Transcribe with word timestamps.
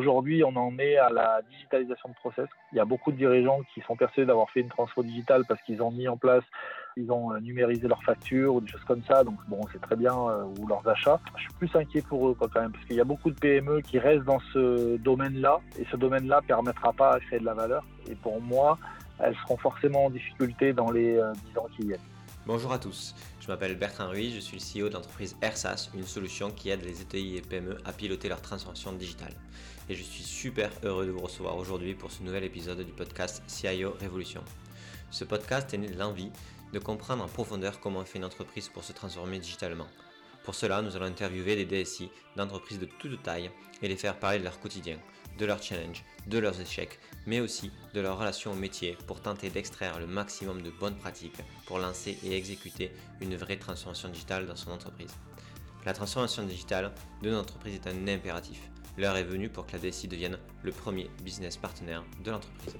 aujourd'hui, 0.00 0.42
on 0.44 0.56
en 0.56 0.78
est 0.78 0.96
à 0.96 1.10
la 1.10 1.42
digitalisation 1.50 2.08
de 2.08 2.14
process. 2.14 2.48
Il 2.72 2.78
y 2.78 2.80
a 2.80 2.86
beaucoup 2.86 3.12
de 3.12 3.18
dirigeants 3.18 3.60
qui 3.74 3.82
sont 3.82 3.96
persuadés 3.96 4.26
d'avoir 4.26 4.48
fait 4.50 4.60
une 4.60 4.68
transfo 4.68 5.02
digitale 5.02 5.44
parce 5.46 5.60
qu'ils 5.62 5.82
ont 5.82 5.90
mis 5.90 6.08
en 6.08 6.16
place, 6.16 6.44
ils 6.96 7.12
ont 7.12 7.32
euh, 7.32 7.40
numérisé 7.40 7.86
leurs 7.86 8.02
factures 8.02 8.54
ou 8.54 8.60
des 8.62 8.68
choses 8.68 8.84
comme 8.84 9.02
ça. 9.04 9.22
Donc 9.24 9.38
bon, 9.48 9.60
c'est 9.72 9.80
très 9.80 9.96
bien, 9.96 10.14
euh, 10.14 10.44
ou 10.58 10.66
leurs 10.66 10.86
achats. 10.88 11.20
Je 11.36 11.42
suis 11.42 11.52
plus 11.58 11.76
inquiet 11.76 12.02
pour 12.02 12.28
eux 12.28 12.36
quand 12.38 12.60
même, 12.60 12.72
parce 12.72 12.84
qu'il 12.86 12.96
y 12.96 13.00
a 13.00 13.04
beaucoup 13.04 13.30
de 13.30 13.38
PME 13.38 13.82
qui 13.82 13.98
restent 13.98 14.24
dans 14.24 14.40
ce 14.54 14.96
domaine-là, 14.96 15.60
et 15.78 15.84
ce 15.90 15.96
domaine-là 15.96 16.40
permettra 16.46 16.92
pas 16.94 17.12
à 17.14 17.20
créer 17.20 17.38
de 17.38 17.44
la 17.44 17.54
valeur. 17.54 17.84
Et 18.10 18.14
pour 18.14 18.40
moi, 18.40 18.78
elles 19.18 19.36
seront 19.44 19.58
forcément 19.58 20.06
en 20.06 20.10
difficulté 20.10 20.72
dans 20.72 20.90
les 20.90 21.20
10 21.52 21.58
ans 21.58 21.66
qui 21.76 21.86
viennent. 21.86 22.00
Bonjour 22.46 22.72
à 22.72 22.78
tous, 22.78 23.14
je 23.38 23.48
m'appelle 23.48 23.76
Bertrand 23.76 24.08
Ruiz, 24.08 24.34
je 24.34 24.40
suis 24.40 24.56
le 24.56 24.62
CEO 24.62 24.88
de 24.88 24.94
l'entreprise 24.94 25.36
AirSAS, 25.42 25.90
une 25.94 26.06
solution 26.06 26.50
qui 26.50 26.70
aide 26.70 26.82
les 26.82 27.02
ETI 27.02 27.36
et 27.36 27.42
PME 27.42 27.76
à 27.84 27.92
piloter 27.92 28.30
leur 28.30 28.40
transformation 28.40 28.94
digitale. 28.94 29.34
Et 29.90 29.94
je 29.94 30.02
suis 30.02 30.22
super 30.22 30.70
heureux 30.82 31.04
de 31.04 31.10
vous 31.10 31.20
recevoir 31.20 31.58
aujourd'hui 31.58 31.94
pour 31.94 32.10
ce 32.10 32.22
nouvel 32.22 32.44
épisode 32.44 32.80
du 32.80 32.92
podcast 32.92 33.42
CIO 33.46 33.94
Révolution. 34.00 34.42
Ce 35.10 35.24
podcast 35.24 35.74
est 35.74 35.78
né 35.78 35.88
de 35.88 35.98
l'envie 35.98 36.32
de 36.72 36.78
comprendre 36.78 37.22
en 37.22 37.28
profondeur 37.28 37.78
comment 37.78 38.06
fait 38.06 38.16
une 38.16 38.24
entreprise 38.24 38.70
pour 38.70 38.84
se 38.84 38.94
transformer 38.94 39.38
digitalement. 39.38 39.88
Pour 40.42 40.54
cela, 40.54 40.80
nous 40.80 40.96
allons 40.96 41.06
interviewer 41.06 41.62
des 41.62 41.84
DSI 41.84 42.10
d'entreprises 42.36 42.78
de 42.78 42.86
toute 42.86 43.22
taille 43.22 43.50
et 43.82 43.88
les 43.88 43.96
faire 43.96 44.18
parler 44.18 44.38
de 44.38 44.44
leur 44.44 44.60
quotidien, 44.60 44.96
de 45.38 45.44
leurs 45.44 45.62
challenges, 45.62 46.04
de 46.26 46.38
leurs 46.38 46.58
échecs, 46.58 46.98
mais 47.26 47.40
aussi 47.40 47.70
de 47.94 48.00
leur 48.00 48.18
relation 48.18 48.52
au 48.52 48.56
métier 48.56 48.96
pour 49.06 49.20
tenter 49.20 49.50
d'extraire 49.50 49.98
le 49.98 50.06
maximum 50.06 50.62
de 50.62 50.70
bonnes 50.70 50.96
pratiques 50.96 51.40
pour 51.66 51.78
lancer 51.78 52.18
et 52.24 52.36
exécuter 52.36 52.92
une 53.20 53.36
vraie 53.36 53.56
transformation 53.56 54.08
digitale 54.08 54.46
dans 54.46 54.56
son 54.56 54.70
entreprise. 54.70 55.14
La 55.86 55.92
transformation 55.92 56.42
digitale 56.42 56.92
de 57.22 57.30
notre 57.30 57.42
entreprise 57.42 57.74
est 57.76 57.86
un 57.86 58.08
impératif. 58.08 58.70
L'heure 58.98 59.16
est 59.16 59.24
venue 59.24 59.48
pour 59.48 59.66
que 59.66 59.72
la 59.72 59.78
DSI 59.78 60.08
devienne 60.08 60.38
le 60.62 60.72
premier 60.72 61.10
business 61.22 61.56
partenaire 61.56 62.04
de 62.22 62.30
l'entreprise. 62.30 62.76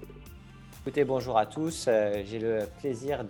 Écoutez, 0.82 1.04
bonjour 1.04 1.38
à 1.38 1.47
tous. 1.47 1.86
Euh, 1.88 2.22
j'ai 2.25 2.38
le 2.38 2.66
plaisir 2.78 3.25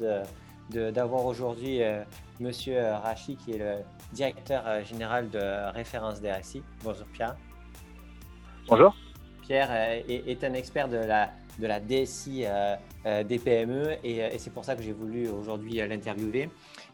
d'avoir 0.70 1.24
aujourd'hui 1.24 1.82
euh, 1.82 2.02
Monsieur 2.38 2.80
Rachi 2.80 3.36
qui 3.36 3.52
est 3.52 3.58
le 3.58 3.84
directeur 4.12 4.62
euh, 4.66 4.84
général 4.84 5.30
de 5.30 5.72
référence 5.72 6.20
DSI. 6.20 6.62
Bonjour 6.82 7.06
Pierre. 7.12 7.36
Bonjour. 8.68 8.94
Pierre 9.50 9.70
euh, 9.72 10.00
est, 10.08 10.44
un 10.44 10.54
expert 10.54 10.86
de 10.86 10.94
la, 10.94 11.30
de 11.58 11.66
la 11.66 11.80
DSI 11.80 12.44
euh, 12.46 12.76
euh, 13.04 13.24
des 13.24 13.40
PME 13.40 13.96
et, 14.04 14.38
c'est 14.38 14.54
pour 14.54 14.64
ça 14.64 14.76
que 14.76 14.82
j'ai 14.82 14.92
voulu 14.92 15.28
aujourd'hui 15.28 15.84
l'interviewer. 15.88 16.48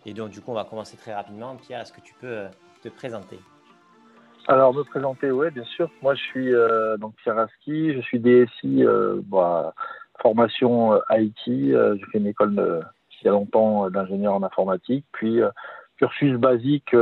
Et 0.07 0.15
donc, 0.15 0.31
du 0.31 0.41
coup, 0.41 0.53
on 0.53 0.55
va 0.55 0.65
commencer 0.65 0.97
très 0.97 1.13
rapidement. 1.13 1.55
Pierre, 1.57 1.83
est-ce 1.83 1.93
que 1.93 2.01
tu 2.01 2.15
peux 2.19 2.45
te 2.83 2.89
présenter? 2.89 3.39
Alors, 4.48 4.73
me 4.73 4.85
présenter, 4.85 5.31
oui, 5.31 5.51
bien 5.51 5.65
sûr. 5.65 5.91
Moi, 6.01 6.15
je 6.15 6.23
suis 6.23 6.53
donc 6.98 7.15
Pierre 7.17 7.41
Aski, 7.41 7.93
je 7.93 8.01
suis 8.01 8.21
DSI, 8.21 8.85
bah, 9.25 9.75
formation 10.23 10.98
IT. 11.11 11.37
j'ai 11.45 12.07
fait 12.11 12.19
une 12.19 12.29
école 12.29 12.87
il 13.20 13.27
y 13.27 13.29
a 13.29 13.33
longtemps 13.33 13.91
d'ingénieur 13.91 14.33
en 14.33 14.43
informatique, 14.43 15.05
puis 15.13 15.41
cursus 15.98 16.39
basique 16.39 16.95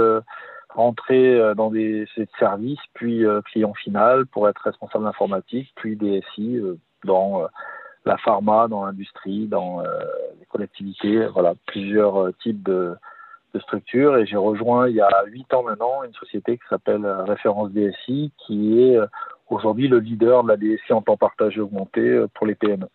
rentrer 0.75 1.35
euh, 1.35 1.55
dans 1.55 1.71
des 1.71 2.07
services, 2.39 2.81
puis 2.95 3.25
euh, 3.25 3.41
client 3.43 3.75
final 3.75 4.27
pour 4.27 4.49
être 4.49 4.61
responsable 4.63 5.07
informatique, 5.07 5.73
puis 5.77 5.97
DSI 5.97 6.57
euh, 6.57 6.79
dans 7.05 7.47
la 8.05 8.17
pharma, 8.19 8.67
dans 8.69 8.85
l'industrie, 8.85 9.47
dans 9.47 9.81
les 9.81 10.47
collectivités, 10.47 11.27
voilà, 11.27 11.55
plusieurs 11.67 12.35
types 12.43 12.63
de, 12.63 12.95
de 13.55 13.61
structures. 13.61 14.17
Et 14.17 14.27
j'ai 14.27 14.37
rejoint 14.37 14.89
il 14.89 14.97
y 14.97 15.01
a 15.01 15.11
huit 15.27 15.53
ans 15.55 15.63
maintenant 15.63 16.03
une 16.03 16.13
société 16.15 16.57
qui 16.57 16.65
s'appelle 16.69 17.07
Référence 17.07 17.71
DSI, 17.73 18.31
qui 18.39 18.81
est 18.81 18.99
aujourd'hui 19.49 19.89
le 19.89 20.01
leader 20.01 20.45
de 20.45 20.49
la 20.49 20.57
DSI 20.57 20.93
en 20.93 21.03
temps 21.03 21.19
partagé 21.19 21.61
augmenté 21.61 22.25
pour 22.35 22.47
les 22.47 22.55
PME. 22.55 22.89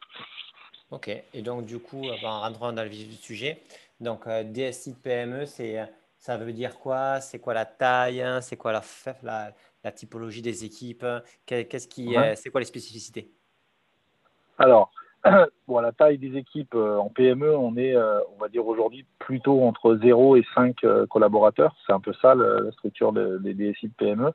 Ok, 0.90 1.10
et 1.34 1.42
donc 1.44 1.66
du 1.66 1.78
coup, 1.78 2.04
en 2.24 2.42
rentrant 2.42 2.74
dans 2.74 2.84
le 2.84 2.90
vif 2.90 3.08
du 3.08 3.16
sujet, 3.16 3.62
donc 4.00 4.28
DSI 4.28 4.96
PME, 5.04 5.46
c'est 5.46 5.88
ça 6.20 6.38
veut 6.38 6.54
dire 6.54 6.78
quoi? 6.78 7.22
C'est 7.22 7.40
quoi 7.40 7.54
la 7.54 7.66
taille 7.66 8.22
hein? 8.22 8.42
C'est 8.42 8.58
quoi 8.58 8.72
la, 8.72 8.82
la, 9.24 9.52
la, 9.84 9.92
typologie 9.92 10.42
des 10.42 10.66
équipes 10.66 11.06
Qu'est-ce 11.46 11.88
qui, 11.88 12.16
C'est 12.36 12.50
quoi 12.50 12.62
les 12.62 12.66
spécificités? 12.66 13.32
Alors, 14.58 14.92
bon, 15.68 15.80
la 15.80 15.92
taille 15.92 16.18
des 16.18 16.38
équipes 16.38 16.76
euh, 16.76 16.98
en 16.98 17.10
PME, 17.10 17.56
on 17.56 17.76
est, 17.78 17.96
euh, 17.96 18.20
on 18.36 18.40
va 18.42 18.50
dire 18.50 18.66
aujourd'hui, 18.66 19.06
plutôt 19.18 19.64
entre 19.64 19.96
0 19.96 20.38
et 20.38 20.46
5 20.56 20.84
euh, 20.84 21.06
collaborateurs. 21.08 21.76
C'est 21.86 21.94
un 21.94 22.00
peu 22.00 22.14
ça 22.22 22.36
la 22.36 22.72
structure 22.72 23.12
des 23.14 23.54
DSI 23.54 23.88
de 23.88 23.94
PME. 23.98 24.32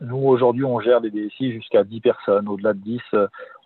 nous, 0.00 0.18
aujourd'hui, 0.18 0.64
on 0.64 0.80
gère 0.80 1.00
des 1.00 1.10
DSI 1.10 1.52
jusqu'à 1.52 1.84
10 1.84 2.00
personnes. 2.00 2.48
Au-delà 2.48 2.74
de 2.74 2.78
10, 2.78 3.00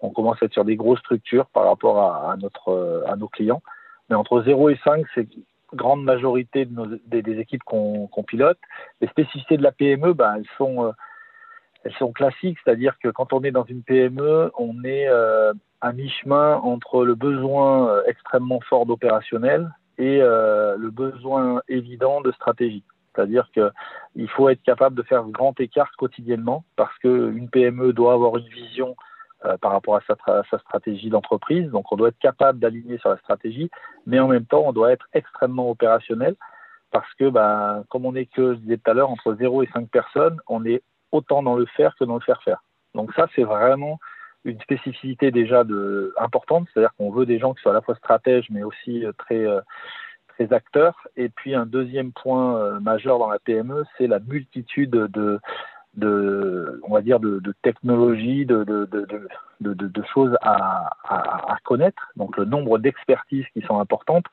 on 0.01 0.11
commence 0.11 0.43
à 0.43 0.47
être 0.47 0.53
sur 0.53 0.65
des 0.65 0.77
grosses 0.77 1.01
structures 1.01 1.47
par 1.47 1.65
rapport 1.65 1.99
à, 1.99 2.33
à 2.33 2.37
notre, 2.37 3.05
à 3.07 3.17
nos 3.17 3.29
clients. 3.29 3.63
Mais 4.09 4.17
entre 4.17 4.43
0 4.43 4.71
et 4.71 4.79
5, 4.85 5.05
c'est 5.15 5.29
grande 5.75 6.05
majorité 6.05 6.67
des, 6.67 7.39
équipes 7.39 7.63
qu'on 7.65 8.25
pilote. 8.27 8.59
Les 9.01 9.09
spécificités 9.09 9.57
de 9.57 9.63
la 9.63 9.73
PME, 9.73 10.15
elles, 10.37 10.45
sont, 10.57 10.87
euh, 10.87 10.93
elles 11.85 11.95
sont 11.95 12.13
classiques, 12.13 12.59
c'est-à-dire 12.65 12.99
que 13.03 13.09
quand 13.09 13.33
on 13.33 13.43
est 13.43 13.51
dans 13.51 13.65
une 13.65 13.83
PME, 13.83 14.51
on 14.59 14.85
est 14.85 15.09
euh, 15.09 15.53
à 15.81 15.93
mi-chemin 15.93 16.57
entre 16.57 17.05
le 17.05 17.15
besoin 17.15 17.89
euh, 17.89 18.03
extrêmement 18.07 18.61
fort 18.69 18.87
d'opérationnel 18.87 19.71
et 19.99 20.21
le 20.21 20.89
besoin 20.91 21.61
évident 21.69 22.23
de 22.23 22.33
stratégie. 22.33 22.85
C'est-à-dire 23.15 23.51
qu'il 23.53 24.31
faut 24.31 24.49
être 24.49 24.63
capable 24.63 24.97
de 24.97 25.03
faire 25.03 25.25
grand 25.25 25.61
écart 25.61 25.91
quotidiennement 25.99 26.65
parce 26.77 26.97
qu'une 27.01 27.51
PME 27.51 27.93
doit 27.93 28.15
avoir 28.15 28.39
une 28.39 28.49
vision 28.49 28.97
euh, 29.45 29.57
par 29.57 29.73
rapport 29.73 29.97
à 29.97 30.01
sa, 30.07 30.43
sa 30.51 30.59
stratégie 30.59 31.09
d'entreprise. 31.09 31.71
Donc 31.71 31.91
on 31.93 31.97
doit 31.97 32.09
être 32.09 32.19
capable 32.19 32.59
d'aligner 32.59 32.99
sur 32.99 33.09
la 33.09 33.17
stratégie, 33.19 33.71
mais 34.07 34.19
en 34.21 34.29
même 34.29 34.45
temps 34.45 34.65
on 34.67 34.73
doit 34.73 34.93
être 34.93 35.07
extrêmement 35.15 35.71
opérationnel 35.71 36.37
parce 36.91 37.13
que, 37.15 37.29
ben, 37.31 37.85
comme 37.89 38.05
on 38.05 38.15
est 38.15 38.27
que, 38.27 38.55
je 38.55 38.59
disais 38.59 38.77
tout 38.77 38.91
à 38.91 38.95
l'heure, 38.95 39.11
entre 39.11 39.35
0 39.35 39.63
et 39.63 39.69
5 39.73 39.89
personnes, 39.89 40.39
on 40.49 40.65
est 40.65 40.83
autant 41.13 41.43
dans 41.43 41.57
le 41.57 41.67
faire 41.67 41.95
que 41.97 42.05
dans 42.05 42.15
le 42.15 42.21
faire 42.21 42.43
faire. 42.43 42.63
Donc 42.95 43.13
ça, 43.15 43.29
c'est 43.35 43.45
vraiment 43.45 43.99
une 44.45 44.61
spécificité 44.61 45.31
déjà 45.31 45.65
de, 45.65 46.15
importante, 46.19 46.67
c'est-à-dire 46.73 46.95
qu'on 46.97 47.11
veut 47.11 47.27
des 47.27 47.39
gens 47.39 47.55
qui 47.55 47.63
soient 47.63 47.73
à 47.73 47.75
la 47.75 47.83
fois 47.83 47.95
stratèges, 47.95 48.49
mais 48.51 48.63
aussi 48.63 49.05
euh, 49.05 49.13
très, 49.13 49.47
euh, 49.47 49.61
très 50.29 50.53
acteurs. 50.53 51.07
Et 51.17 51.29
puis 51.29 51.55
un 51.55 51.67
deuxième 51.67 52.13
point 52.13 52.81
majeur 52.81 53.19
dans 53.19 53.31
la 53.31 53.39
PME, 53.39 53.85
c'est 53.97 54.07
la 54.07 54.19
multitude 54.19 54.91
de, 54.91 55.41
de, 55.95 56.81
on 56.87 56.95
va 56.95 57.03
dire, 57.03 57.21
de, 57.21 57.41
de 57.41 57.55
technologies, 57.63 58.47
de, 58.47 58.65
de, 58.65 58.87
de, 59.61 60.03
choses 60.15 60.37
à, 60.41 60.91
à, 61.05 61.53
à, 61.53 61.57
connaître. 61.65 62.11
Donc 62.17 62.37
le 62.37 62.45
nombre 62.45 62.79
d'expertises 62.79 63.47
qui 63.53 63.61
sont 63.63 63.79
importantes, 63.81 64.27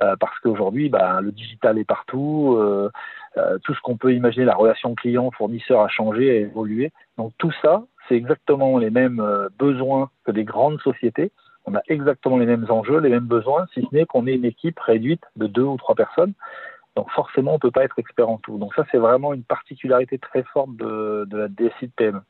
euh, 0.00 0.16
parce 0.18 0.38
qu'aujourd'hui, 0.40 0.88
bah, 0.88 1.20
le 1.20 1.32
digital 1.32 1.78
est 1.78 1.84
partout, 1.84 2.56
euh, 2.56 2.90
euh, 3.36 3.58
tout 3.64 3.74
ce 3.74 3.80
qu'on 3.80 3.96
peut 3.96 4.14
imaginer, 4.14 4.44
la 4.44 4.54
relation 4.54 4.94
client-fournisseur 4.94 5.80
a 5.80 5.88
changé, 5.88 6.30
a 6.30 6.34
évolué. 6.34 6.92
Donc 7.18 7.32
tout 7.38 7.52
ça, 7.62 7.84
c'est 8.08 8.16
exactement 8.16 8.78
les 8.78 8.90
mêmes 8.90 9.20
euh, 9.20 9.48
besoins 9.58 10.10
que 10.24 10.32
des 10.32 10.44
grandes 10.44 10.80
sociétés. 10.80 11.32
On 11.64 11.74
a 11.74 11.82
exactement 11.88 12.38
les 12.38 12.46
mêmes 12.46 12.66
enjeux, 12.68 12.98
les 12.98 13.10
mêmes 13.10 13.26
besoins, 13.26 13.66
si 13.72 13.82
ce 13.82 13.94
n'est 13.94 14.04
qu'on 14.04 14.26
est 14.26 14.34
une 14.34 14.44
équipe 14.44 14.78
réduite 14.80 15.22
de 15.36 15.46
deux 15.46 15.62
ou 15.62 15.76
trois 15.76 15.94
personnes. 15.94 16.32
Donc 16.96 17.10
forcément, 17.10 17.52
on 17.52 17.54
ne 17.54 17.60
peut 17.60 17.70
pas 17.70 17.84
être 17.84 17.98
expert 17.98 18.28
en 18.28 18.38
tout. 18.38 18.58
Donc 18.58 18.74
ça, 18.74 18.84
c'est 18.90 18.98
vraiment 18.98 19.32
une 19.32 19.44
particularité 19.44 20.18
très 20.18 20.42
forte 20.42 20.76
de, 20.76 21.26
la 21.30 21.48
DSI 21.48 21.86
de 21.86 21.92
PME. 21.96 22.20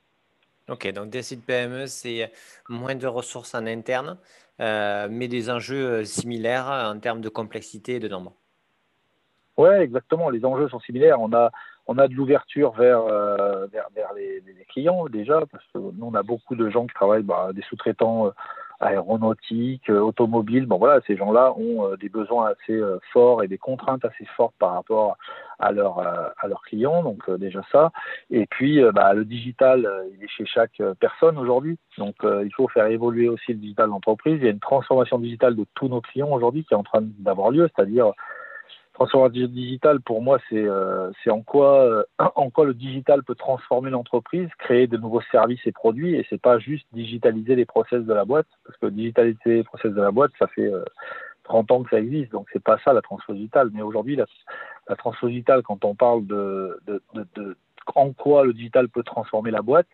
Ok, 0.68 0.90
donc 0.92 1.10
DSI 1.10 1.38
de 1.38 1.42
PME, 1.42 1.86
c'est 1.86 2.30
moins 2.68 2.94
de 2.94 3.06
ressources 3.06 3.54
en 3.54 3.66
interne, 3.66 4.18
euh, 4.60 5.08
mais 5.10 5.26
des 5.26 5.50
enjeux 5.50 5.86
euh, 5.86 6.04
similaires 6.04 6.68
en 6.68 6.98
termes 7.00 7.20
de 7.20 7.28
complexité 7.28 7.96
et 7.96 8.00
de 8.00 8.06
nombre. 8.06 8.34
Oui, 9.56 9.70
exactement. 9.70 10.30
Les 10.30 10.44
enjeux 10.44 10.68
sont 10.68 10.80
similaires. 10.80 11.20
On 11.20 11.32
a, 11.32 11.50
on 11.88 11.98
a 11.98 12.06
de 12.06 12.14
l'ouverture 12.14 12.72
vers, 12.72 13.00
euh, 13.00 13.66
vers, 13.66 14.12
les, 14.14 14.42
clients 14.68 15.06
déjà, 15.08 15.42
parce 15.50 15.64
que 15.74 15.78
nous, 15.78 16.06
on 16.06 16.14
a 16.14 16.22
beaucoup 16.22 16.54
de 16.54 16.70
gens 16.70 16.86
qui 16.86 16.94
travaillent, 16.94 17.24
bah, 17.24 17.50
des 17.52 17.62
sous-traitants 17.62 18.32
aéronautique, 18.82 19.88
euh, 19.88 20.00
automobile. 20.00 20.66
Bon 20.66 20.78
voilà, 20.78 21.00
ces 21.06 21.16
gens-là 21.16 21.54
ont 21.56 21.86
euh, 21.86 21.96
des 21.96 22.08
besoins 22.08 22.48
assez 22.50 22.74
euh, 22.74 22.98
forts 23.12 23.42
et 23.42 23.48
des 23.48 23.58
contraintes 23.58 24.04
assez 24.04 24.24
fortes 24.36 24.54
par 24.58 24.74
rapport 24.74 25.16
à 25.58 25.70
leurs 25.70 26.62
clients. 26.66 27.04
Donc 27.04 27.30
déjà 27.38 27.62
ça. 27.70 27.92
Et 28.30 28.46
puis 28.46 28.82
bah, 28.92 29.14
le 29.14 29.24
digital, 29.24 29.88
il 30.12 30.24
est 30.24 30.28
chez 30.28 30.44
chaque 30.44 30.82
personne 30.98 31.38
aujourd'hui. 31.38 31.78
Donc 31.98 32.16
il 32.24 32.50
faut 32.52 32.66
faire 32.66 32.86
évoluer 32.86 33.28
aussi 33.28 33.52
le 33.52 33.58
digital 33.58 33.88
d'entreprise. 33.88 34.38
Il 34.40 34.44
y 34.44 34.48
a 34.48 34.50
une 34.50 34.58
transformation 34.58 35.20
digitale 35.20 35.54
de 35.54 35.64
tous 35.76 35.86
nos 35.86 36.00
clients 36.00 36.32
aujourd'hui 36.32 36.64
qui 36.64 36.74
est 36.74 36.76
en 36.76 36.82
train 36.82 37.02
d'avoir 37.20 37.52
lieu, 37.52 37.70
c'est-à-dire 37.76 38.12
transformation 38.92 39.46
digitale, 39.48 40.00
pour 40.00 40.22
moi, 40.22 40.38
c'est 40.48 40.62
euh, 40.62 41.10
en 41.28 41.42
quoi, 41.42 41.82
euh, 41.82 42.04
en 42.36 42.50
quoi 42.50 42.64
le 42.64 42.74
digital 42.74 43.22
peut 43.22 43.34
transformer 43.34 43.90
l'entreprise, 43.90 44.48
créer 44.58 44.86
de 44.86 44.96
nouveaux 44.96 45.22
services 45.30 45.60
et 45.66 45.72
produits, 45.72 46.14
et 46.14 46.26
c'est 46.28 46.40
pas 46.40 46.58
juste 46.58 46.86
digitaliser 46.92 47.56
les 47.56 47.64
process 47.64 48.02
de 48.04 48.12
la 48.12 48.24
boîte, 48.24 48.46
parce 48.64 48.78
que 48.78 48.86
digitaliser 48.86 49.38
les 49.46 49.64
process 49.64 49.92
de 49.92 50.00
la 50.00 50.10
boîte, 50.10 50.32
ça 50.38 50.46
fait 50.48 50.72
euh, 50.72 50.84
30 51.44 51.70
ans 51.70 51.82
que 51.82 51.90
ça 51.90 52.00
existe, 52.00 52.32
donc 52.32 52.48
c'est 52.52 52.62
pas 52.62 52.78
ça 52.84 52.92
la 52.92 53.02
transformation 53.02 53.34
digitale. 53.34 53.70
Mais 53.72 53.82
aujourd'hui, 53.82 54.16
la, 54.16 54.26
la 54.88 54.96
transformation 54.96 55.28
digitale, 55.28 55.62
quand 55.62 55.84
on 55.84 55.94
parle 55.94 56.26
de, 56.26 56.78
de, 56.86 57.02
de, 57.14 57.26
de, 57.34 57.56
en 57.94 58.12
quoi 58.12 58.44
le 58.44 58.52
digital 58.52 58.88
peut 58.88 59.02
transformer 59.02 59.50
la 59.50 59.62
boîte, 59.62 59.88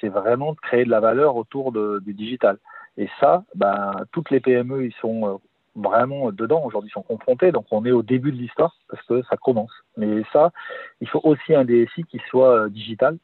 c'est 0.00 0.08
vraiment 0.08 0.52
de 0.52 0.60
créer 0.60 0.84
de 0.84 0.90
la 0.90 1.00
valeur 1.00 1.36
autour 1.36 1.72
du 1.72 2.14
digital. 2.14 2.58
Et 2.96 3.08
ça, 3.20 3.44
ben, 3.54 3.92
toutes 4.12 4.30
les 4.30 4.40
PME, 4.40 4.86
ils 4.86 4.94
sont 5.00 5.26
euh, 5.26 5.36
vraiment 5.78 6.30
dedans. 6.32 6.64
Aujourd'hui, 6.64 6.90
sont 6.90 7.02
confrontés. 7.02 7.52
Donc, 7.52 7.66
on 7.70 7.84
est 7.84 7.90
au 7.90 8.02
début 8.02 8.32
de 8.32 8.36
l'histoire 8.36 8.76
parce 8.88 9.02
que 9.06 9.22
ça 9.22 9.36
commence. 9.36 9.72
Mais 9.96 10.22
ça, 10.32 10.52
il 11.00 11.08
faut 11.08 11.20
aussi 11.22 11.54
un 11.54 11.64
DSI 11.64 12.04
qui 12.04 12.20
soit 12.28 12.64
euh, 12.64 12.68
digital 12.68 13.18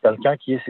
quelqu'un 0.00 0.36
qui 0.36 0.54
ait 0.54 0.62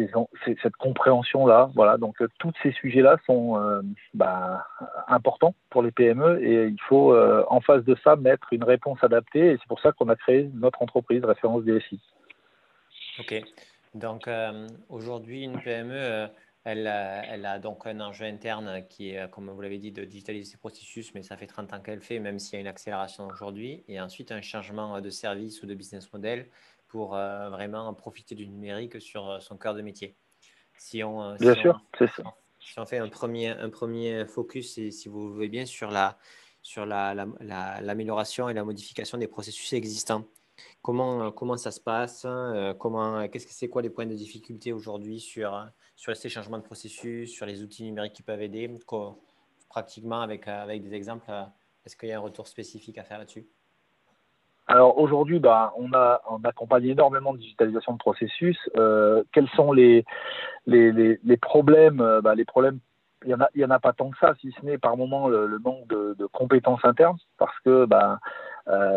cette 0.62 0.76
compréhension-là. 0.76 1.70
Voilà, 1.75 1.99
donc 1.99 2.20
euh, 2.22 2.28
tous 2.38 2.50
ces 2.62 2.72
sujets-là 2.72 3.19
sont 3.26 3.58
euh, 3.58 3.82
bah, 4.14 4.66
importants 5.06 5.55
pour 5.69 5.82
les 5.82 5.90
PME 5.90 6.43
et 6.43 6.69
il 6.69 6.81
faut 6.88 7.14
en 7.14 7.61
face 7.61 7.84
de 7.84 7.94
ça 8.02 8.16
mettre 8.16 8.50
une 8.54 8.64
réponse 8.64 8.99
adaptée 9.04 9.50
et 9.50 9.58
c'est 9.58 9.69
pour 9.69 9.81
ça 9.81 9.93
qu'on 9.93 10.08
a 10.08 10.16
créé 10.16 10.49
notre 10.54 10.81
entreprise 10.81 11.22
référence 11.26 11.62
DSI. 11.64 12.00
Ok, 13.20 13.43
donc 13.93 14.31
aujourd'hui 14.88 15.44
une 15.44 15.61
PME, 15.61 16.28
elle, 16.70 16.87
elle, 16.87 17.47
a 17.47 17.59
donc 17.59 17.87
un 17.87 18.00
enjeu 18.00 18.26
interne 18.26 18.85
qui 18.88 19.11
est, 19.11 19.31
comme 19.31 19.50
vous 19.50 19.61
l'avez 19.61 19.79
dit, 19.79 19.93
de 19.93 20.05
digitaliser 20.05 20.53
ses 20.53 20.59
processus, 20.59 21.15
mais 21.15 21.23
ça 21.23 21.37
fait 21.37 21.47
30 21.47 21.73
ans 21.73 21.81
qu'elle 21.81 22.03
fait, 22.03 22.19
même 22.19 22.38
s'il 22.38 22.55
y 22.55 22.56
a 22.56 22.61
une 22.61 22.67
accélération 22.67 23.26
aujourd'hui, 23.26 23.85
et 23.88 24.00
ensuite 24.00 24.32
un 24.32 24.43
changement 24.43 25.00
de 25.00 25.11
service 25.11 25.62
ou 25.62 25.67
de 25.67 25.75
business 25.75 26.12
model 26.12 26.49
pour 26.88 27.15
euh, 27.15 27.49
vraiment 27.50 27.93
profiter 27.94 28.35
du 28.35 28.47
numérique 28.47 29.00
sur 29.00 29.31
euh, 29.31 29.41
son 29.41 29.56
cœur 29.56 29.75
de 29.75 29.82
métier. 29.82 30.17
Si 30.76 31.05
on, 31.05 31.23
euh, 31.23 31.37
bien 31.38 31.55
sûr, 31.55 31.81
c'est 31.99 32.11
ça. 32.11 32.23
Si 32.61 32.79
on 32.79 32.87
fait 32.87 32.99
un 32.99 33.09
premier, 33.09 33.49
un 33.49 33.71
premier 33.71 34.26
focus, 34.26 34.79
et 34.79 34.91
si 34.91 35.09
vous 35.09 35.32
voulez 35.32 35.49
bien, 35.49 35.64
sur 35.64 35.91
la 35.91 36.19
sur 36.61 36.85
l'amélioration 36.85 38.47
la, 38.47 38.50
et 38.50 38.55
la 38.55 38.64
modification 38.64 39.17
des 39.17 39.29
processus 39.29 39.73
existants. 39.73 40.25
Comment, 40.88 41.31
comment 41.32 41.58
ça 41.58 41.70
se 41.70 41.82
passe 41.82 42.26
comment, 42.79 43.29
Qu'est-ce 43.29 43.46
que 43.46 43.52
c'est 43.52 43.69
quoi 43.69 43.82
les 43.82 43.90
points 43.90 44.06
de 44.06 44.14
difficulté 44.14 44.73
aujourd'hui 44.73 45.20
sur, 45.20 45.55
ces 46.14 46.31
changements 46.31 46.56
de 46.56 46.62
processus, 46.62 47.31
sur 47.31 47.44
les 47.44 47.62
outils 47.62 47.85
numériques 47.85 48.14
qui 48.14 48.23
peuvent 48.23 48.40
aider 48.40 48.70
Pratiquement, 49.69 50.23
avec, 50.23 50.46
des 50.46 50.94
exemples, 50.94 51.31
est-ce 51.85 51.94
qu'il 51.94 52.08
y 52.08 52.12
a 52.12 52.17
un 52.17 52.23
retour 52.23 52.49
spécifique 52.49 52.96
à 52.96 53.02
faire 53.02 53.19
là-dessus? 53.19 53.46
Alors 54.67 54.96
aujourd'hui, 54.99 55.40
bah, 55.40 55.75
on, 55.76 55.93
a, 55.93 56.23
on 56.31 56.43
accompagne 56.44 56.87
énormément 56.87 57.35
de 57.35 57.38
digitalisation 57.38 57.93
de 57.93 57.99
processus. 57.99 58.56
Euh, 58.79 59.23
quels 59.35 59.50
sont 59.50 59.73
les, 59.73 60.06
les, 60.67 60.90
les, 61.23 61.37
problèmes 61.37 62.00
euh, 62.00 62.23
bah, 62.23 62.32
problèmes, 62.46 62.79
il 63.26 63.29
n'y 63.29 63.35
en, 63.35 63.43
a, 63.43 63.50
y 63.55 63.62
en 63.62 63.70
a 63.70 63.79
pas 63.79 63.93
tant 63.93 64.08
que 64.08 64.17
ça, 64.17 64.35
si 64.40 64.55
ce 64.58 64.64
n'est 64.64 64.79
par 64.79 64.96
moment 64.96 65.29
le, 65.29 65.58
manque 65.58 65.87
de, 65.88 66.26
compétences 66.32 66.82
internes, 66.82 67.19
parce 67.37 67.58
que 67.61 67.85
bah, 67.85 68.12
euh, 68.12 68.38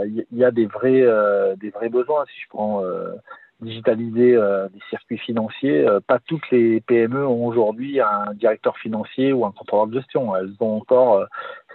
il 0.06 0.26
y, 0.32 0.44
a 0.44 0.52
des 0.52 0.66
vrais, 0.66 1.02
euh, 1.02 1.56
des 1.56 1.70
vrais 1.70 1.90
besoins. 1.90 2.26
Si 2.26 2.42
je 2.42 2.50
prends 2.50 2.84
euh, 2.84 3.14
digitaliser 3.62 4.34
des 4.34 4.80
circuits 4.90 5.20
financiers, 5.20 5.86
pas 6.08 6.20
toutes 6.26 6.50
les 6.50 6.82
PME 6.82 7.26
ont 7.26 7.46
aujourd'hui 7.46 8.02
un 8.02 8.34
directeur 8.34 8.76
financier 8.78 9.34
ou 9.34 9.46
un 9.46 9.52
contrôleur 9.52 9.88
de 9.88 10.00
gestion. 10.00 10.36
Elles 10.36 10.54
ont 10.60 10.78
encore 10.78 11.26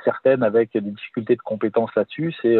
certaines 0.05 0.43
avec 0.43 0.73
des 0.73 0.81
difficultés 0.81 1.37
de 1.37 1.43
compétences 1.43 1.95
là-dessus. 1.95 2.35
C'est 2.43 2.59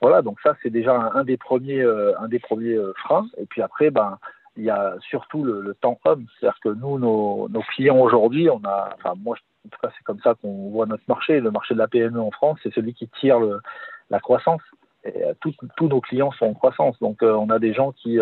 voilà, 0.00 0.22
donc 0.22 0.38
ça 0.42 0.54
c'est 0.62 0.70
déjà 0.70 0.94
un, 1.14 1.24
des 1.24 1.36
premiers, 1.36 1.80
euh, 1.80 2.18
un 2.20 2.28
des 2.28 2.38
premiers 2.38 2.74
euh, 2.74 2.92
freins. 2.96 3.26
Et 3.38 3.46
puis 3.46 3.62
après, 3.62 3.90
ben 3.90 4.18
il 4.56 4.64
y 4.64 4.70
a 4.70 4.94
surtout 5.00 5.44
le, 5.44 5.74
temps 5.80 5.98
homme, 6.04 6.26
c'est-à-dire 6.38 6.58
que 6.62 6.70
nous, 6.70 6.98
nos, 6.98 7.46
nos 7.50 7.60
clients 7.60 7.98
aujourd'hui, 7.98 8.48
on 8.48 8.62
a, 8.64 8.90
enfin 8.94 9.14
moi 9.22 9.36
en 9.66 9.68
tout 9.68 9.78
cas 9.82 9.90
c'est 9.96 10.04
comme 10.04 10.20
ça 10.20 10.34
qu'on 10.34 10.70
voit 10.70 10.86
notre 10.86 11.02
marché, 11.08 11.40
le 11.40 11.50
marché 11.50 11.74
de 11.74 11.78
la 11.78 11.88
PME 11.88 12.18
en 12.20 12.30
France, 12.30 12.58
c'est 12.62 12.72
celui 12.72 12.94
qui 12.94 13.08
tire 13.20 13.38
le, 13.38 13.60
la 14.10 14.20
croissance. 14.20 14.62
Euh, 15.06 15.34
tous 15.40 15.88
nos 15.88 16.00
clients 16.00 16.32
sont 16.32 16.46
en 16.46 16.54
croissance, 16.54 16.98
donc 17.00 17.18
on 17.22 17.50
a 17.50 17.58
des 17.58 17.72
gens 17.72 17.92
qui, 17.92 18.18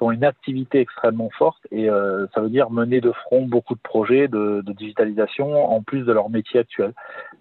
ont 0.00 0.12
une 0.12 0.22
activité 0.22 0.78
extrêmement 0.78 1.30
forte 1.36 1.66
et 1.72 1.88
ça 2.32 2.40
veut 2.40 2.50
dire 2.50 2.70
mener 2.70 3.00
de 3.00 3.10
front 3.10 3.46
beaucoup 3.46 3.74
de 3.74 3.80
projets 3.80 4.28
de, 4.28 4.62
de, 4.64 4.72
digitalisation 4.72 5.72
en 5.74 5.82
plus 5.82 6.02
de 6.02 6.12
leur 6.12 6.30
métier 6.30 6.60
actuel. 6.60 6.92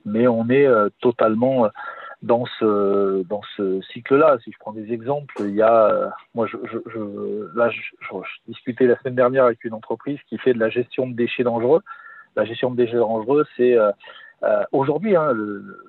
Mais 0.06 0.28
on 0.28 0.50
est 0.50 0.68
totalement 1.00 1.70
dans 2.22 2.46
ce 2.60 3.24
dans 3.24 3.42
ce 3.56 3.82
cycle-là. 3.94 4.38
Si 4.44 4.52
je 4.52 4.58
prends 4.60 4.74
des 4.74 4.92
exemples, 4.92 5.36
il 5.40 5.56
y 5.56 5.62
a 5.62 5.86
euh, 5.86 6.10
moi 6.34 6.48
je, 6.48 6.58
je, 6.66 6.78
je 6.92 7.58
là 7.58 7.70
je, 7.70 7.82
discutais 8.48 8.86
la 8.86 8.98
semaine 9.00 9.16
dernière 9.16 9.46
avec 9.46 9.64
une 9.64 9.74
entreprise 9.74 10.20
qui 10.28 10.38
fait 10.38 10.54
de 10.54 10.60
la 10.60 10.70
gestion 10.70 11.08
de 11.08 11.14
déchets 11.14 11.44
dangereux. 11.44 11.82
La 12.36 12.46
gestion 12.46 12.72
de 12.72 12.78
déchets 12.78 12.98
dangereux, 12.98 13.46
c'est 13.56 13.76
euh, 14.44 14.48
euh 14.48 14.64
aujourd'hui, 14.72 15.16
hein, 15.16 15.34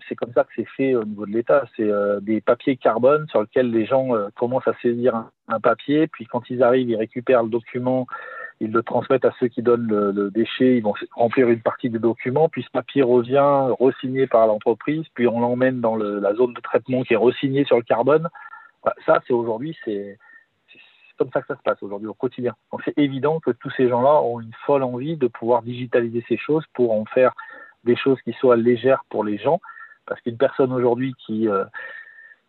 c'est 0.08 0.14
comme 0.14 0.32
ça 0.32 0.44
que 0.44 0.50
c'est 0.56 0.68
fait 0.76 0.94
au 0.94 1.04
niveau 1.04 1.26
de 1.26 1.32
l'État. 1.32 1.64
C'est 1.76 1.90
euh, 1.90 2.20
des 2.20 2.40
papiers 2.40 2.76
carbone 2.76 3.26
sur 3.28 3.42
lesquels 3.42 3.70
les 3.70 3.86
gens 3.86 4.08
commencent 4.36 4.68
à 4.68 4.74
saisir 4.82 5.14
un, 5.14 5.30
un, 5.48 5.60
papier, 5.60 6.06
puis 6.06 6.26
quand 6.26 6.48
ils 6.50 6.62
arrivent, 6.62 6.88
ils 6.88 6.96
récupèrent 6.96 7.42
le 7.42 7.50
document 7.50 8.06
ils 8.60 8.72
le 8.72 8.82
transmettent 8.82 9.24
à 9.24 9.32
ceux 9.38 9.48
qui 9.48 9.62
donnent 9.62 9.86
le, 9.86 10.30
déchet, 10.30 10.76
ils 10.76 10.82
vont 10.82 10.94
remplir 11.12 11.48
une 11.48 11.60
partie 11.60 11.90
des 11.90 11.98
documents, 11.98 12.48
puis 12.48 12.62
ce 12.62 12.70
papier 12.70 13.02
revient 13.02 13.72
resigné 13.78 14.26
par 14.26 14.46
l'entreprise, 14.46 15.04
puis 15.14 15.28
on 15.28 15.40
l'emmène 15.40 15.80
dans 15.80 15.96
la 15.96 16.34
zone 16.34 16.54
de 16.54 16.60
traitement 16.60 17.02
qui 17.02 17.14
est 17.14 17.18
resignée 17.18 17.64
sur 17.64 17.76
le 17.76 17.82
carbone. 17.82 18.28
Ça, 19.06 19.20
c'est 19.26 19.32
aujourd'hui, 19.32 19.76
c'est 19.84 20.18
comme 21.18 21.30
ça 21.32 21.40
que 21.40 21.48
ça 21.48 21.56
se 21.56 21.62
passe 21.62 21.82
aujourd'hui 21.82 22.06
au 22.06 22.14
quotidien. 22.14 22.54
Donc 22.70 22.80
c'est 22.84 22.96
évident 22.96 23.40
que 23.40 23.50
tous 23.50 23.70
ces 23.76 23.88
gens-là 23.88 24.22
ont 24.22 24.40
une 24.40 24.52
folle 24.64 24.84
envie 24.84 25.16
de 25.16 25.26
pouvoir 25.26 25.62
digitaliser 25.62 26.24
ces 26.28 26.36
choses 26.36 26.64
pour 26.74 26.92
en 26.92 27.04
faire 27.06 27.32
des 27.84 27.96
choses 27.96 28.20
qui 28.22 28.32
soient 28.34 28.56
légères 28.56 29.04
pour 29.10 29.25
les 29.25 29.38
gens, 29.38 29.60
parce 30.06 30.20
qu'une 30.20 30.36
personne 30.36 30.72
aujourd'hui 30.72 31.14
qui 31.26 31.48
euh, 31.48 31.64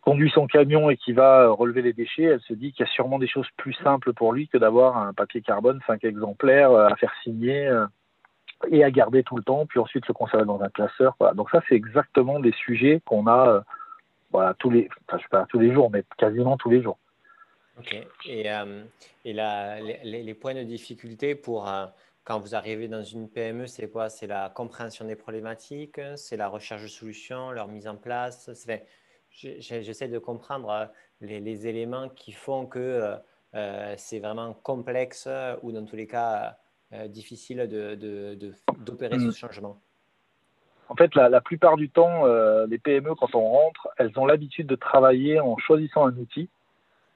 conduit 0.02 0.30
son 0.30 0.46
camion 0.46 0.90
et 0.90 0.96
qui 0.96 1.12
va 1.12 1.48
relever 1.48 1.82
les 1.82 1.92
déchets, 1.92 2.24
elle 2.24 2.40
se 2.40 2.54
dit 2.54 2.72
qu'il 2.72 2.86
y 2.86 2.88
a 2.88 2.92
sûrement 2.92 3.18
des 3.18 3.28
choses 3.28 3.48
plus 3.56 3.74
simples 3.74 4.12
pour 4.12 4.32
lui 4.32 4.48
que 4.48 4.58
d'avoir 4.58 4.96
un 4.96 5.12
papier 5.12 5.42
carbone 5.42 5.80
5 5.86 6.04
exemplaires 6.04 6.70
euh, 6.72 6.88
à 6.88 6.96
faire 6.96 7.12
signer 7.22 7.66
euh, 7.66 7.86
et 8.70 8.84
à 8.84 8.90
garder 8.90 9.22
tout 9.22 9.36
le 9.36 9.42
temps, 9.42 9.66
puis 9.66 9.78
ensuite 9.78 10.06
le 10.06 10.14
conserver 10.14 10.44
dans 10.44 10.60
un 10.60 10.68
classeur. 10.68 11.16
Donc 11.34 11.50
ça, 11.50 11.62
c'est 11.68 11.74
exactement 11.74 12.40
des 12.40 12.52
sujets 12.52 13.00
qu'on 13.06 13.26
a 13.26 13.48
euh, 13.48 13.60
voilà, 14.32 14.54
tous 14.54 14.70
les, 14.70 14.88
je 15.12 15.18
sais 15.18 15.24
pas 15.30 15.46
tous 15.48 15.58
les 15.58 15.72
jours, 15.72 15.90
mais 15.90 16.04
quasiment 16.18 16.56
tous 16.56 16.70
les 16.70 16.82
jours. 16.82 16.98
Ok. 17.78 17.96
Et, 18.26 18.46
et 19.24 19.32
les, 19.32 20.34
points 20.34 20.54
de 20.54 20.62
difficulté 20.62 21.34
pour 21.34 21.72
quand 22.30 22.38
vous 22.38 22.54
arrivez 22.54 22.86
dans 22.86 23.02
une 23.02 23.28
PME, 23.28 23.66
c'est 23.66 23.90
quoi? 23.90 24.08
C'est 24.08 24.28
la 24.28 24.50
compréhension 24.50 25.04
des 25.04 25.16
problématiques, 25.16 26.00
c'est 26.14 26.36
la 26.36 26.46
recherche 26.46 26.82
de 26.82 26.86
solutions, 26.86 27.50
leur 27.50 27.66
mise 27.66 27.88
en 27.88 27.96
place. 27.96 28.48
C'est 28.54 28.86
j'essaie 29.30 30.06
de 30.06 30.18
comprendre 30.20 30.70
euh, 30.70 30.86
les, 31.22 31.66
éléments 31.66 32.08
qui 32.08 32.30
font 32.30 32.66
que 32.66 32.78
euh, 32.78 33.16
euh, 33.56 33.94
c'est 33.96 34.20
vraiment 34.20 34.52
complexe 34.52 35.28
ou 35.62 35.72
dans 35.72 35.84
tous 35.84 35.96
les 35.96 36.06
cas 36.06 36.56
difficile 37.08 37.66
d'opérer 38.78 39.16
de, 39.16 39.22
ce 39.22 39.26
mm. 39.26 39.32
changement. 39.32 39.80
En 40.88 40.94
fait, 40.94 41.12
la, 41.16 41.40
plupart 41.40 41.76
du 41.76 41.90
temps, 41.90 42.26
les 42.66 42.78
PME, 42.78 43.16
quand 43.16 43.34
on 43.34 43.44
rentre, 43.44 43.88
elles 43.96 44.16
ont 44.16 44.26
l'habitude 44.26 44.68
de 44.68 44.76
travailler 44.76 45.40
en 45.40 45.58
choisissant 45.58 46.06
un 46.06 46.16
outil 46.16 46.48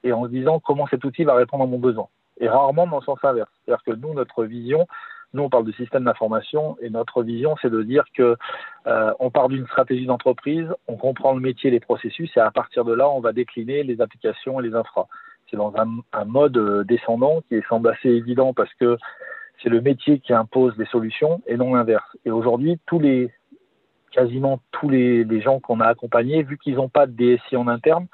et 0.03 0.11
en 0.11 0.25
se 0.25 0.29
disant 0.29 0.59
comment 0.59 0.87
cet 0.87 1.05
outil 1.05 1.23
va 1.23 1.35
répondre 1.35 1.63
à 1.63 1.67
mon 1.67 1.79
besoin. 1.79 2.09
Et 2.39 2.49
rarement 2.49 2.87
dans 2.87 2.99
le 2.99 3.03
sens 3.03 3.19
inverse. 3.23 3.49
C'est-à-dire 3.65 3.83
que 3.83 3.91
nous, 3.91 4.13
notre 4.13 4.43
vision, 4.43 4.87
nous, 5.33 5.43
on 5.43 5.49
parle 5.49 5.65
de 5.65 5.71
système 5.73 6.05
d'information 6.05 6.77
et 6.81 6.89
notre 6.89 7.21
vision, 7.21 7.55
c'est 7.61 7.69
de 7.69 7.83
dire 7.83 8.05
que 8.15 8.37
euh, 8.87 9.13
on 9.19 9.29
part 9.29 9.49
d'une 9.49 9.67
stratégie 9.67 10.05
d'entreprise, 10.05 10.67
on 10.87 10.95
comprend 10.95 11.33
le 11.33 11.41
métier, 11.41 11.71
les 11.71 11.79
processus, 11.79 12.31
et 12.37 12.39
à 12.39 12.51
partir 12.51 12.85
de 12.85 12.93
là, 12.93 13.09
on 13.09 13.19
va 13.19 13.33
décliner 13.33 13.83
les 13.83 14.01
applications 14.01 14.59
et 14.59 14.63
les 14.63 14.75
infras. 14.75 15.07
C'est 15.49 15.57
dans 15.57 15.73
un, 15.75 16.25
mode 16.25 16.57
euh, 16.57 16.83
descendant 16.83 17.41
qui 17.49 17.61
semble 17.67 17.89
assez 17.89 18.09
évident 18.09 18.53
parce 18.53 18.73
que 18.75 18.97
c'est 19.61 19.69
le 19.69 19.81
métier 19.81 20.19
qui 20.19 20.33
impose 20.33 20.75
des 20.77 20.85
solutions 20.85 21.41
et 21.47 21.57
non 21.57 21.75
l'inverse. 21.75 22.07
Et 22.25 22.31
aujourd'hui, 22.31 22.79
tous 22.85 22.99
les 22.99 23.31
quasiment 24.11 24.61
tous 24.71 24.87
les, 24.87 25.41
gens 25.41 25.59
qu'on 25.59 25.81
a 25.81 25.87
accompagnés, 25.87 26.43
vu 26.43 26.57
qu'ils 26.57 26.75
n'ont 26.75 26.87
pas 26.87 27.05
de 27.05 27.11
DSI 27.11 27.57
en 27.57 27.67
interne, 27.67 28.07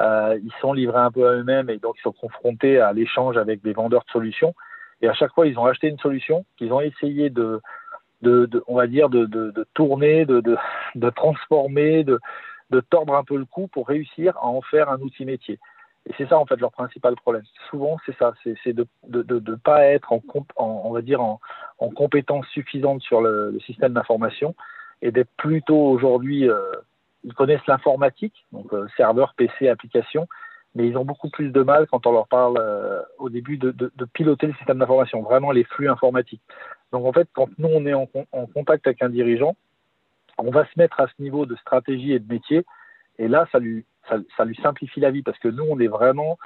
euh, 0.00 0.38
ils 0.42 0.52
sont 0.60 0.72
livrés 0.72 1.00
un 1.00 1.10
peu 1.10 1.28
à 1.28 1.32
eux-mêmes 1.32 1.70
et 1.70 1.78
donc 1.78 1.96
ils 1.98 2.02
sont 2.02 2.12
confrontés 2.12 2.80
à 2.80 2.92
l'échange 2.92 3.36
avec 3.36 3.62
des 3.62 3.72
vendeurs 3.72 4.04
de 4.04 4.10
solutions. 4.10 4.54
Et 5.02 5.08
à 5.08 5.14
chaque 5.14 5.32
fois, 5.32 5.46
ils 5.46 5.58
ont 5.58 5.66
acheté 5.66 5.88
une 5.88 5.98
solution 5.98 6.44
qu'ils 6.56 6.72
ont 6.72 6.80
essayé 6.80 7.30
de, 7.30 7.60
de, 8.22 8.64
on 8.66 8.76
va 8.76 8.86
dire, 8.86 9.08
de, 9.08 9.26
de, 9.26 9.50
de 9.50 9.66
tourner, 9.74 10.24
de, 10.24 10.40
de, 10.94 11.10
transformer, 11.10 12.04
de, 12.04 12.18
de 12.70 12.80
tordre 12.80 13.14
un 13.14 13.24
peu 13.24 13.36
le 13.36 13.44
cou 13.44 13.68
pour 13.68 13.86
réussir 13.86 14.36
à 14.38 14.46
en 14.46 14.62
faire 14.62 14.88
un 14.88 15.00
outil 15.00 15.24
métier. 15.24 15.58
Et 16.06 16.12
c'est 16.18 16.28
ça 16.28 16.38
en 16.38 16.44
fait 16.44 16.60
leur 16.60 16.72
principal 16.72 17.14
problème. 17.16 17.44
Souvent, 17.70 17.96
c'est 18.04 18.16
ça, 18.18 18.34
c'est 18.42 18.72
de 18.72 18.86
ne 19.08 19.22
de, 19.22 19.38
de, 19.38 19.54
pas 19.54 19.84
être 19.86 20.12
en, 20.12 20.22
en, 20.56 20.82
on 20.84 20.92
va 20.92 21.00
dire 21.00 21.22
en, 21.22 21.40
en 21.78 21.88
compétence 21.90 22.46
suffisante 22.48 23.00
sur 23.02 23.20
le, 23.20 23.50
le 23.52 23.60
système 23.60 23.94
d'information 23.94 24.54
et 25.00 25.10
d'être 25.10 25.30
plutôt 25.36 25.78
aujourd'hui, 25.78 26.48
euh, 26.48 26.72
ils 27.24 27.34
connaissent 27.34 27.66
l'informatique, 27.66 28.46
donc 28.52 28.72
euh, 28.72 28.86
serveur, 28.96 29.34
PC, 29.34 29.68
application, 29.68 30.28
mais 30.74 30.86
ils 30.86 30.96
ont 30.96 31.04
beaucoup 31.04 31.30
plus 31.30 31.50
de 31.50 31.62
mal 31.62 31.86
quand 31.90 32.06
on 32.06 32.12
leur 32.12 32.28
parle 32.28 32.58
euh, 32.58 33.00
au 33.18 33.28
début 33.28 33.58
de, 33.58 33.90
piloter 34.12 34.46
le 34.46 34.54
système 34.54 34.78
d'information, 34.78 35.22
vraiment 35.22 35.52
les 35.52 35.64
flux 35.64 35.88
informatiques. 35.88 36.42
Donc 36.92 37.06
en 37.06 37.12
fait, 37.12 37.28
quand 37.32 37.48
nous 37.58 37.68
on 37.68 37.86
est 37.86 37.94
en, 37.94 38.06
contact 38.46 38.86
avec 38.86 39.02
un 39.02 39.08
dirigeant, 39.08 39.56
on 40.38 40.50
va 40.50 40.64
se 40.64 40.72
mettre 40.76 41.00
à 41.00 41.06
ce 41.06 41.22
niveau 41.22 41.46
de 41.46 41.56
stratégie 41.56 42.12
et 42.12 42.18
de 42.18 42.32
métier, 42.32 42.64
et 43.18 43.28
là 43.28 43.46
ça 43.52 43.58
lui 43.58 43.86
simplifie 44.62 45.00
la 45.00 45.10
vie 45.10 45.22
parce 45.22 45.38
que 45.38 45.48
nous 45.48 45.64
on 45.64 45.78
est 45.80 45.88
vraiment 45.88 46.38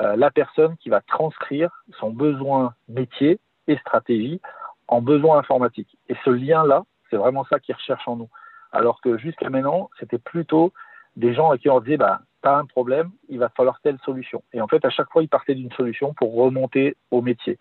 euh, 0.00 0.16
la 0.16 0.30
personne 0.30 0.76
qui 0.78 0.88
va 0.88 1.00
transcrire 1.02 1.84
son 1.98 2.10
besoin 2.10 2.74
métier 2.88 3.38
et 3.66 3.76
stratégie 3.78 4.40
en 4.88 5.02
besoin 5.02 5.38
informatique. 5.38 5.98
Et 6.08 6.16
ce 6.24 6.30
lien-là, 6.30 6.84
c'est 7.10 7.16
vraiment 7.16 7.44
ça 7.44 7.60
qu'ils 7.60 7.74
recherchent 7.74 8.08
en 8.08 8.16
nous. 8.16 8.28
Alors 8.72 9.00
que 9.00 9.18
jusqu'à 9.18 9.50
maintenant, 9.50 9.90
c'était 9.98 10.18
plutôt 10.18 10.72
des 11.16 11.34
gens 11.34 11.50
à 11.50 11.58
qui 11.58 11.68
on 11.68 11.80
disait, 11.80 11.96
bah, 11.96 12.20
as 12.42 12.56
un 12.56 12.64
problème, 12.64 13.10
il 13.28 13.38
va 13.38 13.48
falloir 13.50 13.80
telle 13.82 13.98
solution. 14.04 14.42
Et 14.52 14.60
en 14.60 14.68
fait, 14.68 14.84
à 14.84 14.90
chaque 14.90 15.10
fois, 15.10 15.22
ils 15.22 15.28
partaient 15.28 15.54
d'une 15.54 15.72
solution 15.72 16.14
pour 16.14 16.34
remonter 16.34 16.96
au 17.10 17.20
métier. 17.20 17.58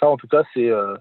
Ça, 0.00 0.08
en 0.08 0.16
tout 0.16 0.28
cas, 0.28 0.42
c'est 0.52 0.68
euh, 0.68 0.96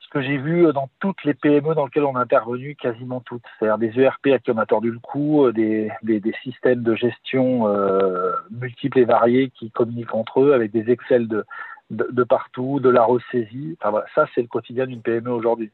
ce 0.00 0.08
que 0.08 0.20
j'ai 0.20 0.38
vu 0.38 0.72
dans 0.72 0.88
toutes 1.00 1.22
les 1.24 1.34
PME 1.34 1.74
dans 1.74 1.86
lesquelles 1.86 2.04
on 2.04 2.16
a 2.16 2.20
intervenu, 2.20 2.74
quasiment 2.74 3.20
toutes. 3.20 3.44
C'est-à-dire 3.58 3.78
des 3.78 4.00
ERP 4.00 4.26
avec 4.26 4.42
qui 4.42 4.50
on 4.50 4.58
a 4.58 4.66
tordu 4.66 4.90
le 4.90 4.98
cou, 4.98 5.46
euh, 5.46 5.52
des, 5.52 5.90
systèmes 6.42 6.82
de 6.82 6.94
gestion 6.94 7.68
euh, 7.68 8.32
multiples 8.50 8.98
et 8.98 9.04
variés 9.04 9.50
qui 9.50 9.70
communiquent 9.70 10.14
entre 10.14 10.40
eux 10.40 10.52
avec 10.52 10.72
des 10.72 10.90
Excel 10.90 11.28
de, 11.28 11.44
de, 11.90 12.08
de 12.10 12.24
partout, 12.24 12.80
de 12.80 12.88
la 12.88 13.04
ressaisie. 13.04 13.76
Enfin, 13.80 13.90
voilà, 13.90 14.06
ça, 14.14 14.26
c'est 14.34 14.42
le 14.42 14.48
quotidien 14.48 14.86
d'une 14.86 15.02
PME 15.02 15.30
aujourd'hui. 15.30 15.70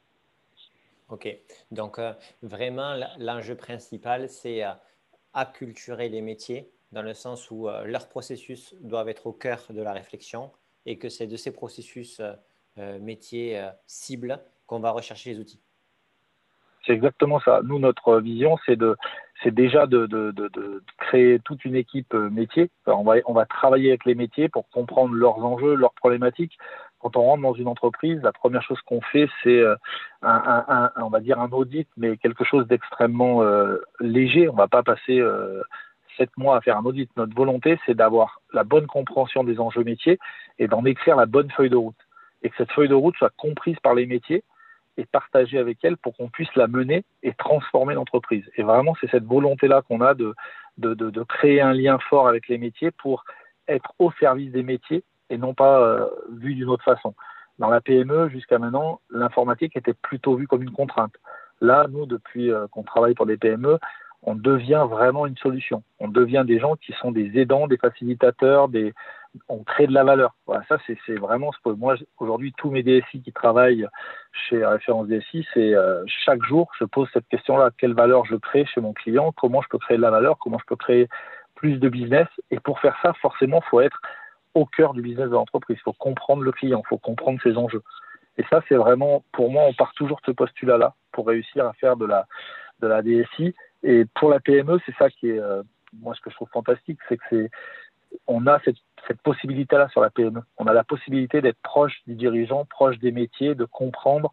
OK. 1.14 1.28
Donc, 1.70 2.00
euh, 2.00 2.12
vraiment, 2.42 2.96
l'enjeu 3.18 3.54
principal, 3.54 4.28
c'est 4.28 4.64
euh, 4.64 4.72
acculturer 5.32 6.08
les 6.08 6.20
métiers 6.20 6.72
dans 6.90 7.02
le 7.02 7.14
sens 7.14 7.52
où 7.52 7.68
euh, 7.68 7.84
leurs 7.84 8.08
processus 8.08 8.74
doivent 8.80 9.08
être 9.08 9.28
au 9.28 9.32
cœur 9.32 9.60
de 9.70 9.80
la 9.80 9.92
réflexion 9.92 10.50
et 10.86 10.98
que 10.98 11.08
c'est 11.08 11.28
de 11.28 11.36
ces 11.36 11.52
processus 11.52 12.20
métiers 12.76 13.66
cibles 13.86 14.38
qu'on 14.66 14.80
va 14.80 14.90
rechercher 14.90 15.32
les 15.32 15.38
outils. 15.38 15.62
C'est 16.84 16.92
exactement 16.92 17.40
ça. 17.40 17.60
Nous, 17.62 17.78
notre 17.78 18.20
vision, 18.20 18.58
c'est 18.66 18.76
déjà 19.50 19.86
de, 19.86 20.82
créer 20.98 21.38
toute 21.38 21.64
une 21.64 21.76
équipe 21.76 22.12
métier. 22.12 22.70
on 22.86 23.02
va 23.04 23.46
travailler 23.46 23.90
avec 23.90 24.04
les 24.04 24.14
métiers 24.14 24.50
pour 24.50 24.68
comprendre 24.68 25.14
leurs 25.14 25.38
enjeux, 25.38 25.74
leurs 25.74 25.94
problématiques, 25.94 26.58
quand 27.04 27.18
on 27.18 27.22
rentre 27.22 27.42
dans 27.42 27.52
une 27.52 27.68
entreprise, 27.68 28.18
la 28.22 28.32
première 28.32 28.62
chose 28.62 28.80
qu'on 28.80 29.02
fait, 29.02 29.28
c'est 29.42 29.58
euh, 29.58 29.76
un, 30.22 30.90
on 30.96 31.10
va 31.10 31.20
dire 31.20 31.38
un 31.38 31.50
audit, 31.50 31.86
mais 31.98 32.16
quelque 32.16 32.44
chose 32.44 32.66
d'extrêmement 32.66 33.42
euh, 33.42 33.76
léger. 34.00 34.48
On 34.48 34.54
ne 34.54 34.58
va 34.58 34.68
pas 34.68 34.82
passer 34.82 35.20
euh, 35.20 35.62
sept 36.16 36.30
mois 36.38 36.56
à 36.56 36.60
faire 36.62 36.78
un 36.78 36.84
audit. 36.86 37.10
Notre 37.18 37.34
volonté, 37.34 37.78
c'est 37.84 37.92
d'avoir 37.92 38.40
la 38.54 38.64
bonne 38.64 38.86
compréhension 38.86 39.44
des 39.44 39.60
enjeux 39.60 39.84
métiers 39.84 40.18
et 40.58 40.66
d'en 40.66 40.82
écrire 40.86 41.16
la 41.16 41.26
bonne 41.26 41.50
feuille 41.50 41.68
de 41.68 41.76
route. 41.76 41.94
Et 42.42 42.48
que 42.48 42.56
cette 42.56 42.72
feuille 42.72 42.88
de 42.88 42.94
route 42.94 43.16
soit 43.16 43.32
comprise 43.36 43.78
par 43.82 43.94
les 43.94 44.06
métiers 44.06 44.42
et 44.96 45.04
partagée 45.04 45.58
avec 45.58 45.84
elles 45.84 45.98
pour 45.98 46.16
qu'on 46.16 46.30
puisse 46.30 46.54
la 46.56 46.68
mener 46.68 47.04
et 47.22 47.34
transformer 47.34 47.92
l'entreprise. 47.92 48.50
Et 48.56 48.62
vraiment, 48.62 48.94
c'est 48.98 49.10
cette 49.10 49.26
volonté-là 49.26 49.82
qu'on 49.82 50.00
a 50.00 50.14
de, 50.14 50.34
créer 51.28 51.60
un 51.60 51.74
lien 51.74 51.98
fort 51.98 52.28
avec 52.28 52.48
les 52.48 52.56
métiers 52.56 52.92
pour 52.92 53.24
être 53.68 53.92
au 53.98 54.10
service 54.12 54.52
des 54.52 54.62
métiers 54.62 55.04
et 55.30 55.38
non 55.38 55.54
pas 55.54 55.80
euh, 55.80 56.08
vu 56.32 56.54
d'une 56.54 56.68
autre 56.68 56.84
façon. 56.84 57.14
Dans 57.58 57.70
la 57.70 57.80
PME, 57.80 58.28
jusqu'à 58.30 58.58
maintenant, 58.58 59.00
l'informatique 59.10 59.76
était 59.76 59.94
plutôt 59.94 60.36
vue 60.36 60.48
comme 60.48 60.62
une 60.62 60.72
contrainte. 60.72 61.14
Là, 61.60 61.86
nous, 61.88 62.06
depuis 62.06 62.50
euh, 62.50 62.66
qu'on 62.68 62.82
travaille 62.82 63.14
pour 63.14 63.26
des 63.26 63.36
PME, 63.36 63.78
on 64.24 64.34
devient 64.34 64.86
vraiment 64.88 65.26
une 65.26 65.36
solution. 65.36 65.82
On 66.00 66.08
devient 66.08 66.44
des 66.46 66.58
gens 66.58 66.76
qui 66.76 66.92
sont 66.92 67.12
des 67.12 67.38
aidants, 67.38 67.66
des 67.66 67.76
facilitateurs, 67.76 68.68
des... 68.68 68.94
on 69.48 69.62
crée 69.62 69.86
de 69.86 69.92
la 69.92 70.02
valeur. 70.02 70.34
Voilà, 70.46 70.64
ça, 70.68 70.78
c'est 70.86 71.14
vraiment 71.14 71.52
ce 71.52 71.58
que 71.64 71.74
moi, 71.74 71.94
aujourd'hui, 72.18 72.52
tous 72.56 72.70
mes 72.70 72.82
DSI 72.82 73.22
qui 73.22 73.32
travaillent 73.32 73.86
chez 74.32 74.64
Référence 74.64 75.08
DSI, 75.08 75.46
c'est 75.52 75.74
euh, 75.74 76.02
chaque 76.06 76.42
jour, 76.42 76.70
je 76.78 76.84
pose 76.84 77.08
cette 77.12 77.28
question-là. 77.28 77.70
Quelle 77.76 77.94
valeur 77.94 78.24
je 78.24 78.36
crée 78.36 78.64
chez 78.64 78.80
mon 78.80 78.94
client? 78.94 79.32
Comment 79.36 79.62
je 79.62 79.68
peux 79.68 79.78
créer 79.78 79.98
de 79.98 80.02
la 80.02 80.10
valeur? 80.10 80.38
Comment 80.38 80.58
je 80.58 80.66
peux 80.66 80.76
créer 80.76 81.08
plus 81.54 81.78
de 81.78 81.88
business? 81.88 82.28
Et 82.50 82.58
pour 82.60 82.80
faire 82.80 82.96
ça, 83.02 83.12
forcément, 83.20 83.60
il 83.64 83.68
faut 83.68 83.80
être 83.80 84.00
au 84.54 84.66
cœur 84.66 84.94
du 84.94 85.02
business 85.02 85.26
de 85.26 85.34
l'entreprise. 85.34 85.76
Il 85.78 85.82
faut 85.82 85.92
comprendre 85.92 86.42
le 86.42 86.52
client, 86.52 86.82
il 86.84 86.88
faut 86.88 86.98
comprendre 86.98 87.40
ses 87.42 87.56
enjeux. 87.56 87.82
Et 88.38 88.44
ça, 88.50 88.62
c'est 88.68 88.74
vraiment, 88.74 89.24
pour 89.32 89.50
moi, 89.50 89.64
on 89.64 89.74
part 89.74 89.92
toujours 89.94 90.18
de 90.18 90.26
ce 90.26 90.30
postulat-là 90.32 90.94
pour 91.12 91.26
réussir 91.26 91.66
à 91.66 91.72
faire 91.74 91.96
de 91.96 92.06
la, 92.06 92.26
de 92.80 92.88
la 92.88 93.02
DSI. 93.02 93.54
Et 93.82 94.04
pour 94.14 94.30
la 94.30 94.40
PME, 94.40 94.80
c'est 94.86 94.94
ça 94.96 95.10
qui 95.10 95.30
est, 95.30 95.38
euh, 95.38 95.62
moi, 96.00 96.14
ce 96.14 96.20
que 96.20 96.30
je 96.30 96.34
trouve 96.34 96.48
fantastique, 96.48 96.98
c'est 97.08 97.16
que 97.16 97.24
c'est, 97.30 97.50
on 98.26 98.46
a 98.46 98.60
cette, 98.64 98.76
cette 99.06 99.20
possibilité-là 99.22 99.88
sur 99.88 100.00
la 100.00 100.10
PME. 100.10 100.40
On 100.58 100.66
a 100.66 100.72
la 100.72 100.84
possibilité 100.84 101.40
d'être 101.40 101.60
proche 101.62 102.00
du 102.06 102.14
dirigeant, 102.14 102.64
proche 102.64 102.98
des 102.98 103.12
métiers, 103.12 103.54
de 103.54 103.64
comprendre. 103.64 104.30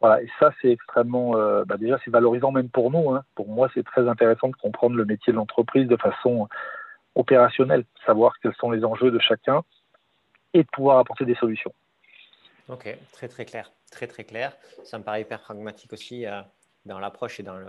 Voilà. 0.00 0.22
Et 0.22 0.28
ça, 0.38 0.52
c'est 0.60 0.70
extrêmement, 0.70 1.36
euh, 1.36 1.64
bah 1.64 1.76
déjà, 1.76 1.98
c'est 2.04 2.10
valorisant 2.10 2.52
même 2.52 2.68
pour 2.68 2.90
nous. 2.90 3.10
Hein. 3.10 3.24
Pour 3.34 3.48
moi, 3.48 3.68
c'est 3.74 3.84
très 3.84 4.08
intéressant 4.08 4.48
de 4.48 4.56
comprendre 4.56 4.96
le 4.96 5.04
métier 5.04 5.32
de 5.32 5.36
l'entreprise 5.38 5.88
de 5.88 5.96
façon 5.96 6.48
opérationnel, 7.14 7.84
savoir 8.06 8.32
quels 8.42 8.54
sont 8.54 8.70
les 8.70 8.84
enjeux 8.84 9.10
de 9.10 9.18
chacun 9.18 9.62
et 10.54 10.62
de 10.62 10.68
pouvoir 10.72 10.98
apporter 10.98 11.24
des 11.24 11.34
solutions. 11.34 11.72
Ok, 12.68 12.96
très 13.12 13.28
très 13.28 13.44
clair, 13.44 13.72
très 13.90 14.06
très 14.06 14.24
clair. 14.24 14.56
Ça 14.84 14.98
me 14.98 15.04
paraît 15.04 15.22
hyper 15.22 15.40
pragmatique 15.40 15.92
aussi 15.92 16.26
euh, 16.26 16.40
dans 16.84 17.00
l'approche 17.00 17.40
et 17.40 17.42
dans 17.42 17.56
le, 17.56 17.66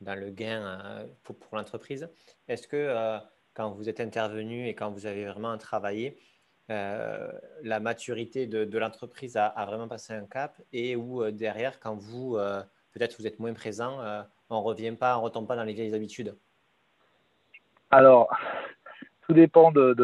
dans 0.00 0.18
le 0.18 0.30
gain 0.30 0.62
euh, 0.62 1.06
pour, 1.22 1.38
pour 1.38 1.56
l'entreprise. 1.56 2.10
Est-ce 2.48 2.66
que 2.66 2.76
euh, 2.76 3.18
quand 3.54 3.70
vous 3.70 3.88
êtes 3.88 4.00
intervenu 4.00 4.66
et 4.66 4.74
quand 4.74 4.90
vous 4.90 5.06
avez 5.06 5.26
vraiment 5.26 5.56
travaillé, 5.58 6.18
la 6.68 7.80
maturité 7.80 8.46
de, 8.46 8.64
de 8.64 8.78
l'entreprise 8.78 9.36
a, 9.36 9.44
a, 9.44 9.66
vraiment 9.66 9.88
passé 9.88 10.14
un 10.14 10.24
cap 10.24 10.58
et 10.72 10.96
où 10.96 11.30
derrière, 11.30 11.78
quand 11.80 11.94
vous, 11.96 12.38
peut-être 12.92 13.18
vous 13.18 13.26
êtes 13.26 13.38
moins 13.40 13.52
présent, 13.52 13.98
on 14.48 14.56
ne 14.56 14.62
revient 14.62 14.92
pas, 14.92 15.18
on 15.18 15.20
ne 15.20 15.24
retombe 15.24 15.46
pas 15.46 15.56
dans 15.56 15.64
les 15.64 15.74
vieilles 15.74 15.94
habitudes? 15.94 16.34
Alors, 17.90 18.34
tout 19.26 19.34
dépend 19.34 19.72
de, 19.72 19.96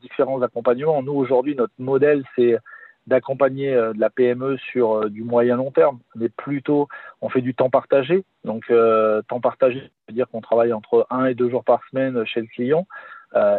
différents 0.00 0.42
accompagnements. 0.42 1.02
Nous, 1.02 1.12
aujourd'hui, 1.12 1.54
notre 1.54 1.72
modèle, 1.78 2.24
c'est 2.36 2.58
d'accompagner 3.06 3.74
euh, 3.74 3.92
de 3.92 4.00
la 4.00 4.10
PME 4.10 4.56
sur 4.58 4.92
euh, 4.92 5.08
du 5.08 5.24
moyen 5.24 5.56
long 5.56 5.70
terme, 5.72 5.98
mais 6.14 6.28
plutôt 6.28 6.88
on 7.20 7.28
fait 7.28 7.40
du 7.40 7.54
temps 7.54 7.70
partagé. 7.70 8.24
Donc 8.44 8.64
euh, 8.70 9.22
temps 9.22 9.40
partagé, 9.40 9.80
ça 9.80 9.88
veut 10.08 10.14
dire 10.14 10.28
qu'on 10.28 10.40
travaille 10.40 10.72
entre 10.72 11.06
un 11.10 11.26
et 11.26 11.34
deux 11.34 11.50
jours 11.50 11.64
par 11.64 11.80
semaine 11.90 12.24
chez 12.26 12.40
le 12.40 12.46
client. 12.46 12.86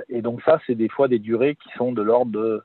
et 0.08 0.22
donc 0.22 0.42
ça, 0.44 0.60
c'est 0.66 0.76
des 0.76 0.88
fois 0.88 1.08
des 1.08 1.20
durées 1.20 1.56
qui 1.56 1.70
sont 1.78 1.92
de 1.92 2.02
l'ordre 2.02 2.32
de 2.32 2.64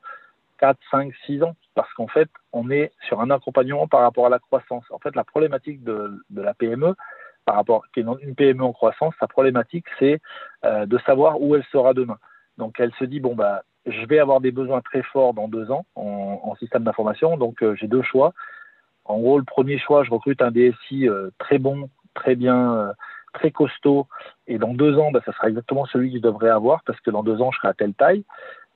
4, 0.59 0.79
5, 0.91 1.13
6 1.27 1.43
ans, 1.43 1.57
parce 1.75 1.93
qu'en 1.95 2.09
fait, 2.09 2.29
on 2.53 2.71
est 2.71 2.93
sur 3.07 3.21
un 3.21 3.31
accompagnement 3.31 3.89
par 3.89 4.01
rapport 4.01 4.27
à 4.27 4.29
la 4.29 4.39
croissance. 4.39 4.85
En 4.91 4.99
fait, 4.99 5.15
la 5.17 5.25
problématique 5.25 5.83
de, 5.85 6.13
de 6.31 6.43
la 6.43 6.55
PME, 6.55 6.95
par 7.49 7.57
rapport 7.57 7.85
est 7.97 8.01
une 8.01 8.35
PME 8.35 8.63
en 8.63 8.75
croissance, 8.75 9.15
sa 9.19 9.27
problématique, 9.27 9.87
c'est 9.99 10.21
de 10.65 10.99
savoir 11.07 11.41
où 11.41 11.57
elle 11.57 11.65
sera 11.73 11.95
demain. 11.95 12.19
Donc 12.59 12.79
elle 12.79 12.93
se 12.99 13.05
dit 13.05 13.21
bon 13.21 13.35
bah 13.35 13.63
je 13.91 14.07
vais 14.07 14.19
avoir 14.19 14.41
des 14.41 14.51
besoins 14.51 14.81
très 14.81 15.03
forts 15.03 15.35
dans 15.35 15.49
deux 15.49 15.71
ans 15.71 15.87
en, 15.95 16.55
système 16.57 16.83
d'information, 16.83 17.37
donc 17.37 17.63
euh, 17.63 17.75
j'ai 17.77 17.87
deux 17.87 18.03
choix. 18.03 18.33
En 19.05 19.19
gros, 19.19 19.39
le 19.39 19.45
premier 19.45 19.79
choix, 19.79 20.03
je 20.03 20.11
recrute 20.11 20.43
un 20.43 20.51
DSI 20.51 21.09
euh, 21.09 21.31
très 21.39 21.59
bon, 21.59 21.89
très 22.15 22.35
bien, 22.35 22.75
euh, 22.75 22.93
très 23.33 23.53
costaud, 23.53 24.07
et 24.49 24.59
dans 24.59 24.75
deux 24.75 24.99
ans, 24.99 25.13
bah, 25.13 25.21
ça 25.25 25.33
sera 25.33 25.49
exactement 25.49 25.87
celui 25.87 26.11
que 26.11 26.17
je 26.17 26.23
devrais 26.23 26.51
avoir 26.51 26.83
parce 26.85 27.01
que 27.01 27.11
dans 27.11 27.23
deux 27.23 27.41
ans, 27.41 27.53
je 27.53 27.59
serai 27.59 27.69
à 27.69 27.75
telle 27.75 27.95
taille. 27.95 28.25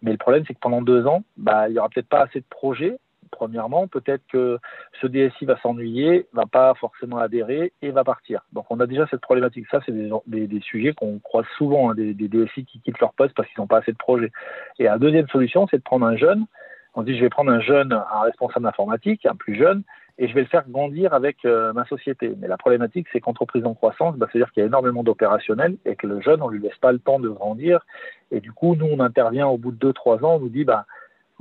Mais 0.01 0.13
le 0.13 0.19
problème, 0.19 0.45
c'est 0.47 0.55
que 0.55 0.61
pendant 0.61 0.83
deux 0.83 1.07
ans, 1.07 1.25
bah, 1.37 1.69
il 1.69 1.75
y 1.75 1.79
aura 1.79 1.89
peut-être 1.89 2.09
pas 2.09 2.23
assez 2.23 2.41
de 2.41 2.47
projets 2.49 2.99
premièrement, 3.33 3.89
peut-être 3.89 4.23
que 4.31 4.59
ce 5.01 5.09
DSI 5.09 5.47
va 5.47 5.59
s'ennuyer, 5.61 6.27
va 6.33 6.47
pas 6.47 6.75
forcément 6.75 7.19
adhérer 7.19 7.73
et 7.83 7.91
va 7.91 8.05
partir. 8.05 8.43
Donc 8.53 8.67
on 8.71 8.79
a 8.79 8.87
déjà 8.87 9.07
cette 9.11 9.21
problématique. 9.21 9.67
Ça, 9.71 9.81
c'est 9.85 9.93
des, 9.93 10.61
sujets 10.61 10.93
qu'on 10.93 11.19
croise 11.19 11.47
souvent, 11.59 11.91
hein, 11.91 11.95
des, 11.97 12.15
DSI 12.15 12.65
qui 12.65 12.81
quittent 12.81 13.01
leur 13.01 13.15
poste 13.15 13.35
parce 13.35 13.49
qu'ils 13.49 13.61
n'ont 13.61 13.67
pas 13.67 13.79
assez 13.79 13.93
de 13.93 13.97
projets. 13.97 14.31
Et 14.79 14.85
la 14.85 14.99
deuxième 14.99 15.27
solution, 15.29 15.67
c'est 15.69 15.79
de 15.79 15.83
prendre 15.83 16.07
un 16.07 16.17
jeune. 16.17 16.47
On 16.95 17.03
dit, 17.03 17.17
je 17.17 17.23
vais 17.23 17.31
prendre 17.31 17.51
un 17.51 17.61
jeune, 17.61 17.93
un 17.93 18.21
responsable 18.21 18.67
informatique, 18.67 19.25
un 19.25 19.35
plus 19.35 19.57
jeune, 19.57 19.83
et 20.19 20.29
je 20.29 20.35
vais 20.35 20.43
le 20.43 20.47
faire 20.47 20.69
grandir 20.69 21.15
avec 21.15 21.45
euh, 21.45 21.73
ma 21.73 21.87
société. 21.87 22.35
Mais 22.39 22.49
la 22.49 22.59
problématique, 22.59 23.07
c'est 23.13 23.21
qu'entreprise 23.21 23.65
en 23.65 23.75
croissance, 23.75 24.17
bah, 24.17 24.27
c'est-à-dire 24.31 24.53
qu'il 24.53 24.61
y 24.61 24.65
a 24.65 24.67
énormément 24.67 25.03
d'opérationnels 25.03 25.77
et 25.87 25.97
que 25.97 26.07
le 26.07 26.21
jeune, 26.21 26.43
on 26.43 26.49
lui 26.49 26.61
laisse 26.61 26.77
pas 26.81 26.93
le 26.93 26.99
temps 26.99 27.19
de 27.19 27.31
grandir. 27.31 27.87
Et 28.31 28.41
du 28.41 28.53
coup, 28.53 28.77
nous, 28.77 28.87
on 28.87 29.01
intervient 29.01 29.47
au 29.47 29.57
bout 29.57 29.73
de 29.73 29.79
deux, 29.79 29.93
trois 29.95 30.23
ans, 30.23 30.37
on 30.37 30.41
nous 30.41 30.51
dit, 30.51 30.65
bah, 30.65 30.85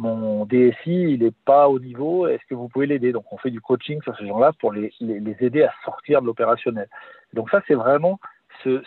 mon 0.01 0.45
DSI, 0.45 1.13
il 1.13 1.19
n'est 1.19 1.33
pas 1.45 1.69
au 1.69 1.79
niveau, 1.79 2.27
est-ce 2.27 2.43
que 2.49 2.55
vous 2.55 2.67
pouvez 2.67 2.87
l'aider? 2.87 3.11
Donc 3.11 3.31
on 3.31 3.37
fait 3.37 3.51
du 3.51 3.61
coaching 3.61 4.01
sur 4.01 4.17
ces 4.17 4.27
gens-là 4.27 4.51
pour 4.59 4.73
les, 4.73 4.91
aider 4.99 5.63
à 5.63 5.73
sortir 5.85 6.21
de 6.21 6.25
l'opérationnel. 6.25 6.87
Donc 7.33 7.49
ça, 7.51 7.61
c'est 7.67 7.75
vraiment 7.75 8.19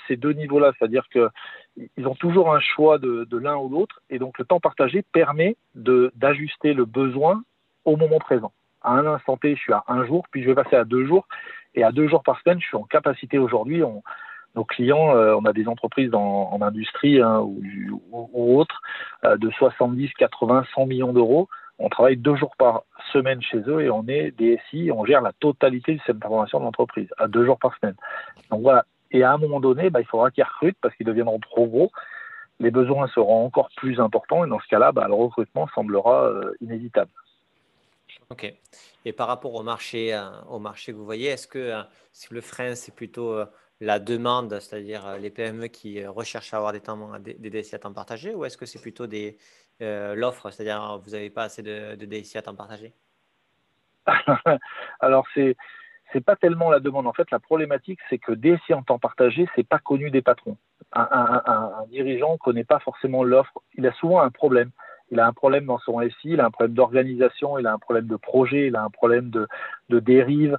ces 0.08 0.16
deux 0.16 0.32
niveaux-là, 0.32 0.72
c'est-à-dire 0.78 1.06
qu'ils 1.08 2.06
ont 2.06 2.14
toujours 2.14 2.54
un 2.54 2.60
choix 2.60 2.98
de, 2.98 3.36
l'un 3.36 3.56
ou 3.56 3.68
l'autre, 3.68 4.02
et 4.10 4.18
donc 4.18 4.38
le 4.38 4.44
temps 4.44 4.60
partagé 4.60 5.02
permet 5.02 5.56
d'ajuster 5.74 6.74
le 6.74 6.84
besoin 6.84 7.42
au 7.84 7.96
moment 7.96 8.18
présent. 8.18 8.52
À 8.82 8.92
un 8.92 9.06
instant 9.06 9.36
T, 9.36 9.54
je 9.54 9.60
suis 9.60 9.72
à 9.72 9.84
un 9.88 10.04
jour, 10.06 10.26
puis 10.30 10.42
je 10.42 10.48
vais 10.48 10.54
passer 10.54 10.76
à 10.76 10.84
deux 10.84 11.06
jours, 11.06 11.26
et 11.74 11.82
à 11.82 11.90
deux 11.90 12.08
jours 12.08 12.22
par 12.22 12.40
semaine, 12.40 12.60
je 12.60 12.66
suis 12.66 12.76
en 12.76 12.84
capacité 12.84 13.38
aujourd'hui, 13.38 13.82
nos 14.54 14.64
clients, 14.64 15.16
euh, 15.16 15.34
on 15.34 15.44
a 15.44 15.52
des 15.52 15.66
entreprises 15.66 16.14
en 16.14 16.60
industrie 16.60 17.20
hein, 17.20 17.40
ou, 17.40 18.58
autres, 18.58 18.80
euh, 19.24 19.36
de 19.36 19.50
70, 19.50 20.12
80, 20.14 20.64
100 20.74 20.86
millions 20.86 21.12
d'euros. 21.12 21.48
On 21.78 21.88
travaille 21.88 22.16
deux 22.16 22.36
jours 22.36 22.54
par 22.56 22.84
semaine 23.12 23.42
chez 23.42 23.58
eux 23.66 23.82
et 23.82 23.90
on 23.90 24.06
est 24.06 24.30
DSI, 24.30 24.92
on 24.92 25.04
gère 25.04 25.22
la 25.22 25.32
totalité 25.32 25.94
de 25.94 26.00
cette 26.06 26.16
information 26.16 26.60
de 26.60 26.64
l'entreprise, 26.64 27.08
à 27.18 27.26
deux 27.26 27.44
jours 27.44 27.58
par 27.58 27.76
semaine. 27.78 27.96
Donc 28.50 28.62
voilà. 28.62 28.84
Et 29.10 29.22
à 29.22 29.32
un 29.32 29.38
moment 29.38 29.60
donné, 29.60 29.90
bah, 29.90 30.00
il 30.00 30.06
faudra 30.06 30.30
qu'ils 30.30 30.44
recrutent 30.44 30.78
parce 30.80 30.94
qu'ils 30.94 31.06
deviendront 31.06 31.40
trop 31.40 31.66
gros. 31.66 31.90
Les 32.60 32.70
besoins 32.70 33.08
seront 33.08 33.44
encore 33.44 33.68
plus 33.76 33.98
importants 33.98 34.44
et 34.44 34.48
dans 34.48 34.60
ce 34.60 34.68
cas-là, 34.68 34.92
bah, 34.92 35.06
le 35.08 35.14
recrutement 35.14 35.68
semblera 35.74 36.26
euh, 36.26 36.54
inévitable. 36.60 37.10
Ok. 38.30 38.52
Et 39.04 39.12
par 39.12 39.26
rapport 39.26 39.54
au 39.54 39.62
marché, 39.64 40.18
au 40.48 40.60
marché 40.60 40.92
que 40.92 40.96
vous 40.96 41.04
voyez, 41.04 41.28
est-ce 41.28 41.48
que 41.48 41.82
le 42.30 42.40
frein, 42.40 42.74
c'est 42.74 42.94
plutôt 42.94 43.44
la 43.80 43.98
demande, 43.98 44.58
c'est-à-dire 44.60 45.18
les 45.18 45.30
PME 45.30 45.66
qui 45.66 46.04
recherchent 46.06 46.54
à 46.54 46.58
avoir 46.58 46.72
des, 46.72 46.80
temps, 46.80 47.18
des, 47.18 47.34
DSI 47.50 47.74
à 47.74 47.78
temps 47.78 47.92
partagé, 47.92 48.34
ou 48.34 48.44
est-ce 48.44 48.56
que 48.56 48.66
c'est 48.66 48.80
plutôt 48.80 49.06
des, 49.06 49.36
l'offre, 49.80 50.50
c'est-à-dire 50.50 51.00
vous 51.04 51.10
n'avez 51.10 51.30
pas 51.30 51.44
assez 51.44 51.62
de, 51.62 51.94
DSI 51.96 52.38
à 52.38 52.42
temps 52.42 52.54
partagé? 52.54 52.92
Alors, 55.00 55.26
c'est 55.34 55.56
c'est 56.14 56.24
pas 56.24 56.36
tellement 56.36 56.70
la 56.70 56.78
demande. 56.78 57.08
En 57.08 57.12
fait, 57.12 57.28
la 57.32 57.40
problématique, 57.40 57.98
c'est 58.08 58.18
que 58.18 58.32
DSI 58.32 58.72
en 58.72 58.82
temps 58.82 59.00
partagé, 59.00 59.48
c'est 59.56 59.66
pas 59.66 59.80
connu 59.80 60.10
des 60.10 60.22
patrons. 60.22 60.56
Un, 60.92 61.42
dirigeant 61.88 62.36
connaît 62.38 62.62
pas 62.62 62.78
forcément 62.78 63.24
l'offre. 63.24 63.60
Il 63.76 63.84
a 63.86 63.92
souvent 63.94 64.20
un 64.20 64.30
problème. 64.30 64.70
Il 65.10 65.18
a 65.18 65.26
un 65.26 65.32
problème 65.32 65.66
dans 65.66 65.78
son 65.78 66.00
SI, 66.00 66.14
il 66.30 66.40
a 66.40 66.46
un 66.46 66.50
problème 66.50 66.74
d'organisation, 66.74 67.58
il 67.58 67.66
a 67.66 67.72
un 67.72 67.78
problème 67.78 68.06
de 68.06 68.16
projet, 68.16 68.68
il 68.68 68.76
a 68.76 68.82
un 68.84 68.90
problème 68.90 69.30
de 69.30 69.48
dérive. 69.98 70.56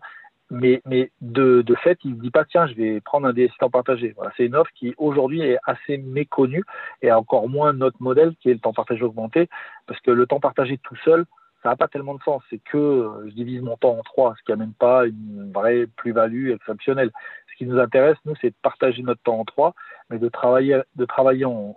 Mais, 0.52 0.82
mais 0.86 1.12
de, 1.22 1.64
de, 1.64 1.76
fait, 1.76 1.98
il 2.04 2.12
ne 2.12 2.22
dit 2.22 2.30
pas 2.30 2.46
tiens, 2.46 2.68
je 2.68 2.74
vais 2.76 3.02
prendre 3.02 3.28
un 3.28 3.34
DSI 3.34 3.50
partagé. 3.72 4.14
Voilà, 4.16 4.32
c'est 4.38 4.46
une 4.46 4.56
offre 4.56 4.72
qui 4.76 4.94
aujourd'hui 4.98 5.42
est 5.42 5.58
assez 5.66 5.98
méconnue 5.98 6.64
et 7.02 7.12
encore 7.12 7.50
moins 7.50 7.74
notre 7.74 8.02
modèle 8.02 8.36
qui 8.40 8.50
est 8.50 8.54
le 8.54 8.60
temps 8.60 8.74
partagé 8.74 9.04
augmenté, 9.04 9.50
parce 9.88 10.00
que 10.02 10.12
le 10.12 10.28
temps 10.28 10.40
partagé 10.40 10.78
tout 10.78 10.96
seul, 10.98 11.26
ça 11.66 11.72
n'a 11.72 11.76
pas 11.78 11.88
tellement 11.88 12.14
de 12.14 12.22
sens. 12.22 12.44
C'est 12.52 12.60
que 12.60 12.78
euh, 12.78 13.28
je 13.28 13.34
divise 13.34 13.62
mon 13.62 13.76
temps 13.76 13.98
en 13.98 14.04
trois, 14.04 14.36
ce 14.38 14.44
qui 14.44 14.52
n'amène 14.52 14.74
pas 14.74 15.08
une 15.08 15.52
vraie 15.52 15.88
plus-value 15.96 16.52
exceptionnelle. 16.52 17.10
Ce 17.50 17.58
qui 17.58 17.66
nous 17.66 17.80
intéresse, 17.80 18.18
nous, 18.26 18.36
c'est 18.40 18.52
de 18.52 18.56
partager 18.62 19.02
notre 19.02 19.24
temps 19.24 19.40
en 19.40 19.46
trois, 19.46 19.74
mais 20.12 20.20
de 20.20 20.30
travailler, 20.30 20.80
de 20.96 21.06
travailler 21.06 21.46
en, 21.46 21.76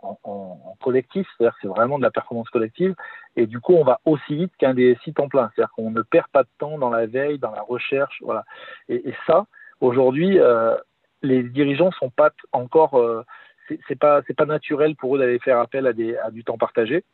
collectif, 0.83 1.27
c'est-à-dire 1.37 1.55
que 1.55 1.61
c'est 1.63 1.69
vraiment 1.69 1.97
de 1.99 2.03
la 2.03 2.11
performance 2.11 2.51
collective, 2.51 2.95
et 3.37 3.47
du 3.47 3.61
coup, 3.61 3.75
on 3.75 3.85
va 3.85 4.01
aussi 4.05 4.37
vite 4.37 4.53
qu'un 4.59 4.75
DSI 4.75 5.15
temps 5.15 5.29
plein, 5.29 5.51
c'est-à-dire 5.55 5.73
qu'on 5.73 5.91
ne 5.91 6.03
perd 6.03 6.27
pas 6.29 6.43
de 6.43 6.49
temps 6.59 6.79
dans 6.79 6.91
la 6.91 7.07
veille, 7.07 7.39
dans 7.39 7.51
la 7.51 7.63
recherche, 7.63 8.19
voilà. 8.23 8.45
Et, 8.89 9.15
ça, 9.27 9.47
aujourd'hui, 9.81 10.39
euh, 10.39 10.77
les 11.23 11.43
dirigeants 11.43 11.93
sont 11.93 12.11
pas 12.11 12.31
encore, 12.53 12.95
euh, 12.97 13.25
c'est 13.87 13.99
pas, 13.99 14.21
pas 14.37 14.47
naturel 14.47 14.97
pour 14.97 15.17
eux 15.17 15.19
d'aller 15.19 15.39
faire 15.39 15.59
appel 15.59 15.87
à, 15.87 15.95
des, 15.95 16.17
à 16.19 16.31
du 16.31 16.45
temps 16.45 16.59
partagé. 16.59 17.05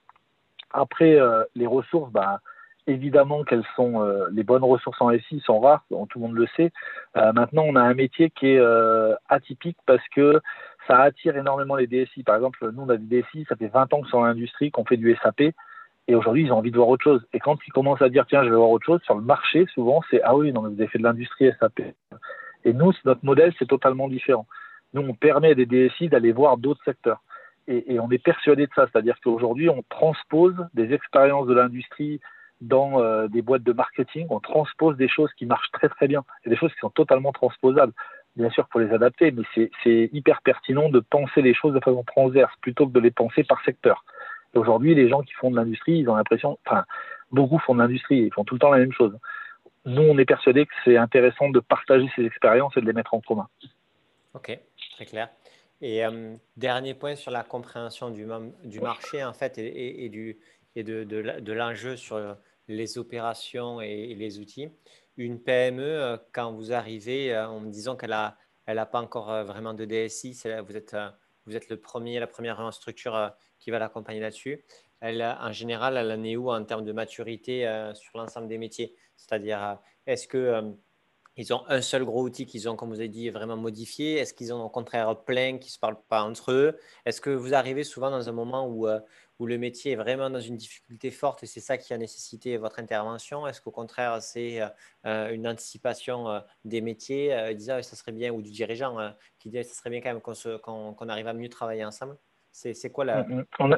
Après, 0.73 1.15
euh, 1.15 1.45
les 1.55 1.67
ressources, 1.67 2.11
bah, 2.11 2.41
évidemment 2.87 3.45
qu'elles 3.45 3.65
sont 3.77 4.03
euh, 4.03 4.27
les 4.33 4.43
bonnes 4.43 4.65
ressources 4.65 5.01
en 5.01 5.11
SI 5.11 5.41
sont 5.41 5.61
rares, 5.61 5.85
tout 5.89 6.19
le 6.19 6.21
monde 6.21 6.35
le 6.35 6.47
sait. 6.57 6.73
Euh, 7.17 7.33
maintenant, 7.33 7.65
on 7.67 7.77
a 7.77 7.83
un 7.83 7.95
métier 7.95 8.31
qui 8.31 8.49
est 8.49 8.59
euh, 8.59 9.15
atypique 9.29 9.79
parce 9.87 10.07
que 10.15 10.41
ça 10.87 11.01
attire 11.01 11.37
énormément 11.37 11.77
les 11.77 11.87
DSI. 11.87 12.23
Par 12.23 12.37
exemple, 12.37 12.71
nous, 12.73 12.83
on 12.83 12.89
a 12.89 12.97
des 12.97 13.23
DSI, 13.23 13.47
ça 13.49 13.57
fait 13.57 13.69
20 13.69 13.93
ans 13.95 14.03
que 14.03 14.09
sont 14.09 14.21
dans 14.21 14.27
l'industrie, 14.27 14.71
qu'on 14.71 14.85
fait 14.85 14.99
du 14.99 15.17
SAP, 15.23 15.55
et 16.07 16.15
aujourd'hui, 16.15 16.45
ils 16.45 16.53
ont 16.53 16.59
envie 16.59 16.71
de 16.71 16.77
voir 16.77 16.89
autre 16.89 17.05
chose. 17.05 17.27
Et 17.33 17.41
quand 17.41 17.57
ils 17.67 17.73
commencent 17.73 18.03
à 18.03 18.11
dire, 18.11 18.27
tiens, 18.29 18.45
je 18.45 18.51
vais 18.51 18.57
voir 18.57 18.69
autre 18.69 18.85
chose, 18.85 19.01
sur 19.05 19.15
le 19.15 19.23
marché, 19.23 19.67
souvent, 19.73 20.03
c'est, 20.11 20.21
ah 20.23 20.37
oui, 20.37 20.53
non, 20.53 20.63
mais 20.63 20.69
vous 20.69 20.81
avez 20.81 20.89
fait 20.89 20.99
de 20.99 21.05
l'industrie 21.05 21.51
SAP. 21.59 21.81
Et 22.65 22.73
nous, 22.75 22.93
notre 23.07 23.25
modèle, 23.25 23.55
c'est 23.59 23.69
totalement 23.69 24.09
différent. 24.09 24.47
Nous, 24.93 25.01
on 25.01 25.15
permet 25.15 25.53
à 25.53 25.55
des 25.55 25.67
DSI 25.67 26.09
d'aller 26.09 26.33
voir 26.33 26.59
d'autres 26.59 26.85
secteurs. 26.85 27.23
Et, 27.67 27.95
et, 27.95 28.01
on 28.01 28.11
est 28.11 28.23
persuadé 28.23 28.67
de 28.67 28.73
ça, 28.75 28.87
c'est-à-dire 28.93 29.17
qu'aujourd'hui, 29.25 29.71
on 29.71 29.83
transpose 29.89 30.55
des 30.75 30.93
expériences 30.93 31.47
de 31.47 31.55
l'industrie 31.55 32.21
dans 32.61 33.01
euh, 33.01 33.29
des 33.29 33.43
boîtes 33.43 33.63
de 33.63 33.73
marketing, 33.73 34.27
on 34.31 34.41
transpose 34.41 34.97
des 34.97 35.09
choses 35.09 35.31
qui 35.37 35.47
marchent 35.47 35.71
très 35.73 35.89
très 35.89 36.09
bien 36.09 36.25
et 36.45 36.51
des 36.51 36.57
choses 36.57 36.73
qui 36.73 36.81
sont 36.81 36.91
totalement 36.91 37.33
transposables. 37.33 37.93
Bien 38.37 38.51
sûr, 38.51 38.67
pour 38.67 38.81
les 38.81 38.93
adapter, 38.93 39.31
mais 39.31 39.71
c'est 39.85 40.11
hyper 40.13 40.43
pertinent 40.43 40.89
de 40.89 40.99
penser 40.99 41.41
les 41.41 41.55
choses 41.55 41.73
de 41.73 41.79
façon 41.79 42.03
transverse 42.03 42.53
plutôt 42.61 42.87
que 42.89 42.93
de 42.93 42.99
les 42.99 43.13
penser 43.13 43.45
par 43.45 43.63
secteur. 43.65 44.05
Aujourd'hui, 44.55 44.95
les 44.95 45.09
gens 45.09 45.23
qui 45.23 45.33
font 45.35 45.53
de 45.53 45.57
l'industrie, 45.57 45.99
ils 45.99 46.09
ont 46.09 46.17
l'impression, 46.17 46.59
enfin, 46.67 46.85
beaucoup 47.31 47.59
font 47.59 47.75
de 47.75 47.81
l'industrie, 47.81 48.19
ils 48.19 48.33
font 48.33 48.45
tout 48.45 48.55
le 48.55 48.61
temps 48.61 48.71
la 48.71 48.79
même 48.79 48.93
chose. 48.93 49.17
Nous, 49.85 50.03
on 50.03 50.19
est 50.19 50.25
persuadés 50.25 50.67
que 50.67 50.73
c'est 50.85 50.97
intéressant 50.97 51.49
de 51.49 51.61
partager 51.61 52.11
ces 52.17 52.25
expériences 52.25 52.77
et 52.77 52.81
de 52.81 52.87
les 52.87 52.93
mettre 52.93 53.15
en 53.15 53.21
commun. 53.21 53.47
Ok, 54.35 54.59
très 54.97 55.07
clair. 55.07 55.29
Et 55.81 56.05
euh, 56.05 56.35
dernier 56.57 56.95
point 56.95 57.15
sur 57.15 57.31
la 57.31 57.43
compréhension 57.43 58.11
du, 58.11 58.25
marché, 58.81 59.23
en 59.23 59.33
fait, 59.33 59.59
et 59.59 60.09
du, 60.09 60.39
et 60.77 60.83
de, 60.83 61.05
de, 61.05 61.53
l'enjeu 61.53 61.97
sur 61.97 62.37
les 62.69 62.99
opérations 62.99 63.81
et, 63.81 64.15
les 64.15 64.39
outils. 64.39 64.69
Une 65.17 65.41
PME, 65.41 65.83
euh, 65.83 66.17
quand 66.33 66.53
vous 66.53 66.73
arrivez 66.73 67.33
euh, 67.33 67.49
en 67.49 67.61
me 67.61 67.71
disant 67.71 67.97
qu'elle 67.97 68.11
n'a 68.11 68.37
elle 68.67 68.79
a 68.79 68.87
pas 68.87 69.01
encore 69.01 69.31
euh, 69.31 69.45
vraiment 69.45 69.75
de 69.75 69.85
DSI, 69.85 70.33
vous 70.67 70.77
êtes, 70.77 70.97
vous 71.47 71.55
êtes 71.55 71.69
le 71.69 71.77
premier, 71.77 72.19
la 72.19 72.27
première 72.27 72.73
structure 72.73 73.33
qui 73.59 73.71
va 73.71 73.79
l'accompagner 73.79 74.21
là-dessus. 74.21 74.65
Elle, 75.01 75.23
en 75.23 75.53
général, 75.53 75.99
elle 75.99 76.11
en 76.11 76.25
est 76.25 76.37
où 76.37 76.51
en 76.51 76.65
termes 76.65 76.85
de 76.85 76.93
maturité 76.93 77.71
sur 77.93 78.17
l'ensemble 78.17 78.49
des 78.49 78.57
métiers? 78.57 78.97
C'est-à-dire, 79.17 79.79
est-ce 80.07 80.27
que 80.27 80.75
ils 81.37 81.53
ont 81.53 81.63
un 81.69 81.83
seul 81.83 82.07
gros 82.07 82.23
outil 82.23 82.47
qu'ils 82.47 82.71
ont, 82.71 82.77
comme 82.77 82.89
vous 82.89 83.01
avez 83.01 83.09
dit, 83.09 83.29
vraiment 83.29 83.59
modifié? 83.59 84.15
Est-ce 84.15 84.33
qu'ils 84.33 84.55
ont 84.55 84.65
au 84.65 84.71
contraire 84.71 85.15
plein 85.25 85.59
qui 85.59 85.69
ne 85.69 85.73
se 85.73 85.79
parlent 85.79 86.01
pas 86.09 86.23
entre 86.23 86.53
eux? 86.53 86.79
Est-ce 87.05 87.21
que 87.21 87.29
vous 87.29 87.53
arrivez 87.53 87.85
souvent 87.85 88.11
dans 88.11 88.31
un 88.31 88.33
moment 88.33 88.67
où, 88.67 88.89
où 89.39 89.47
le 89.47 89.59
métier 89.59 89.93
est 89.93 89.97
vraiment 89.97 90.31
dans 90.31 90.41
une 90.41 90.57
difficulté 90.57 91.11
forte 91.11 91.43
et 91.43 91.47
c'est 91.47 91.61
ça 91.61 91.77
qui 91.77 91.93
a 91.93 91.99
nécessité 91.99 92.57
votre 92.57 92.79
intervention? 92.79 93.47
Est-ce 93.47 93.61
qu'au 93.61 93.71
contraire, 93.71 94.23
c'est 94.23 94.61
euh, 95.07 95.33
une 95.33 95.47
anticipation 95.49 96.29
euh, 96.29 96.41
des 96.65 96.81
métiers 96.81 97.35
euh, 97.35 97.53
disant 97.55 97.81
ça 97.83 97.97
serait 97.97 98.13
bien, 98.13 98.33
ou 98.33 98.43
du 98.43 98.51
dirigeant 98.51 99.15
qui 99.39 99.51
dit 99.51 99.63
ça 99.65 99.75
serait 99.75 99.91
bien 99.91 100.01
quand 100.01 100.13
même 100.13 100.59
qu'on 100.61 101.09
arrive 101.09 101.29
à 101.29 101.33
mieux 101.33 101.49
travailler 101.49 101.85
ensemble? 101.85 102.17
C'est 102.53 102.91
quoi 102.91 103.05
la. 103.05 103.25
Mm, 103.25 103.45
mm. 103.59 103.77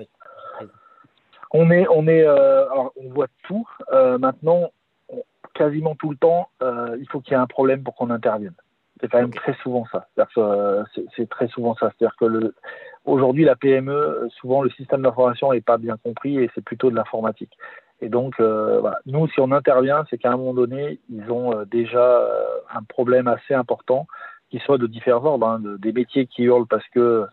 On, 1.53 1.71
est, 1.71 1.87
on, 1.89 2.09
est 2.09 2.27
alors 2.27 2.93
on 2.97 3.09
voit 3.09 3.29
tout. 3.45 3.67
maintenant, 3.91 4.71
quasiment 5.57 5.95
tout 5.95 6.11
le 6.11 6.17
temps, 6.17 6.49
euh, 6.63 6.97
il 7.01 7.09
faut 7.09 7.21
qu'il 7.21 7.33
y 7.33 7.35
ait 7.35 7.41
un 7.41 7.47
problème 7.47 7.83
pour 7.83 7.95
qu'on 7.95 8.11
intervienne. 8.11 8.55
C'est 9.01 9.09
quand 9.09 9.21
même 9.21 9.33
très 9.35 9.55
souvent 9.63 9.85
ça. 9.93 10.09
Euh, 10.39 10.85
c'est 11.17 11.29
très 11.29 11.49
souvent 11.49 11.75
ça. 11.75 11.91
C'est-à-dire 11.99 12.17
que 12.17 12.55
aujourd'hui, 13.07 13.45
la 13.45 13.57
PME, 13.57 14.29
souvent 14.39 14.63
le 14.63 14.71
système 14.71 15.03
d'information 15.03 15.53
n'est 15.53 15.61
pas 15.61 15.79
bien 15.79 15.97
compris 15.97 16.39
et 16.39 16.51
c'est 16.55 16.65
plutôt 16.65 16.91
de 16.91 16.97
l'informatique. 16.97 17.57
Et 18.03 18.11
donc, 18.11 18.35
euh, 18.41 18.83
nous, 19.07 19.27
si 19.29 19.41
on 19.41 19.53
intervient, 19.53 20.05
c'est 20.11 20.19
qu'à 20.19 20.31
un 20.31 20.37
moment 20.37 20.53
donné, 20.53 21.01
ils 21.09 21.31
ont 21.31 21.65
déjà 21.65 22.21
un 22.75 22.83
problème 22.83 23.27
assez 23.27 23.55
important, 23.55 24.07
qui 24.51 24.59
soit 24.59 24.79
de 24.79 24.87
différents 24.87 25.25
ordres, 25.25 25.47
hein, 25.47 25.61
des 25.79 25.93
métiers 25.93 26.27
qui 26.27 26.43
hurlent 26.43 26.67
parce 26.67 26.87
que 26.89 27.25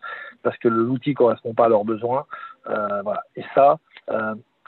parce 0.42 0.56
que 0.58 0.68
l'outil 0.68 1.14
correspond 1.14 1.54
pas 1.54 1.66
à 1.66 1.68
leurs 1.68 1.84
besoins. 1.84 2.24
Et 3.36 3.44
ça, 3.54 3.78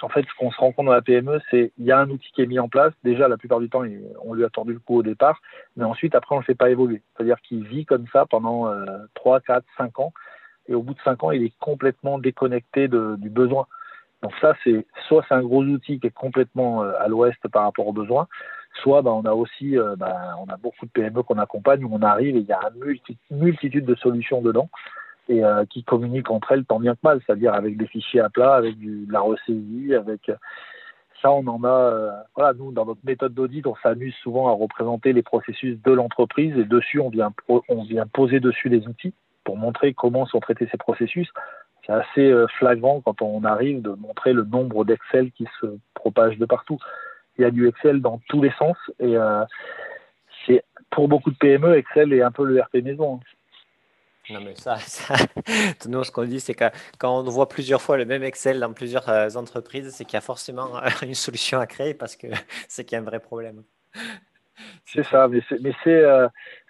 en 0.03 0.09
fait, 0.09 0.23
ce 0.23 0.35
qu'on 0.39 0.51
se 0.51 0.59
rend 0.59 0.73
compte 0.73 0.87
dans 0.87 0.93
la 0.93 1.03
PME, 1.03 1.41
c'est 1.51 1.73
qu'il 1.75 1.85
y 1.85 1.93
a 1.93 1.99
un 1.99 2.11
outil 2.11 2.31
qui 2.33 2.43
est 2.43 2.47
mis 2.47 2.59
en 2.59 2.69
place. 2.69 2.93
Déjà, 3.03 3.29
la 3.29 3.39
plupart 3.39 3.61
du 3.61 3.71
temps, 3.71 3.83
on 4.25 4.35
lui 4.35 4.45
a 4.45 4.51
tordu 4.51 4.75
le 4.75 4.79
cou 4.79 4.97
au 4.99 5.03
départ, 5.03 5.41
mais 5.77 5.85
ensuite, 5.85 6.15
après, 6.15 6.35
on 6.35 6.39
ne 6.39 6.43
le 6.43 6.47
fait 6.47 6.55
pas 6.55 6.71
évoluer. 6.71 7.03
C'est-à-dire 7.17 7.41
qu'il 7.41 7.67
vit 7.67 7.87
comme 7.87 8.07
ça 8.13 8.27
pendant 8.27 8.69
euh, 8.69 8.85
3, 9.15 9.41
4, 9.41 9.65
5 9.79 9.99
ans, 10.01 10.13
et 10.69 10.75
au 10.75 10.83
bout 10.83 10.95
de 10.95 11.01
5 11.05 11.25
ans, 11.25 11.31
il 11.31 11.43
est 11.43 11.57
complètement 11.59 12.19
déconnecté 12.19 12.89
du 12.89 13.31
besoin. 13.31 13.67
Donc 14.23 14.33
ça, 14.41 14.55
c'est 14.65 14.87
soit 15.07 15.25
c'est 15.29 15.35
un 15.35 15.43
gros 15.43 15.63
outil 15.63 16.01
qui 16.01 16.07
est 16.07 16.11
complètement 16.11 16.83
euh, 16.83 16.93
à 16.99 17.09
l'ouest 17.09 17.39
par 17.49 17.65
rapport 17.65 17.87
aux 17.87 17.93
besoins, 17.93 18.27
soit 18.83 19.03
bah, 19.03 19.13
on 19.13 19.25
a 19.25 19.33
aussi 19.33 19.79
euh, 19.79 19.95
bah, 19.97 20.37
on 20.41 20.51
a 20.51 20.57
beaucoup 20.57 20.87
de 20.87 20.91
PME 20.91 21.23
qu'on 21.23 21.39
accompagne 21.39 21.85
où 21.85 21.91
on 21.93 22.03
arrive 22.03 22.37
et 22.37 22.41
il 22.41 22.47
y 22.47 22.53
a 22.53 22.61
une 23.31 23.39
multitude 23.39 23.85
de 23.85 23.95
solutions 23.97 24.41
dedans 24.41 24.71
et 25.29 25.45
euh, 25.45 25.65
qui 25.67 25.85
communiquent 25.85 26.31
entre 26.31 26.53
elles 26.53 26.65
tant 26.65 26.81
bien 26.81 26.95
que 26.95 27.01
mal, 27.03 27.21
c'est-à-dire 27.27 27.53
avec 27.53 27.77
des 27.77 27.87
fichiers 27.87 28.21
à 28.21 28.31
plat, 28.31 28.55
avec 28.55 28.79
de 28.79 29.13
la 29.13 29.21
ressaisie, 29.21 29.95
avec 29.95 30.31
ça 31.21 31.31
on 31.31 31.47
en 31.47 31.63
a. 31.65 32.25
Voilà, 32.35 32.55
nous 32.55 32.73
dans 32.73 32.87
notre 32.87 33.05
méthode 33.05 33.35
d'audit, 33.35 33.67
on 33.67 33.77
s'amuse 33.83 34.15
souvent 34.23 34.49
à 34.49 34.53
représenter 34.53 35.13
les 35.13 35.23
processus 35.23 35.81
de 35.83 35.93
l'entreprise 35.93 36.57
et 36.57 36.65
dessus 36.65 37.01
on 37.01 37.11
vient 37.11 37.33
on 37.49 37.83
vient 37.85 38.07
poser 38.07 38.41
dessus 38.41 38.71
les 38.71 38.89
outils 38.89 39.13
pour 39.47 39.57
montrer 39.57 39.95
comment 39.95 40.27
sont 40.27 40.41
traités 40.41 40.69
ces 40.71 40.77
processus. 40.77 41.29
C'est 41.87 41.93
assez 41.93 42.35
flagrant 42.59 43.01
quand 43.01 43.23
on 43.23 43.45
arrive 43.45 43.81
de 43.81 43.91
montrer 43.91 44.33
le 44.35 44.45
nombre 44.45 44.85
d'Excel 44.85 45.31
qui 45.33 45.47
se 45.61 45.67
propage 45.95 46.37
de 46.37 46.45
partout. 46.45 46.79
Il 47.39 47.43
y 47.43 47.45
a 47.45 47.51
du 47.51 47.69
Excel 47.69 48.03
dans 48.03 48.21
tous 48.29 48.43
les 48.43 48.51
sens 48.59 48.77
et 48.99 49.15
c'est 50.45 50.65
pour 50.91 51.09
beaucoup 51.09 51.31
de 51.31 51.37
PME, 51.37 51.77
Excel 51.77 52.13
est 52.13 52.23
un 52.23 52.33
peu 52.33 52.45
le 52.45 52.61
RP 52.61 52.83
maison. 52.83 53.21
Non, 54.31 54.41
mais 54.41 54.57
ça, 54.57 54.77
ça 54.79 55.15
nous, 55.89 56.03
ce 56.03 56.11
qu'on 56.11 56.25
dit, 56.25 56.41
c'est 56.41 56.55
que 56.55 56.65
quand 56.99 57.21
on 57.21 57.23
voit 57.25 57.49
plusieurs 57.49 57.81
fois 57.81 57.97
le 57.97 58.05
même 58.05 58.23
Excel 58.23 58.59
dans 58.61 58.73
plusieurs 58.73 59.09
euh, 59.09 59.29
entreprises, 59.37 59.95
c'est 59.95 60.05
qu'il 60.05 60.15
y 60.15 60.19
a 60.19 60.23
forcément 60.23 60.81
une 61.03 61.15
solution 61.15 61.61
à 61.61 61.67
créer 61.67 61.95
parce 61.95 62.17
que 62.17 62.27
c'est 62.69 62.85
qu'il 62.85 62.97
y 62.97 62.99
a 62.99 63.03
un 63.03 63.05
vrai 63.05 63.21
problème. 63.21 63.63
C'est 64.85 65.05
ça, 65.05 65.29
mais 65.29 65.43
c'est 65.85 65.89
euh, 65.89 66.29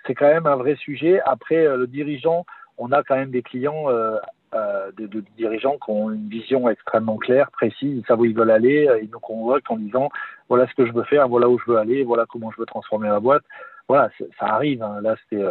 quand 0.08 0.28
même 0.28 0.46
un 0.46 0.56
vrai 0.56 0.76
sujet. 0.76 1.20
Après, 1.24 1.66
euh, 1.66 1.76
le 1.76 1.86
dirigeant, 1.86 2.44
on 2.78 2.92
a 2.92 3.02
quand 3.02 3.16
même 3.16 3.30
des 3.30 3.42
clients, 3.42 3.86
de, 3.90 5.06
de, 5.06 5.24
dirigeants 5.36 5.76
qui 5.76 5.90
ont 5.90 6.10
une 6.10 6.28
vision 6.28 6.68
extrêmement 6.68 7.16
claire, 7.16 7.50
précise, 7.50 7.98
ils 7.98 8.04
savent 8.06 8.20
où 8.20 8.24
ils 8.24 8.34
veulent 8.34 8.50
aller, 8.50 8.88
ils 9.02 9.10
nous 9.10 9.20
convoquent 9.20 9.70
en 9.70 9.76
disant 9.76 10.08
voilà 10.48 10.66
ce 10.68 10.74
que 10.74 10.86
je 10.86 10.92
veux 10.92 11.04
faire, 11.04 11.28
voilà 11.28 11.48
où 11.48 11.58
je 11.58 11.70
veux 11.70 11.78
aller, 11.78 12.04
voilà 12.04 12.24
comment 12.26 12.50
je 12.50 12.60
veux 12.60 12.66
transformer 12.66 13.08
la 13.08 13.20
boîte. 13.20 13.42
Voilà, 13.88 14.10
ça 14.38 14.46
arrive. 14.46 14.82
Hein. 14.82 15.00
Là, 15.02 15.16
c'était 15.22 15.42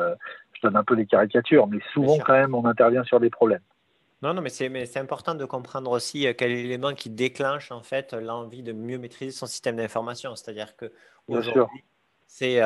je 0.54 0.62
donne 0.62 0.76
un 0.76 0.84
peu 0.84 0.96
des 0.96 1.06
caricatures, 1.06 1.68
mais 1.68 1.80
souvent 1.94 2.18
quand 2.20 2.34
même 2.34 2.56
on 2.56 2.66
intervient 2.66 3.04
sur 3.04 3.20
des 3.20 3.30
problèmes. 3.30 3.62
Non, 4.22 4.34
non, 4.34 4.42
mais 4.42 4.50
c'est 4.50 4.98
important 4.98 5.36
de 5.36 5.46
comprendre 5.46 5.92
aussi 5.92 6.26
quel 6.38 6.52
est 6.52 6.64
l'élément 6.64 6.94
qui 6.94 7.10
déclenche 7.10 7.72
en 7.72 7.82
fait 7.82 8.14
l'envie 8.14 8.64
de 8.64 8.72
mieux 8.72 8.98
maîtriser 8.98 9.32
son 9.32 9.46
système 9.46 9.76
d'information. 9.76 10.36
C'est-à-dire 10.36 10.76
que 10.76 10.92
aujourd'hui, 11.28 11.84
c'est 12.26 12.62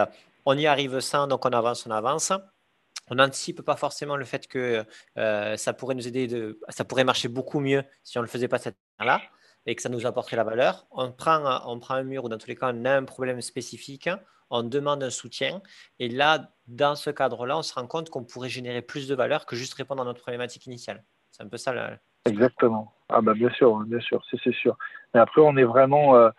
on 0.46 0.58
y 0.58 0.68
arrive 0.68 1.00
sans, 1.00 1.28
donc 1.28 1.46
on 1.46 1.50
avance, 1.50 1.86
on 1.86 1.92
avance 1.92 2.32
on 3.10 3.16
n'anticipe 3.16 3.62
pas 3.62 3.76
forcément 3.76 4.16
le 4.16 4.26
fait 4.26 4.48
que 4.48 4.86
euh, 5.18 5.58
ça 5.58 5.74
pourrait 5.74 5.96
nous 5.96 6.08
aider, 6.08 6.28
de, 6.28 6.60
ça 6.70 6.86
pourrait 6.86 7.04
marcher 7.04 7.28
beaucoup 7.28 7.60
mieux 7.60 7.84
si 8.04 8.18
on 8.18 8.22
ne 8.22 8.26
le 8.26 8.30
faisait 8.32 8.48
pas 8.48 8.58
cette 8.58 8.78
manière-là 9.00 9.22
et 9.66 9.76
que 9.76 9.82
ça 9.82 9.90
nous 9.90 10.06
apporterait 10.06 10.38
la 10.38 10.44
valeur. 10.44 10.88
On 10.92 11.12
prend, 11.12 11.62
on 11.66 11.80
prend 11.80 11.96
un 11.96 12.04
mur 12.04 12.26
ou 12.26 12.30
dans 12.30 12.38
tous 12.38 12.48
les 12.48 12.56
cas, 12.56 12.72
on 12.74 12.86
a 12.86 12.96
un 12.96 13.04
problème 13.04 13.42
spécifique, 13.42 14.10
on 14.50 14.64
demande 14.64 15.04
un 15.04 15.10
soutien. 15.10 15.62
Et 16.00 16.10
là, 16.10 16.52
dans 16.68 16.96
ce 16.96 17.10
cadre-là, 17.10 17.58
on 17.58 17.62
se 17.62 17.74
rend 17.74 17.88
compte 17.88 18.10
qu'on 18.10 18.24
pourrait 18.24 18.50
générer 18.50 18.82
plus 18.82 19.08
de 19.08 19.16
valeur 19.16 19.46
que 19.46 19.56
juste 19.56 19.74
répondre 19.74 20.02
à 20.02 20.06
notre 20.06 20.22
problématique 20.22 20.66
initiale. 20.66 21.04
C'est 21.32 21.44
un 21.44 21.48
peu 21.48 21.58
ça. 21.58 21.74
Là. 21.74 21.98
Exactement. 22.26 22.94
Ah 23.10 23.22
bah 23.22 23.34
bien 23.34 23.50
sûr, 23.52 23.80
bien 23.86 24.00
sûr, 24.00 24.24
c'est 24.30 24.54
sûr. 24.54 24.78
Mais 25.14 25.20
après, 25.20 25.42
on 25.42 25.58
est 25.58 25.64
vraiment... 25.64 26.16
Euh, 26.16 26.30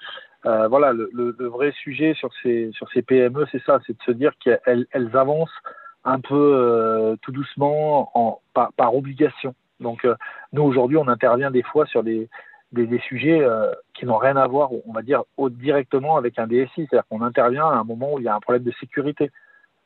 euh, 0.46 0.68
voilà, 0.68 0.94
le, 0.94 1.34
vrai 1.48 1.70
sujet 1.82 2.14
sur 2.14 2.30
ces, 2.42 2.70
sur 2.72 2.90
ces 2.92 3.02
PME, 3.02 3.46
c'est 3.52 3.62
ça, 3.64 3.78
c'est 3.86 3.92
de 3.92 4.02
se 4.02 4.12
dire 4.12 4.32
qu'elles 4.38 4.86
elles 4.90 5.14
avancent 5.14 5.50
un 6.04 6.20
peu 6.20 6.34
euh, 6.34 7.16
tout 7.22 7.32
doucement 7.32 8.10
en, 8.14 8.40
par, 8.54 8.72
par, 8.72 8.94
obligation. 8.94 9.54
Donc 9.80 10.04
euh, 10.04 10.14
nous 10.52 10.62
aujourd'hui 10.62 10.96
on 10.96 11.08
intervient 11.08 11.50
des 11.50 11.62
fois 11.62 11.86
sur 11.86 12.02
des, 12.02 12.28
des, 12.72 12.86
des 12.86 13.00
sujets 13.00 13.40
euh, 13.40 13.72
qui 13.94 14.06
n'ont 14.06 14.16
rien 14.16 14.36
à 14.36 14.46
voir, 14.46 14.70
on 14.72 14.92
va 14.92 15.02
dire, 15.02 15.22
directement 15.38 16.16
avec 16.16 16.38
un 16.38 16.46
DSI. 16.46 16.70
C'est-à-dire 16.76 17.06
qu'on 17.08 17.22
intervient 17.22 17.66
à 17.66 17.74
un 17.74 17.84
moment 17.84 18.14
où 18.14 18.18
il 18.18 18.24
y 18.24 18.28
a 18.28 18.34
un 18.34 18.40
problème 18.40 18.64
de 18.64 18.72
sécurité. 18.80 19.30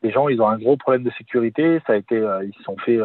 Les 0.03 0.11
gens 0.11 0.29
ils 0.29 0.41
ont 0.41 0.47
un 0.47 0.57
gros 0.57 0.77
problème 0.77 1.03
de 1.03 1.11
sécurité, 1.11 1.81
ça 1.87 1.93
a 1.93 1.95
été, 1.95 2.15
ils 2.15 2.53
se 2.57 2.63
sont 2.63 2.77
fait, 2.77 2.99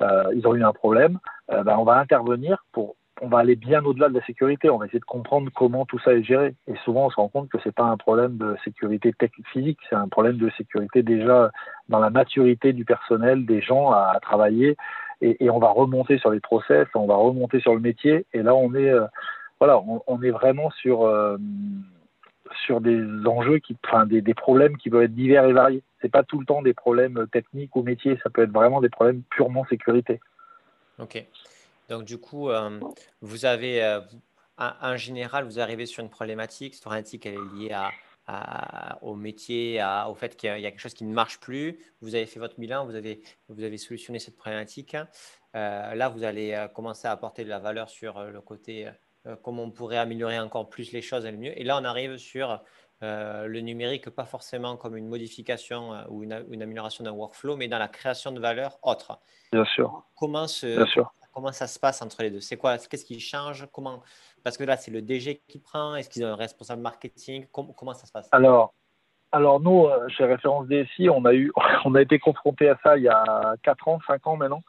ils 0.00 0.46
ont 0.46 0.54
eu 0.54 0.64
un 0.64 0.72
problème. 0.72 1.18
Ben, 1.48 1.76
on 1.76 1.84
va 1.84 1.98
intervenir 1.98 2.64
pour 2.72 2.96
on 3.22 3.28
va 3.28 3.38
aller 3.38 3.54
bien 3.54 3.84
au-delà 3.84 4.08
de 4.08 4.14
la 4.14 4.26
sécurité. 4.26 4.68
On 4.68 4.78
va 4.78 4.86
essayer 4.86 4.98
de 4.98 5.04
comprendre 5.04 5.48
comment 5.54 5.86
tout 5.86 5.98
ça 6.00 6.12
est 6.12 6.24
géré. 6.24 6.56
Et 6.66 6.74
souvent, 6.84 7.06
on 7.06 7.10
se 7.10 7.16
rend 7.16 7.28
compte 7.28 7.48
que 7.48 7.58
c'est 7.62 7.74
pas 7.74 7.84
un 7.84 7.96
problème 7.96 8.36
de 8.36 8.56
sécurité 8.64 9.14
physique, 9.52 9.78
c'est 9.88 9.94
un 9.94 10.08
problème 10.08 10.38
de 10.38 10.50
sécurité 10.58 11.04
déjà 11.04 11.52
dans 11.88 12.00
la 12.00 12.10
maturité 12.10 12.72
du 12.72 12.84
personnel, 12.84 13.46
des 13.46 13.62
gens 13.62 13.92
à, 13.92 14.18
travailler. 14.20 14.76
Et, 15.20 15.48
on 15.50 15.60
va 15.60 15.68
remonter 15.68 16.18
sur 16.18 16.32
les 16.32 16.40
process, 16.40 16.88
on 16.96 17.06
va 17.06 17.14
remonter 17.14 17.60
sur 17.60 17.74
le 17.74 17.80
métier. 17.80 18.26
Et 18.32 18.42
là, 18.42 18.56
on 18.56 18.74
est, 18.74 18.90
euh, 18.90 19.06
voilà, 19.60 19.80
on, 20.08 20.20
est 20.20 20.32
vraiment 20.32 20.70
sur 20.70 21.04
euh, 21.04 21.38
sur 22.66 22.80
des 22.80 23.00
enjeux 23.24 23.58
qui, 23.60 23.76
enfin, 23.86 24.04
des, 24.04 24.20
des, 24.20 24.34
problèmes 24.34 24.76
qui 24.76 24.90
peuvent 24.90 25.02
être 25.02 25.14
divers 25.14 25.44
et 25.44 25.52
variés. 25.52 25.84
C'est 26.00 26.10
pas 26.10 26.24
tout 26.24 26.40
le 26.40 26.44
temps 26.44 26.60
des 26.60 26.74
problèmes 26.74 27.28
techniques 27.30 27.76
ou 27.76 27.84
métiers. 27.84 28.18
Ça 28.24 28.30
peut 28.30 28.42
être 28.42 28.52
vraiment 28.52 28.80
des 28.80 28.88
problèmes 28.88 29.22
purement 29.30 29.64
sécurité. 29.66 30.18
Ok. 30.98 31.24
Donc, 31.88 32.04
du 32.04 32.18
coup, 32.18 32.48
euh, 32.50 32.80
vous 33.20 33.44
avez, 33.44 33.82
euh, 33.82 34.00
en 34.58 34.96
général, 34.96 35.44
vous 35.44 35.60
arrivez 35.60 35.86
sur 35.86 36.02
une 36.02 36.10
problématique. 36.10 36.74
Cette 36.74 36.82
problématique, 36.82 37.26
elle 37.26 37.34
est 37.34 37.54
liée 37.54 37.72
à, 37.72 38.98
au 39.02 39.14
métier, 39.14 39.82
au 40.08 40.14
fait 40.14 40.36
qu'il 40.36 40.48
y 40.48 40.66
a 40.66 40.70
quelque 40.70 40.80
chose 40.80 40.94
qui 40.94 41.04
ne 41.04 41.12
marche 41.12 41.40
plus. 41.40 41.78
Vous 42.00 42.14
avez 42.14 42.26
fait 42.26 42.38
votre 42.38 42.58
bilan, 42.58 42.86
vous 42.86 42.94
avez, 42.94 43.20
vous 43.48 43.62
avez 43.62 43.76
solutionné 43.78 44.18
cette 44.20 44.36
problématique. 44.36 44.96
Euh, 45.54 45.94
là, 45.94 46.08
vous 46.08 46.22
allez 46.22 46.66
commencer 46.72 47.08
à 47.08 47.10
apporter 47.10 47.44
de 47.44 47.48
la 47.48 47.58
valeur 47.58 47.90
sur 47.90 48.22
le 48.22 48.40
côté 48.40 48.88
comment 49.42 49.64
on 49.64 49.70
pourrait 49.70 49.98
améliorer 49.98 50.38
encore 50.38 50.68
plus 50.68 50.92
les 50.92 51.02
choses 51.02 51.26
et 51.26 51.30
le 51.30 51.36
mieux. 51.36 51.60
Et 51.60 51.64
là, 51.64 51.76
on 51.78 51.84
arrive 51.84 52.16
sur 52.16 52.62
le 53.02 53.60
numérique, 53.60 54.08
pas 54.08 54.24
forcément 54.24 54.76
comme 54.76 54.96
une 54.96 55.08
modification 55.08 56.04
ou 56.08 56.22
une, 56.22 56.46
une 56.48 56.62
amélioration 56.62 57.02
d'un 57.02 57.12
workflow, 57.12 57.56
mais 57.56 57.66
dans 57.66 57.80
la 57.80 57.88
création 57.88 58.30
de 58.30 58.40
valeur 58.40 58.78
autre. 58.82 59.18
Bien 59.50 59.64
sûr. 59.64 60.04
Comment 60.14 60.46
se, 60.46 60.76
Bien 60.76 60.86
sûr 60.86 61.12
comment 61.32 61.52
ça 61.52 61.66
se 61.66 61.78
passe 61.78 62.02
entre 62.02 62.22
les 62.22 62.30
deux? 62.30 62.40
C'est 62.40 62.56
quoi? 62.56 62.78
Qu'est-ce 62.78 63.04
qui 63.04 63.18
change? 63.20 63.66
Comment? 63.72 64.02
Parce 64.44 64.56
que 64.56 64.64
là, 64.64 64.76
c'est 64.76 64.90
le 64.90 65.02
DG 65.02 65.42
qui 65.48 65.58
prend. 65.58 65.96
Est-ce 65.96 66.08
qu'ils 66.08 66.24
ont 66.24 66.28
un 66.28 66.36
responsable 66.36 66.82
marketing? 66.82 67.46
Comment, 67.50 67.94
ça 67.94 68.06
se 68.06 68.12
passe? 68.12 68.28
Alors, 68.32 68.74
alors 69.32 69.60
nous, 69.60 69.86
euh, 69.86 70.08
chez 70.08 70.24
Référence 70.24 70.66
DSI, 70.68 71.08
on 71.08 71.24
a 71.24 71.32
eu, 71.32 71.52
on 71.84 71.94
a 71.94 72.02
été 72.02 72.18
confronté 72.18 72.68
à 72.68 72.78
ça 72.82 72.96
il 72.96 73.04
y 73.04 73.08
a 73.08 73.54
4 73.62 73.88
ans, 73.88 73.98
5 74.06 74.26
ans 74.26 74.36
maintenant. 74.36 74.62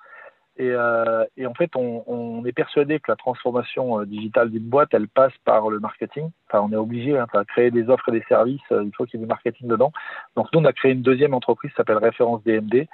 Et, 0.56 0.70
euh, 0.70 1.26
en 1.48 1.54
fait, 1.56 1.72
on, 1.76 2.46
est 2.46 2.52
persuadé 2.52 3.00
que 3.00 3.12
la 3.12 3.16
transformation 3.16 4.00
euh, 4.00 4.06
digitale 4.06 4.52
d'une 4.52 4.70
boîte, 4.70 4.90
elle 4.94 5.08
passe 5.08 5.34
par 5.46 5.68
le 5.70 5.80
marketing. 5.80 6.30
Enfin, 6.48 6.62
on 6.62 6.72
est 6.72 6.78
obligé, 6.78 7.18
hein, 7.18 7.26
créer 7.48 7.72
des 7.72 7.90
offres 7.90 8.10
et 8.10 8.20
des 8.20 8.26
services, 8.30 8.62
il 8.70 8.92
faut 8.96 9.06
qu'il 9.06 9.20
y 9.20 9.24
ait 9.24 9.26
du 9.26 9.30
marketing 9.30 9.68
dedans. 9.68 9.92
Donc 10.36 10.48
nous, 10.54 10.60
on 10.60 10.66
a 10.66 10.74
créé 10.74 10.92
une 10.92 11.02
deuxième 11.02 11.34
entreprise 11.34 11.72
qui 11.72 11.78
s'appelle 11.78 11.98
Référence 11.98 12.44
DMD, 12.44 12.88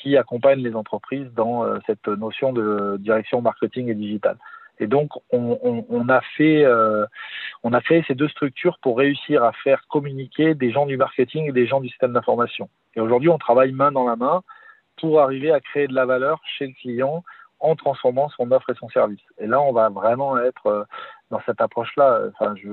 qui 0.00 0.16
accompagne 0.16 0.60
les 0.60 0.74
entreprises 0.74 1.30
dans 1.34 1.64
euh, 1.64 1.78
cette 1.86 2.08
notion 2.08 2.52
de 2.52 2.96
direction 2.98 3.42
marketing 3.42 3.88
et 3.88 3.94
digital. 3.94 4.36
Et 4.82 4.86
donc, 4.86 5.10
on, 5.30 6.08
a 6.08 6.22
fait, 6.38 6.64
euh, 6.64 7.04
on 7.62 7.74
a 7.74 7.82
créé 7.82 8.02
ces 8.08 8.14
deux 8.14 8.28
structures 8.28 8.78
pour 8.78 8.96
réussir 8.96 9.44
à 9.44 9.52
faire 9.52 9.86
communiquer 9.88 10.54
des 10.54 10.70
gens 10.72 10.86
du 10.86 10.96
marketing 10.96 11.50
et 11.50 11.52
des 11.52 11.66
gens 11.66 11.80
du 11.80 11.88
système 11.90 12.14
d'information. 12.14 12.70
Et 12.94 13.00
aujourd'hui, 13.00 13.28
on 13.28 13.36
travaille 13.36 13.72
main 13.72 13.92
dans 13.92 14.06
la 14.08 14.16
main 14.16 14.42
pour 14.98 15.20
arriver 15.20 15.52
à 15.52 15.60
créer 15.60 15.86
de 15.86 15.94
la 15.94 16.06
valeur 16.06 16.40
chez 16.56 16.66
le 16.66 16.72
client 16.72 17.22
en 17.58 17.76
transformant 17.76 18.30
son 18.30 18.50
offre 18.52 18.70
et 18.70 18.74
son 18.74 18.88
service. 18.88 19.20
Et 19.38 19.46
là, 19.46 19.60
on 19.60 19.72
va 19.72 19.90
vraiment 19.90 20.38
être 20.38 20.66
euh, 20.66 20.84
dans 21.30 21.42
cette 21.44 21.60
approche-là. 21.60 22.22
Enfin, 22.28 22.54
je, 22.56 22.70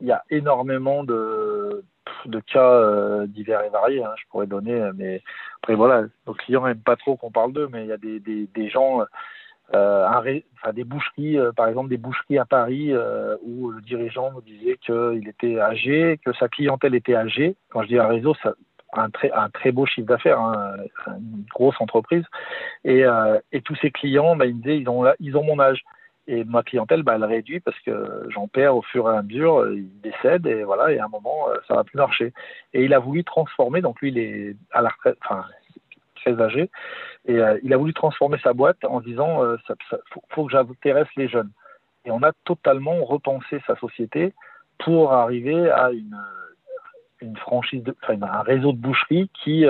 il 0.00 0.06
y 0.06 0.12
a 0.12 0.22
énormément 0.28 1.02
de, 1.02 1.82
de 2.26 2.40
cas 2.40 2.72
euh, 2.72 3.26
divers 3.26 3.62
et 3.64 3.68
variés, 3.68 4.02
hein, 4.02 4.14
je 4.16 4.24
pourrais 4.30 4.46
donner, 4.46 4.90
mais 4.94 5.22
après 5.62 5.74
voilà, 5.74 6.04
nos 6.26 6.34
clients 6.34 6.66
n'aiment 6.66 6.82
pas 6.82 6.96
trop 6.96 7.16
qu'on 7.16 7.30
parle 7.30 7.52
d'eux, 7.52 7.68
mais 7.70 7.84
il 7.84 7.88
y 7.88 7.92
a 7.92 7.96
des, 7.96 8.68
gens, 8.68 9.04
euh, 9.74 10.06
enfin, 10.06 10.72
des 10.72 10.84
boucheries, 10.84 11.38
euh, 11.38 11.52
par 11.52 11.68
exemple 11.68 11.88
des 11.88 11.96
boucheries 11.96 12.38
à 12.38 12.44
Paris, 12.44 12.92
où 13.42 13.70
le 13.70 13.80
dirigeant 13.82 14.32
nous 14.32 14.42
disait 14.42 14.78
qu'il 14.78 15.28
était 15.28 15.58
âgé, 15.60 16.18
que 16.24 16.32
sa 16.34 16.48
clientèle 16.48 16.94
était 16.94 17.16
âgée. 17.16 17.56
Quand 17.70 17.82
je 17.82 17.88
dis 17.88 17.98
un 17.98 18.08
réseau, 18.08 18.34
ça, 18.42 18.54
un 18.94 19.08
très, 19.10 19.30
un 19.32 19.48
très 19.48 19.72
beau 19.72 19.86
chiffre 19.86 20.06
d'affaires, 20.06 20.40
hein, 20.40 20.74
une 21.06 21.44
grosse 21.54 21.80
entreprise. 21.80 22.24
Et, 22.84 23.04
tous 23.64 23.76
ces 23.76 23.90
clients, 23.90 24.36
bah, 24.36 24.46
ils 24.46 24.56
me 24.56 24.62
disaient, 24.62 24.78
ils 25.20 25.36
ont 25.36 25.44
mon 25.44 25.58
âge. 25.60 25.82
Et 26.28 26.44
ma 26.44 26.62
clientèle, 26.62 27.02
bah, 27.02 27.14
elle 27.16 27.24
réduit 27.24 27.58
parce 27.58 27.78
que 27.80 28.28
j'en 28.30 28.46
perds 28.46 28.76
au 28.76 28.82
fur 28.82 29.10
et 29.10 29.16
à 29.16 29.22
mesure, 29.22 29.68
il 29.72 30.00
décède 30.00 30.46
et 30.46 30.62
voilà, 30.62 30.92
et 30.92 30.98
à 30.98 31.06
un 31.06 31.08
moment, 31.08 31.48
euh, 31.48 31.56
ça 31.66 31.74
va 31.74 31.82
plus 31.82 31.96
marcher. 31.96 32.32
Et 32.74 32.84
il 32.84 32.94
a 32.94 33.00
voulu 33.00 33.24
transformer, 33.24 33.80
donc 33.80 34.00
lui, 34.00 34.10
il 34.10 34.18
est 34.18 34.56
à 34.70 34.82
la 34.82 34.90
retraite, 34.90 35.18
enfin, 35.24 35.44
très 36.14 36.40
âgé, 36.40 36.70
et 37.26 37.34
euh, 37.34 37.58
il 37.64 37.72
a 37.72 37.76
voulu 37.76 37.92
transformer 37.92 38.38
sa 38.38 38.52
boîte 38.52 38.84
en 38.84 39.00
disant, 39.00 39.42
euh, 39.42 39.56
faut, 40.30 40.46
que 40.46 40.52
j'intéresse 40.52 41.08
les 41.16 41.28
jeunes. 41.28 41.50
Et 42.04 42.12
on 42.12 42.22
a 42.22 42.32
totalement 42.44 43.04
repensé 43.04 43.60
sa 43.66 43.74
société 43.76 44.32
pour 44.78 45.12
arriver 45.12 45.70
à 45.70 45.90
une, 45.90 46.16
une 47.20 47.36
franchise, 47.36 47.82
de, 47.82 47.96
enfin, 48.02 48.16
un 48.22 48.42
réseau 48.42 48.72
de 48.72 48.78
boucheries 48.78 49.28
qui 49.42 49.64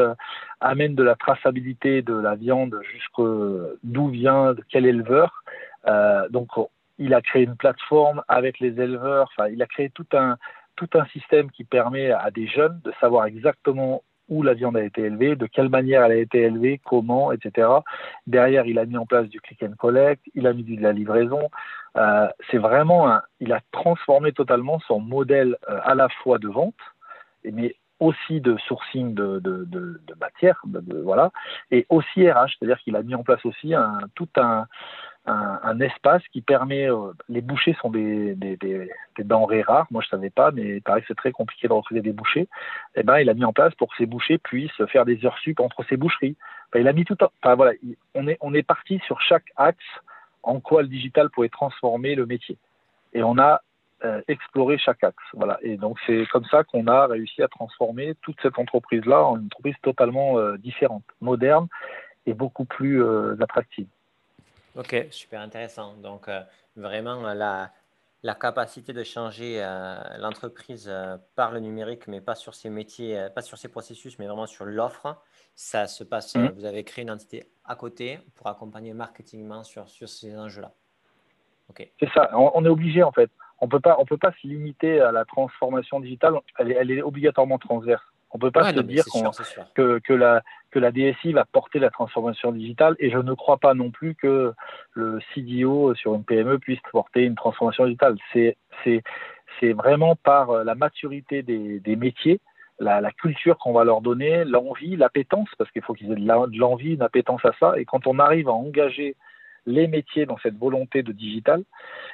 amène 0.61 0.95
de 0.95 1.03
la 1.03 1.15
traçabilité 1.15 2.03
de 2.03 2.15
la 2.15 2.35
viande 2.35 2.79
jusqu'où 2.93 4.09
vient, 4.09 4.55
quel 4.71 4.87
éleveur, 4.87 5.42
euh, 5.42 5.42
donc, 6.31 6.49
il 6.99 7.15
a 7.15 7.23
créé 7.23 7.45
une 7.45 7.57
plateforme 7.57 8.23
avec 8.29 8.61
les 8.61 8.81
éleveurs. 8.81 9.29
Enfin, 9.37 9.49
il 9.49 9.63
a 9.63 9.67
créé 9.67 9.91
tout 9.91 10.07
un 10.13 10.37
tout 10.77 10.89
un 10.95 11.05
système 11.07 11.51
qui 11.51 11.65
permet 11.65 12.11
à 12.11 12.31
des 12.31 12.47
jeunes 12.47 12.81
de 12.85 12.93
savoir 13.01 13.27
exactement 13.27 14.03
où 14.29 14.43
la 14.43 14.55
viande 14.55 14.77
a 14.77 14.83
été 14.83 15.03
élevée, 15.03 15.37
de 15.37 15.47
quelle 15.47 15.69
manière 15.69 16.05
elle 16.05 16.13
a 16.13 16.17
été 16.17 16.43
élevée, 16.43 16.81
comment, 16.85 17.33
etc. 17.33 17.69
Derrière, 18.27 18.67
il 18.67 18.79
a 18.79 18.87
mis 18.87 18.97
en 18.97 19.05
place 19.05 19.29
du 19.29 19.41
click 19.41 19.63
and 19.63 19.75
collect, 19.79 20.23
il 20.35 20.47
a 20.47 20.53
mis 20.53 20.63
de 20.63 20.81
la 20.81 20.93
livraison. 20.93 21.51
Euh, 21.97 22.29
c'est 22.51 22.59
vraiment, 22.59 23.11
un, 23.11 23.23
il 23.41 23.53
a 23.53 23.61
transformé 23.73 24.33
totalement 24.33 24.79
son 24.81 25.01
modèle 25.01 25.57
euh, 25.69 25.81
à 25.85 25.95
la 25.95 26.09
fois 26.09 26.39
de 26.39 26.49
vente, 26.49 26.75
mais 27.45 27.77
aussi 28.01 28.41
de 28.41 28.57
sourcing 28.67 29.15
de, 29.15 29.39
de, 29.41 29.65
de, 29.65 30.01
de 30.07 30.15
matière, 30.21 30.61
voilà, 31.05 31.31
et 31.71 31.87
aussi 31.89 32.29
RH, 32.29 32.57
c'est-à-dire 32.59 32.79
qu'il 32.79 32.97
a 32.97 33.03
mis 33.03 33.15
en 33.15 33.23
place 33.23 33.45
aussi 33.45 33.75
un, 33.75 33.99
tout 34.17 34.29
un, 34.37 34.67
un, 35.27 35.81
espace 35.81 36.23
qui 36.33 36.43
permet. 36.43 36.91
Euh, 36.91 37.13
les 37.29 37.41
bouchers 37.41 37.77
sont 37.81 37.91
des, 37.91 38.35
des, 38.35 38.57
des, 38.57 38.89
denrées 39.19 39.63
rares. 39.63 39.87
Moi, 39.91 40.03
je 40.03 40.09
savais 40.09 40.31
pas, 40.31 40.51
mais 40.51 40.77
il 40.77 40.83
paraît 40.83 41.01
que 41.01 41.07
c'est 41.09 41.15
très 41.15 41.33
compliqué 41.33 41.69
de 41.69 41.73
recruter 41.73 42.03
des 42.03 42.13
bouchers. 42.13 42.49
Eh 42.97 43.03
ben, 43.03 43.19
il 43.19 43.31
a 43.31 43.35
mis 43.35 43.45
en 43.45 43.53
place 43.53 43.75
pour 43.77 43.89
que 43.91 43.97
ces 43.97 44.07
bouchers 44.07 44.39
puissent 44.39 44.85
faire 44.89 45.05
des 45.05 45.25
heures 45.25 45.39
sup 45.39 45.61
entre 45.61 45.85
ces 45.89 45.97
boucheries. 45.97 46.37
il 46.75 46.89
a 46.89 46.93
mis 46.93 47.05
tout. 47.05 47.17
Enfin 47.21 47.55
voilà, 47.55 47.73
on 48.15 48.27
est 48.27 48.39
on 48.41 48.55
est 48.55 48.63
parti 48.63 49.01
sur 49.07 49.21
chaque 49.21 49.47
axe 49.57 49.85
en 50.43 50.61
quoi 50.61 50.83
le 50.83 50.89
digital 50.89 51.31
pourrait 51.31 51.49
transformer 51.49 52.15
le 52.15 52.27
métier. 52.27 52.59
Et 53.13 53.23
on 53.23 53.39
a 53.39 53.61
euh, 54.05 54.21
exploré 54.27 54.79
chaque 54.79 55.05
axe. 55.05 55.23
Voilà. 55.35 55.59
Et 55.63 55.77
donc 55.77 55.99
c'est 56.07 56.27
comme 56.33 56.47
ça 56.47 56.65
qu'on 56.65 56.89
a 56.89 57.07
réussi 57.07 57.43
à 57.43 57.49
transformer 57.49 58.15
toute 58.23 58.41
cette 58.43 58.59
entreprise-là 58.59 59.23
en 59.23 59.37
une 59.37 59.47
entreprise 59.47 59.77
totalement 59.83 60.39
euh, 60.39 60.57
différente, 60.57 61.05
moderne 61.21 61.69
et 62.27 62.35
beaucoup 62.35 62.65
plus 62.65 63.03
attractive. 63.41 63.89
Ok, 64.77 64.97
super 65.11 65.41
intéressant. 65.41 65.95
Donc, 65.97 66.29
euh, 66.29 66.41
vraiment, 66.77 67.35
la, 67.35 67.73
la 68.23 68.35
capacité 68.35 68.93
de 68.93 69.05
changer 69.05 69.61
l'entreprise 70.19 70.93
par 71.35 71.53
le 71.53 71.61
numérique, 71.61 72.07
mais 72.07 72.21
pas 72.21 72.35
sur 72.35 72.55
ses 72.55 72.71
métiers, 72.71 73.29
pas 73.35 73.43
sur 73.43 73.59
ses 73.59 73.69
processus, 73.69 74.19
mais 74.19 74.27
vraiment 74.27 74.47
sur 74.47 74.65
l'offre, 74.65 75.21
ça 75.55 75.87
se 75.87 76.05
passe. 76.05 76.35
Mmh. 76.35 76.53
Vous 76.57 76.65
avez 76.65 76.85
créé 76.85 77.03
une 77.03 77.11
entité 77.11 77.51
à 77.65 77.77
côté 77.77 78.21
pour 78.35 78.47
accompagner 78.47 78.95
marketingement 78.95 79.65
sur, 79.65 79.89
sur 79.89 80.09
ces 80.09 80.39
enjeux-là. 80.39 80.73
C'est 82.01 82.11
ça, 82.13 82.31
on, 82.37 82.65
est 82.65 82.69
obligé 82.69 83.03
en 83.03 83.13
fait. 83.13 83.31
On 83.61 83.67
on 83.67 84.05
peut 84.05 84.19
pas 84.19 84.33
se 84.33 84.47
limiter 84.47 85.01
à 85.01 85.13
la 85.13 85.25
transformation 85.25 86.01
digitale. 86.01 86.35
Elle 86.59 86.73
est, 86.73 86.75
elle 86.75 86.91
est 86.91 87.03
obligatoirement 87.03 87.59
transverse. 87.59 88.05
On 88.33 88.39
peut 88.39 88.51
pas 88.51 88.73
se 88.73 88.81
dire 88.81 89.05
que, 89.75 89.99
que, 89.99 90.13
la, 90.13 90.43
que 90.71 90.79
la 90.79 90.91
DSI 90.91 91.33
va 91.33 91.45
porter 91.45 91.79
la 91.79 91.91
transformation 91.91 92.53
digitale 92.53 92.97
et 92.99 93.11
je 93.11 93.19
ne 93.19 93.35
crois 93.35 93.59
pas 93.59 93.75
non 93.75 93.91
plus 93.91 94.15
que 94.15 94.55
le 94.95 95.19
CDO 95.35 95.95
sur 95.95 96.15
une 96.15 96.25
PME 96.25 96.59
puisse 96.59 96.81
porter 96.91 97.25
une 97.25 97.35
transformation 97.35 97.85
digitale. 97.85 98.17
C'est, 98.33 98.57
vraiment 99.75 100.17
par 100.17 100.65
la 100.65 100.75
maturité 100.75 101.43
des, 101.43 101.79
des 101.79 101.95
métiers, 101.95 102.41
la, 102.81 103.01
la 103.01 103.13
culture 103.13 103.59
qu'on 103.59 103.73
va 103.73 103.85
leur 103.85 104.01
donner, 104.01 104.45
l'envie, 104.45 104.97
l'appétence, 104.97 105.49
parce 105.59 105.71
qu'il 105.71 105.83
faut 105.83 105.95
qu'ils 105.95 106.11
aient 106.11 106.17
de 106.17 106.59
l'envie, 106.59 106.95
une 106.95 107.03
appétence 107.03 107.45
à 107.45 107.53
ça. 107.61 107.79
Et 107.79 107.85
quand 107.85 108.07
on 108.07 108.19
arrive 108.19 108.49
à 108.49 108.53
engager 108.53 109.15
les 109.67 109.87
métiers 109.87 110.27
dans 110.27 110.39
cette 110.39 110.57
volonté 110.57 111.03
de 111.03 111.13
digital, 111.13 111.61
et 111.61 111.65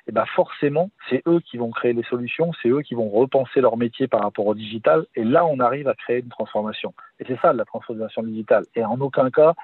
eh 0.08 0.12
ben 0.12 0.24
forcément, 0.34 0.90
c'est 1.08 1.22
eux 1.26 1.40
qui 1.40 1.56
vont 1.56 1.70
créer 1.70 1.92
les 1.92 2.02
solutions, 2.04 2.52
c'est 2.62 2.68
eux 2.68 2.82
qui 2.82 2.94
vont 2.94 3.08
repenser 3.08 3.61
leur 3.61 3.76
métier 3.76 4.06
par 4.06 4.22
rapport 4.22 4.46
au 4.46 4.54
digital, 4.54 5.06
et 5.14 5.24
là, 5.24 5.44
on 5.46 5.58
arrive 5.61 5.88
à 5.88 5.94
créer 5.94 6.20
une 6.20 6.28
transformation. 6.28 6.94
Et 7.20 7.24
c'est 7.26 7.38
ça, 7.40 7.52
la 7.52 7.64
transformation 7.64 8.22
digitale. 8.22 8.64
Et 8.74 8.84
en 8.84 9.00
aucun 9.00 9.30
cas, 9.30 9.54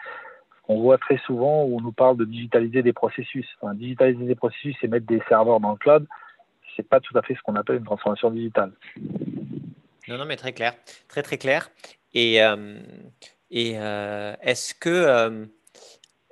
on 0.69 0.81
voit 0.81 0.99
très 0.99 1.19
souvent 1.19 1.65
où 1.65 1.77
on 1.77 1.81
nous 1.81 1.93
parle 1.93 2.17
de 2.17 2.25
digitaliser 2.25 2.83
des 2.83 2.93
processus. 2.93 3.47
Enfin, 3.61 3.75
digitaliser 3.75 4.25
des 4.25 4.35
processus 4.35 4.77
et 4.83 4.89
mettre 4.89 5.07
des 5.07 5.23
serveurs 5.29 5.61
dans 5.61 5.73
le 5.73 5.77
cloud, 5.77 6.07
c'est 6.77 6.89
pas 6.89 7.01
tout 7.01 7.17
à 7.17 7.23
fait 7.23 7.35
ce 7.35 7.41
qu'on 7.43 7.55
appelle 7.57 7.77
une 7.77 7.85
transformation 7.85 8.31
digitale. 8.31 8.73
Non, 10.09 10.19
non, 10.19 10.25
mais 10.25 10.37
très 10.37 10.53
clair, 10.53 10.75
très 11.09 11.23
très 11.23 11.39
clair. 11.39 11.71
Et, 12.13 12.43
euh, 12.43 12.79
et 13.51 13.75
euh, 13.79 14.35
est-ce 14.43 14.75
que 14.75 14.89
euh, 14.89 15.47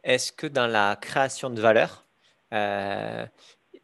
est-ce 0.05 0.33
que 0.33 0.47
dans 0.47 0.67
la 0.67 0.97
création 0.97 1.51
de 1.51 1.61
valeur, 1.61 2.07
euh, 2.53 3.27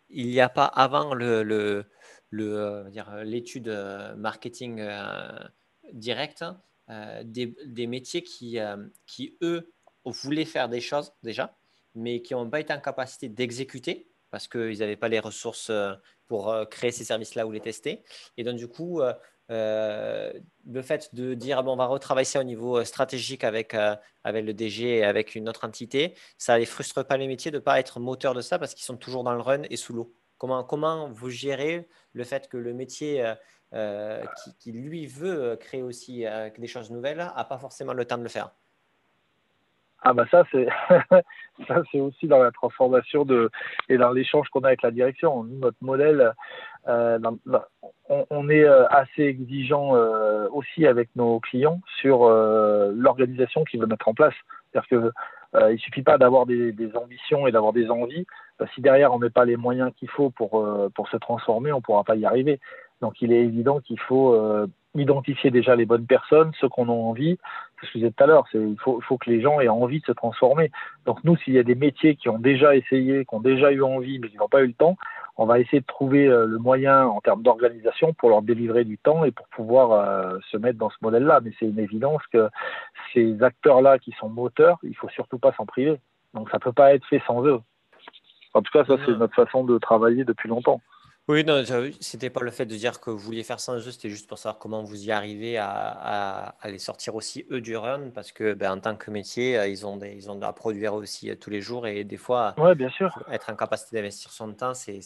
il 0.09 0.29
n'y 0.29 0.41
a 0.41 0.49
pas 0.49 0.67
avant 0.67 1.15
euh, 1.17 1.85
l'étude 2.33 3.69
euh, 3.69 4.17
marketing 4.17 4.87
direct 5.93 6.45
des, 7.25 7.55
des, 7.67 7.87
métiers 7.87 8.23
qui, 8.23 8.59
qui, 9.07 9.37
eux, 9.43 9.73
voulaient 10.05 10.47
faire 10.47 10.69
des 10.69 10.81
choses 10.81 11.13
déjà, 11.23 11.57
mais 11.95 12.23
qui 12.23 12.33
n'ont 12.33 12.49
pas 12.49 12.61
été 12.61 12.73
en 12.73 12.81
capacité 12.81 13.29
d'exécuter 13.29 14.11
parce 14.31 14.49
qu'ils 14.49 14.79
n'avaient 14.79 14.97
pas 14.97 15.09
les 15.09 15.21
ressources 15.21 15.71
pour 16.27 16.55
créer 16.71 16.91
ces 16.91 17.05
services-là 17.05 17.47
ou 17.47 17.53
les 17.53 17.61
tester. 17.61 18.03
Et 18.39 18.45
donc, 18.45 18.57
du 18.57 18.69
coup, 18.69 19.03
euh, 19.51 20.31
le 20.67 20.83
fait 20.83 21.15
de 21.15 21.35
dire 21.35 21.63
bon, 21.63 21.73
on 21.73 21.77
va 21.77 21.87
retravailler 21.87 22.27
ça 22.27 22.41
au 22.41 22.45
niveau 22.45 22.79
euh, 22.79 22.85
stratégique 22.85 23.45
avec, 23.45 23.75
euh, 23.75 23.97
avec 24.23 24.45
le 24.45 24.53
DG 24.53 24.99
et 24.99 25.05
avec 25.05 25.35
une 25.35 25.49
autre 25.49 25.65
entité, 25.65 26.15
ça 26.37 26.59
ne 26.59 26.65
frustre 26.65 27.03
pas 27.07 27.17
les 27.17 27.27
métiers 27.27 27.51
de 27.51 27.57
ne 27.57 27.63
pas 27.63 27.81
être 27.81 27.99
moteur 27.99 28.35
de 28.35 28.43
ça 28.43 28.59
parce 28.59 28.75
qu'ils 28.75 28.85
sont 28.85 28.97
toujours 28.97 29.25
dans 29.25 29.33
le 29.33 29.41
run 29.41 29.63
et 29.71 29.77
sous 29.77 29.95
l'eau. 29.95 30.13
Comment, 30.37 30.65
comment 30.65 31.09
vous 31.09 31.31
gérez 31.31 31.89
le 32.13 32.25
fait 32.25 32.49
que 32.49 32.57
le 32.57 32.75
métier 32.75 33.25
qui, 33.73 34.57
qui, 34.59 34.73
lui 34.73 35.07
veut 35.07 35.57
créer 35.57 35.83
aussi 35.83 36.25
des 36.57 36.67
choses 36.67 36.91
nouvelles 36.91 37.19
n'a 37.19 37.45
pas 37.45 37.59
forcément 37.59 37.93
le 37.93 38.05
temps 38.05 38.19
de 38.19 38.23
le 38.23 38.29
faire? 38.29 38.51
Ah 40.03 40.13
bah 40.13 40.27
ça 40.31 40.45
c'est 40.53 40.69
ça 41.67 41.83
c'est 41.91 41.99
aussi 41.99 42.29
dans 42.29 42.39
la 42.39 42.53
transformation 42.53 43.25
de 43.25 43.51
et 43.89 43.97
dans 43.99 44.13
l'échange 44.13 44.49
qu'on 44.51 44.61
a 44.61 44.69
avec 44.69 44.83
la 44.83 44.93
direction. 44.93 45.43
notre 45.43 45.77
modèle, 45.81 46.35
euh, 46.87 47.19
on, 48.09 48.49
est 48.49 48.65
euh, 48.65 48.87
assez 48.89 49.23
exigeant 49.23 49.95
euh, 49.95 50.49
aussi 50.53 50.87
avec 50.87 51.09
nos 51.17 51.41
clients 51.41 51.81
sur 52.01 52.25
euh, 52.25 52.93
l'organisation 52.95 53.65
qu'ils 53.65 53.81
veulent 53.81 53.89
mettre 53.89 54.09
en 54.09 54.15
place. 54.15 54.35
C'est-à-dire 54.73 54.89
que 54.89 55.13
euh, 55.57 55.73
il 55.73 55.79
suffit 55.79 56.03
pas 56.03 56.19
d'avoir 56.19 56.47
des, 56.47 56.73
des, 56.73 56.95
ambitions 56.97 57.47
et 57.47 57.53
d'avoir 57.53 57.73
des 57.73 57.91
envies. 57.91 58.27
si 58.75 58.81
derrière 58.81 59.13
on 59.13 59.19
met 59.19 59.31
pas 59.31 59.45
les 59.45 59.57
moyens 59.57 59.93
qu'il 59.97 60.09
faut 60.11 60.31
pour 60.31 60.67
pour 60.95 61.09
se 61.09 61.17
transformer, 61.17 61.73
on 61.73 61.81
pourra 61.81 62.05
pas 62.05 62.17
y 62.17 62.27
arriver. 62.27 62.61
Donc 63.01 63.23
il 63.23 63.33
est 63.33 63.43
évident 63.45 63.81
qu'il 63.81 63.99
faut 63.99 64.37
identifier 64.95 65.51
déjà 65.51 65.75
les 65.77 65.87
bonnes 65.87 66.07
personnes, 66.07 66.53
ceux 66.61 66.69
qu'on 66.69 66.89
a 66.89 66.93
envie. 66.93 67.39
Ce 67.81 67.87
que 67.87 67.93
je 67.93 67.99
disais 67.99 68.11
tout 68.11 68.25
à 68.25 68.27
l'heure, 68.27 68.45
il 68.55 68.77
faut, 68.81 69.01
faut, 69.01 69.19
que 69.19 69.31
les 69.31 69.41
gens 69.41 69.61
aient 69.61 69.69
envie 69.69 70.01
de 70.01 70.07
se 70.07 70.13
transformer. 70.13 70.71
Donc 71.07 71.23
nous, 71.23 71.37
s'il 71.37 71.55
y 71.55 71.59
a 71.59 71.63
des 71.63 71.75
métiers 71.75 72.17
qui 72.17 72.29
ont 72.29 72.39
déjà 72.39 72.75
essayé, 72.75 73.25
qui 73.25 73.35
ont 73.35 73.41
déjà 73.41 73.71
eu 73.71 73.83
envie, 73.83 74.19
mais 74.19 74.29
qui 74.29 74.37
n'ont 74.37 74.49
pas 74.49 74.63
eu 74.63 74.67
le 74.67 74.73
temps, 74.73 74.97
on 75.37 75.47
va 75.47 75.61
essayer 75.61 75.81
de 75.81 75.87
trouver 75.87 76.27
euh, 76.27 76.47
le 76.47 76.59
moyen 76.59 77.07
en 77.07 77.21
termes 77.21 77.43
d'organisation 77.43 78.13
pour 78.13 78.31
leur 78.31 78.43
délivrer 78.43 78.85
du 78.85 78.99
temps 78.99 79.25
et 79.25 79.31
pour 79.31 79.47
pouvoir 79.49 79.93
euh, 79.93 80.39
se 80.51 80.57
mettre 80.57 80.79
dans 80.79 80.91
ce 80.91 80.97
modèle-là. 81.01 81.41
Mais 81.43 81.53
c'est 81.59 81.67
une 81.67 81.79
évidence 81.79 82.23
que 82.33 82.49
ces 83.15 83.41
acteurs-là 83.43 84.01
qui 84.01 84.11
sont 84.19 84.29
moteurs, 84.29 84.79
il 84.83 84.97
faut 84.97 85.09
surtout 85.11 85.39
pas 85.39 85.53
s'en 85.53 85.65
priver. 85.65 86.01
Donc 86.35 86.51
ça 86.51 86.59
peut 86.59 86.73
pas 86.73 86.93
être 86.93 87.07
fait 87.07 87.23
sans 87.27 87.47
eux. 87.47 87.61
En 88.55 88.63
tout 88.63 88.73
cas, 88.73 88.85
ça 88.85 88.97
c'est 89.07 89.13
notre 89.13 89.35
façon 89.35 89.63
de 89.63 89.79
travailler 89.79 90.25
depuis 90.25 90.49
longtemps. 90.49 90.81
Oui, 91.29 91.45
non, 91.45 91.63
c'était 92.01 92.31
pas 92.31 92.41
le 92.41 92.51
fait 92.51 92.65
de 92.65 92.75
dire 92.75 93.01
que 93.01 93.11
vous 93.11 93.19
vouliez 93.19 93.43
faire 93.43 93.61
sans 93.61 93.77
eux, 93.77 93.91
c'était 93.91 94.09
juste 94.09 94.27
pour 94.27 94.39
savoir 94.39 94.59
comment 94.59 94.83
vous 94.83 95.05
y 95.05 95.13
arrivez 95.13 95.59
à, 95.59 95.69
à, 95.69 96.71
les 96.71 96.79
sortir 96.79 97.15
aussi 97.15 97.45
eux 97.51 97.61
du 97.61 97.77
run, 97.77 98.09
parce 98.15 98.33
que 98.33 98.55
ben, 98.55 98.73
en 98.73 98.81
tant 98.81 98.97
que 98.97 99.11
métier, 99.11 99.59
euh, 99.59 99.69
ils 99.69 99.87
ont, 99.87 99.99
des, 99.99 100.15
ils 100.15 100.31
ont 100.31 100.41
à 100.41 100.55
produire 100.55 100.95
aussi 100.95 101.31
euh, 101.31 101.35
tous 101.39 101.51
les 101.51 101.61
jours 101.61 101.87
et 101.87 102.05
des 102.05 102.17
fois, 102.17 102.55
ouais, 102.57 102.75
bien 102.75 102.89
sûr. 102.89 103.23
être 103.31 103.51
en 103.53 103.57
capacité 103.57 103.97
d'investir 103.97 104.31
son 104.31 104.55
temps, 104.55 104.73
c'est 104.73 105.01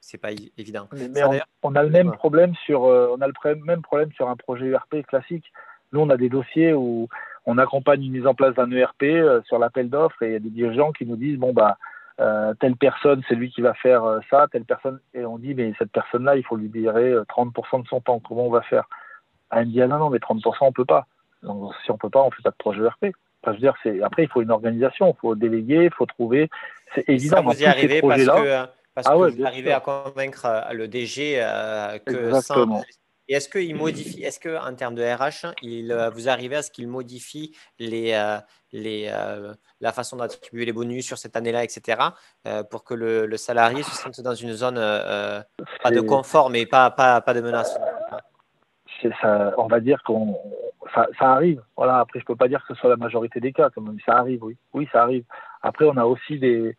c'est 0.00 0.18
pas 0.18 0.30
évident. 0.56 0.88
Mais, 0.92 1.22
on, 1.62 1.74
a 1.74 1.82
le 1.82 1.90
même 1.90 2.12
problème 2.12 2.54
sur 2.64 2.84
euh, 2.84 3.14
on 3.14 3.20
a 3.20 3.26
le 3.26 3.34
même 3.64 3.82
problème 3.82 4.12
sur 4.12 4.30
un 4.30 4.36
projet 4.36 4.68
ERP 4.68 5.04
classique. 5.06 5.44
Nous, 5.92 6.00
on 6.00 6.08
a 6.08 6.16
des 6.16 6.28
dossiers 6.30 6.72
où 6.72 7.08
on 7.44 7.58
accompagne 7.58 8.02
une 8.04 8.12
mise 8.12 8.26
en 8.26 8.34
place 8.34 8.54
d'un 8.54 8.70
ERP 8.70 9.04
sur 9.46 9.58
l'appel 9.58 9.90
d'offres 9.90 10.22
et 10.22 10.28
il 10.28 10.32
y 10.32 10.36
a 10.36 10.40
des 10.40 10.50
dirigeants 10.50 10.92
qui 10.92 11.04
nous 11.04 11.16
disent 11.16 11.38
bon 11.38 11.52
bah 11.52 11.76
euh, 12.20 12.54
telle 12.60 12.76
personne, 12.76 13.22
c'est 13.28 13.34
lui 13.34 13.50
qui 13.50 13.60
va 13.60 13.74
faire 13.74 14.04
euh, 14.04 14.20
ça, 14.30 14.46
telle 14.50 14.64
personne, 14.64 15.00
et 15.14 15.24
on 15.24 15.38
dit, 15.38 15.54
mais 15.54 15.72
cette 15.78 15.92
personne-là, 15.92 16.36
il 16.36 16.44
faut 16.44 16.56
lui 16.56 16.64
libérer 16.64 17.14
30% 17.14 17.82
de 17.82 17.88
son 17.88 18.00
temps, 18.00 18.20
comment 18.20 18.46
on 18.46 18.50
va 18.50 18.62
faire? 18.62 18.88
Ah, 19.50 19.60
Elle 19.60 19.66
me 19.66 19.72
dit, 19.72 19.82
ah 19.82 19.86
non, 19.86 19.98
non, 19.98 20.10
mais 20.10 20.18
30%, 20.18 20.56
on 20.60 20.72
peut 20.72 20.84
pas. 20.84 21.06
Donc, 21.42 21.72
si 21.84 21.90
on 21.90 21.98
peut 21.98 22.10
pas, 22.10 22.22
on 22.22 22.30
fait 22.30 22.42
pas 22.42 22.50
de 22.50 22.56
projet 22.56 22.82
ERP. 22.82 23.14
Enfin, 23.42 23.52
je 23.52 23.52
veux 23.52 23.58
dire, 23.58 23.74
c'est, 23.82 24.02
après, 24.02 24.24
il 24.24 24.28
faut 24.28 24.42
une 24.42 24.50
organisation, 24.50 25.14
il 25.16 25.20
faut 25.20 25.34
déléguer, 25.34 25.84
il 25.84 25.92
faut 25.92 26.06
trouver. 26.06 26.48
C'est 26.94 27.08
évident. 27.08 27.36
Ça, 27.36 27.42
vous 27.42 27.62
y 27.62 27.66
arrivez 27.66 28.00
parce 28.00 28.24
que, 28.24 28.66
parce 28.94 29.06
ah 29.08 29.12
que 29.12 29.36
vous 29.36 29.46
arrivez 29.46 29.72
à 29.72 29.80
convaincre 29.80 30.46
euh, 30.46 30.72
le 30.72 30.88
DG 30.88 31.34
que 32.06 32.28
Exactement. 32.28 32.82
Et 33.28 33.34
est-ce 33.34 33.48
qu'il 33.48 33.74
modifie, 33.74 34.22
est-ce 34.22 34.38
que 34.38 34.56
en 34.56 34.74
termes 34.74 34.94
de 34.94 35.02
RH, 35.02 35.52
il, 35.62 35.90
euh, 35.90 36.10
vous 36.10 36.28
arrivez 36.28 36.56
à 36.56 36.62
ce 36.62 36.70
qu'il 36.70 36.86
modifie 36.86 37.56
les, 37.78 38.12
euh, 38.12 38.38
les, 38.76 39.08
euh, 39.12 39.52
la 39.80 39.92
façon 39.92 40.16
d'attribuer 40.16 40.64
les 40.64 40.72
bonus 40.72 41.06
sur 41.06 41.18
cette 41.18 41.36
année-là, 41.36 41.64
etc., 41.64 42.00
pour 42.70 42.84
que 42.84 42.94
le, 42.94 43.26
le, 43.26 43.36
salarié 43.36 43.82
se 43.82 43.90
sente 43.90 44.20
dans 44.20 44.34
une 44.34 44.52
zone 44.52 44.76
pas 44.76 45.90
de 45.90 46.00
confort, 46.00 46.50
mais 46.50 46.66
pas, 46.66 46.90
pas, 46.90 47.20
pas 47.20 47.34
de 47.34 47.40
menace 47.40 47.78
ça, 49.20 49.54
On 49.58 49.66
va 49.66 49.80
dire 49.80 50.02
qu'on 50.02 50.36
ça, 50.94 51.06
ça, 51.18 51.32
arrive. 51.32 51.62
Voilà. 51.76 51.98
Après, 51.98 52.20
je 52.20 52.24
peux 52.24 52.36
pas 52.36 52.48
dire 52.48 52.64
que 52.66 52.74
ce 52.74 52.80
soit 52.80 52.90
la 52.90 52.96
majorité 52.96 53.40
des 53.40 53.52
cas, 53.52 53.70
comme 53.70 53.96
ça 54.04 54.12
arrive, 54.12 54.42
oui. 54.44 54.56
Oui, 54.72 54.88
ça 54.92 55.02
arrive. 55.02 55.24
Après, 55.62 55.84
on 55.84 55.96
a 55.96 56.04
aussi 56.04 56.38
des 56.38 56.76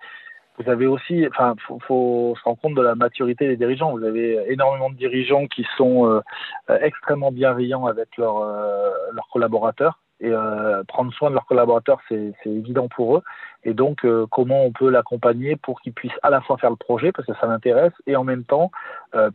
vous 0.60 0.70
avez 0.72 0.88
aussi, 0.88 1.24
enfin, 1.28 1.54
faut, 1.68 1.80
faut, 1.82 2.34
se 2.36 2.44
rendre 2.44 2.60
compte 2.60 2.74
de 2.74 2.82
la 2.82 2.96
maturité 2.96 3.48
des 3.48 3.58
dirigeants. 3.58 3.92
Vous 3.92 4.04
avez 4.04 4.52
énormément 4.52 4.90
de 4.90 4.96
dirigeants 4.96 5.46
qui 5.46 5.64
sont 5.78 6.08
euh, 6.08 6.22
euh, 6.72 6.80
extrêmement 6.82 7.32
bienveillants 7.32 7.86
avec 7.86 8.18
leurs 8.18 8.42
euh, 8.42 8.90
leurs 9.12 9.28
collaborateurs. 9.32 10.00
Et 10.20 10.30
euh, 10.30 10.84
prendre 10.88 11.14
soin 11.14 11.30
de 11.30 11.36
leurs 11.36 11.46
collaborateurs, 11.46 12.00
c'est 12.10 12.34
évident 12.46 12.88
pour 12.88 13.18
eux. 13.18 13.24
Et 13.64 13.74
donc, 13.74 14.06
comment 14.32 14.64
on 14.66 14.72
peut 14.72 14.90
l'accompagner 14.90 15.56
pour 15.56 15.82
qu'il 15.82 15.94
puisse 15.94 16.14
à 16.24 16.30
la 16.30 16.42
fois 16.42 16.58
faire 16.58 16.70
le 16.70 16.76
projet, 16.76 17.12
parce 17.12 17.28
que 17.28 17.34
ça 17.36 17.48
l'intéresse, 17.48 17.94
et 18.06 18.16
en 18.16 18.24
même 18.24 18.46
temps 18.46 18.72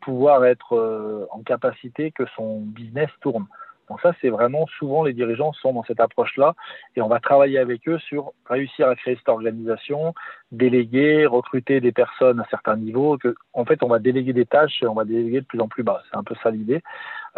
pouvoir 0.01 0.45
être 0.45 1.29
en 1.31 1.43
capacité 1.43 2.11
que 2.11 2.25
son 2.37 2.61
business 2.61 3.11
tourne. 3.21 3.47
Donc 3.93 4.01
ça, 4.01 4.15
c'est 4.23 4.31
vraiment 4.31 4.67
souvent 4.79 5.05
les 5.05 5.13
dirigeants 5.13 5.53
sont 5.53 5.75
dans 5.75 5.85
cette 5.85 6.01
approche-là 6.01 6.55
et 6.97 7.03
on 7.03 7.09
va 7.09 7.21
travailler 7.21 7.59
avec 7.59 7.87
eux 7.89 7.99
sur 7.99 8.33
réussir 8.47 8.89
à 8.89 8.97
créer 8.97 9.17
cette 9.17 9.29
organisation, 9.29 10.15
déléguer, 10.51 11.27
recruter 11.27 11.81
des 11.83 11.93
personnes 11.93 12.41
à 12.41 12.47
certains 12.49 12.77
niveaux. 12.77 13.19
Que, 13.19 13.35
en 13.53 13.67
fait, 13.67 13.83
on 13.83 13.89
va 13.89 13.99
déléguer 13.99 14.33
des 14.33 14.47
tâches 14.47 14.83
et 14.83 14.87
on 14.87 14.95
va 14.95 15.05
déléguer 15.05 15.43
de 15.43 15.47
plus 15.47 15.61
en 15.61 15.69
plus 15.69 15.83
bas. 15.83 16.03
C'est 16.11 16.17
un 16.17 16.23
peu 16.23 16.35
ça 16.43 16.51
l'idée. 16.51 16.83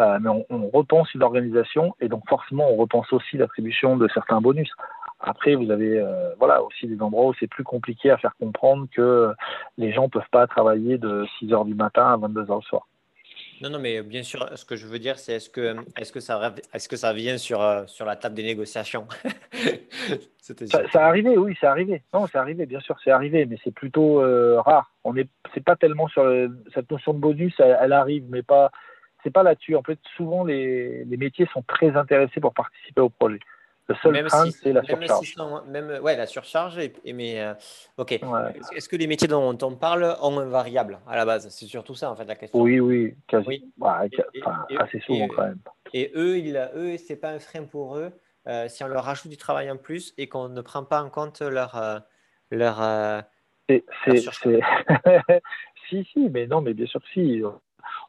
Euh, 0.01 0.19
mais 0.21 0.29
on, 0.29 0.45
on, 0.49 0.69
repense 0.69 1.13
une 1.13 1.23
organisation 1.23 1.95
et 2.01 2.09
donc 2.09 2.27
forcément, 2.27 2.69
on 2.69 2.75
repense 2.75 3.11
aussi 3.13 3.37
l'attribution 3.37 3.95
de 3.95 4.09
certains 4.13 4.41
bonus. 4.41 4.69
Après, 5.21 5.55
vous 5.55 5.71
avez 5.71 5.97
euh, 5.97 6.35
voilà 6.37 6.61
aussi 6.63 6.87
des 6.87 7.01
endroits 7.01 7.27
où 7.27 7.33
c'est 7.39 7.47
plus 7.47 7.63
compliqué 7.63 8.11
à 8.11 8.17
faire 8.17 8.35
comprendre 8.37 8.87
que 8.93 9.33
les 9.77 9.93
gens 9.93 10.09
peuvent 10.09 10.29
pas 10.31 10.47
travailler 10.47 10.97
de 10.97 11.25
6 11.39 11.53
heures 11.53 11.65
du 11.65 11.75
matin 11.75 12.07
à 12.07 12.17
22 12.17 12.51
heures 12.51 12.57
le 12.57 12.61
soir. 12.63 12.87
Non, 13.61 13.69
non, 13.69 13.79
mais 13.79 14.01
bien 14.01 14.21
sûr, 14.21 14.49
ce 14.57 14.65
que 14.65 14.75
je 14.75 14.85
veux 14.85 14.99
dire, 14.99 15.17
c'est 15.17 15.33
est-ce 15.33 15.49
que, 15.49 15.77
est-ce 15.97 16.11
que, 16.11 16.19
ça, 16.19 16.53
est-ce 16.73 16.89
que 16.89 16.97
ça 16.97 17.13
vient 17.13 17.37
sur, 17.37 17.61
euh, 17.61 17.85
sur 17.87 18.05
la 18.05 18.17
table 18.17 18.35
des 18.35 18.43
négociations? 18.43 19.07
Ça, 20.37 20.53
ça 20.91 21.03
a 21.03 21.07
arrivé, 21.07 21.35
oui, 21.39 21.57
c'est 21.59 21.65
arrivé. 21.65 22.03
Non, 22.13 22.27
c'est 22.27 22.37
arrivé, 22.37 22.67
bien 22.67 22.79
sûr, 22.79 22.95
c'est 23.03 23.09
arrivé, 23.09 23.47
mais 23.47 23.57
c'est 23.63 23.73
plutôt 23.73 24.21
euh, 24.21 24.61
rare. 24.61 24.91
On 25.03 25.15
est, 25.17 25.27
c'est 25.55 25.63
pas 25.63 25.75
tellement 25.75 26.07
sur 26.07 26.23
cette 26.71 26.91
notion 26.91 27.15
de 27.15 27.17
bonus, 27.17 27.55
elle, 27.57 27.93
arrive, 27.93 28.25
mais 28.29 28.43
pas, 28.43 28.69
c'est 29.25 29.31
pas 29.31 29.43
là-dessus. 29.43 29.75
En 29.75 29.83
fait, 29.83 29.99
souvent 30.15 30.43
les, 30.43 31.03
les 31.03 31.17
métiers 31.17 31.47
sont 31.51 31.63
très 31.67 31.97
intéressés 31.97 32.39
pour 32.39 32.53
participer 32.53 33.01
au 33.01 33.09
projet. 33.09 33.39
Le 33.87 33.95
seul 33.95 34.13
même 34.13 34.27
c'est 34.29 34.73
la 34.73 34.83
surcharge. 34.83 35.35
même, 35.67 35.99
ouais, 36.01 36.15
la 36.15 36.25
surcharge. 36.25 36.79
Et, 36.79 37.13
mais, 37.13 37.41
euh, 37.41 37.53
ok. 37.97 38.19
Est-ce 38.75 38.89
que 38.89 38.95
les 38.95 39.05
métiers 39.05 39.27
dont 39.27 39.55
on 39.61 39.75
parle 39.75 40.15
ont 40.21 40.39
un 40.39 40.45
variable 40.45 40.99
à 41.07 41.15
la 41.15 41.25
base? 41.25 41.49
C'est 41.49 41.65
surtout 41.65 41.93
ça, 41.93 42.09
en 42.09 42.15
fait, 42.15 42.25
la 42.25 42.35
question. 42.35 42.59
Oui, 42.59 42.79
oui, 42.79 43.15
quasi. 43.27 43.71
Bah, 43.77 44.03
assez 44.79 44.99
souvent, 45.01 45.27
quand 45.27 45.43
même. 45.43 45.59
Et 45.93 46.11
eux, 46.15 46.39
il, 46.39 46.57
eux 46.75 46.97
c'est 46.97 47.15
pas 47.15 47.29
un 47.29 47.39
frein 47.39 47.63
pour 47.63 47.97
eux 47.97 48.11
euh, 48.47 48.67
si 48.69 48.83
on 48.83 48.87
leur 48.87 49.03
rajoute 49.03 49.29
du 49.29 49.37
travail 49.37 49.69
en 49.69 49.77
plus 49.77 50.13
et 50.17 50.27
qu'on 50.27 50.49
ne 50.49 50.61
prend 50.61 50.83
pas 50.83 51.03
en 51.03 51.09
compte 51.09 51.41
leur. 51.41 51.75
Euh, 51.75 51.99
leur, 52.51 52.79
c'est, 53.67 53.83
si, 55.89 56.05
si, 56.11 56.29
mais 56.29 56.47
non, 56.47 56.61
mais 56.61 56.73
bien 56.73 56.85
sûr 56.85 57.01
si 57.13 57.41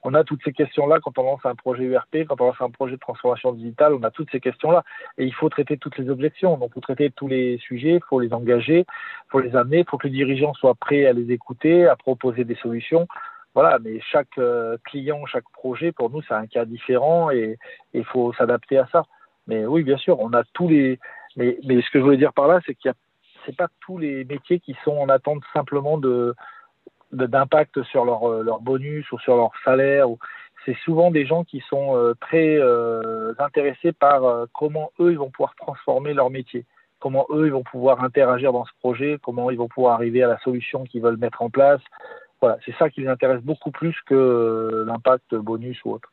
on 0.06 0.14
a 0.14 0.22
toutes 0.22 0.42
ces 0.44 0.52
questions-là 0.52 1.00
quand 1.00 1.18
on 1.18 1.24
lance 1.24 1.44
un 1.44 1.56
projet 1.56 1.82
URP, 1.82 2.28
quand 2.28 2.40
on 2.40 2.46
lance 2.46 2.60
un 2.60 2.70
projet 2.70 2.94
de 2.94 3.00
transformation 3.00 3.52
digitale, 3.52 3.92
on 3.92 4.02
a 4.04 4.12
toutes 4.12 4.30
ces 4.30 4.38
questions-là. 4.38 4.84
Et 5.18 5.24
il 5.24 5.34
faut 5.34 5.48
traiter 5.48 5.76
toutes 5.78 5.98
les 5.98 6.08
objections. 6.08 6.56
Donc, 6.56 6.70
il 6.70 6.74
faut 6.74 6.80
traiter 6.80 7.10
tous 7.10 7.26
les 7.26 7.58
sujets, 7.58 7.94
il 7.94 8.02
faut 8.08 8.20
les 8.20 8.32
engager, 8.32 8.80
il 8.86 9.30
faut 9.30 9.40
les 9.40 9.56
amener, 9.56 9.80
il 9.80 9.84
faut 9.84 9.98
que 9.98 10.06
le 10.06 10.12
dirigeant 10.12 10.54
soit 10.54 10.76
prêt 10.76 11.06
à 11.06 11.12
les 11.12 11.32
écouter, 11.32 11.88
à 11.88 11.96
proposer 11.96 12.44
des 12.44 12.54
solutions. 12.54 13.08
Voilà, 13.54 13.80
mais 13.82 13.98
chaque 14.00 14.38
euh, 14.38 14.76
client, 14.84 15.26
chaque 15.26 15.50
projet, 15.52 15.90
pour 15.90 16.08
nous, 16.10 16.22
c'est 16.22 16.34
un 16.34 16.46
cas 16.46 16.64
différent 16.64 17.32
et 17.32 17.58
il 17.92 18.04
faut 18.04 18.32
s'adapter 18.34 18.78
à 18.78 18.86
ça. 18.92 19.02
Mais 19.48 19.66
oui, 19.66 19.82
bien 19.82 19.96
sûr, 19.96 20.20
on 20.20 20.32
a 20.34 20.44
tous 20.52 20.68
les. 20.68 21.00
Mais, 21.34 21.58
mais 21.64 21.82
ce 21.82 21.90
que 21.90 21.98
je 21.98 22.04
voulais 22.04 22.16
dire 22.16 22.32
par 22.32 22.46
là, 22.46 22.60
c'est 22.64 22.76
qu'il 22.76 22.90
y 22.90 22.94
a 22.94 23.52
pas 23.58 23.68
tous 23.80 23.98
les 23.98 24.24
métiers 24.24 24.60
qui 24.60 24.76
sont 24.84 24.96
en 24.96 25.08
attente 25.08 25.42
simplement 25.52 25.98
de, 25.98 26.34
d'impact 27.24 27.82
sur 27.84 28.04
leur, 28.04 28.30
euh, 28.30 28.42
leur, 28.42 28.60
bonus 28.60 29.10
ou 29.12 29.18
sur 29.18 29.36
leur 29.36 29.50
salaire. 29.64 30.06
C'est 30.64 30.76
souvent 30.84 31.10
des 31.10 31.26
gens 31.26 31.44
qui 31.44 31.62
sont 31.68 31.96
euh, 31.96 32.14
très 32.20 32.56
euh, 32.58 33.34
intéressés 33.38 33.92
par 33.92 34.46
comment 34.52 34.90
eux 35.00 35.12
ils 35.12 35.18
vont 35.18 35.30
pouvoir 35.30 35.54
transformer 35.56 36.12
leur 36.12 36.30
métier, 36.30 36.64
comment 36.98 37.26
eux 37.30 37.46
ils 37.46 37.52
vont 37.52 37.62
pouvoir 37.62 38.02
interagir 38.02 38.52
dans 38.52 38.64
ce 38.64 38.72
projet, 38.80 39.18
comment 39.22 39.50
ils 39.50 39.58
vont 39.58 39.68
pouvoir 39.68 39.94
arriver 39.94 40.22
à 40.22 40.28
la 40.28 40.38
solution 40.38 40.84
qu'ils 40.84 41.02
veulent 41.02 41.18
mettre 41.18 41.42
en 41.42 41.50
place. 41.50 41.80
Voilà, 42.40 42.58
c'est 42.66 42.74
ça 42.76 42.90
qui 42.90 43.00
les 43.00 43.08
intéresse 43.08 43.40
beaucoup 43.42 43.70
plus 43.70 43.96
que 44.06 44.84
l'impact 44.86 45.34
bonus 45.36 45.82
ou 45.84 45.92
autre. 45.92 46.10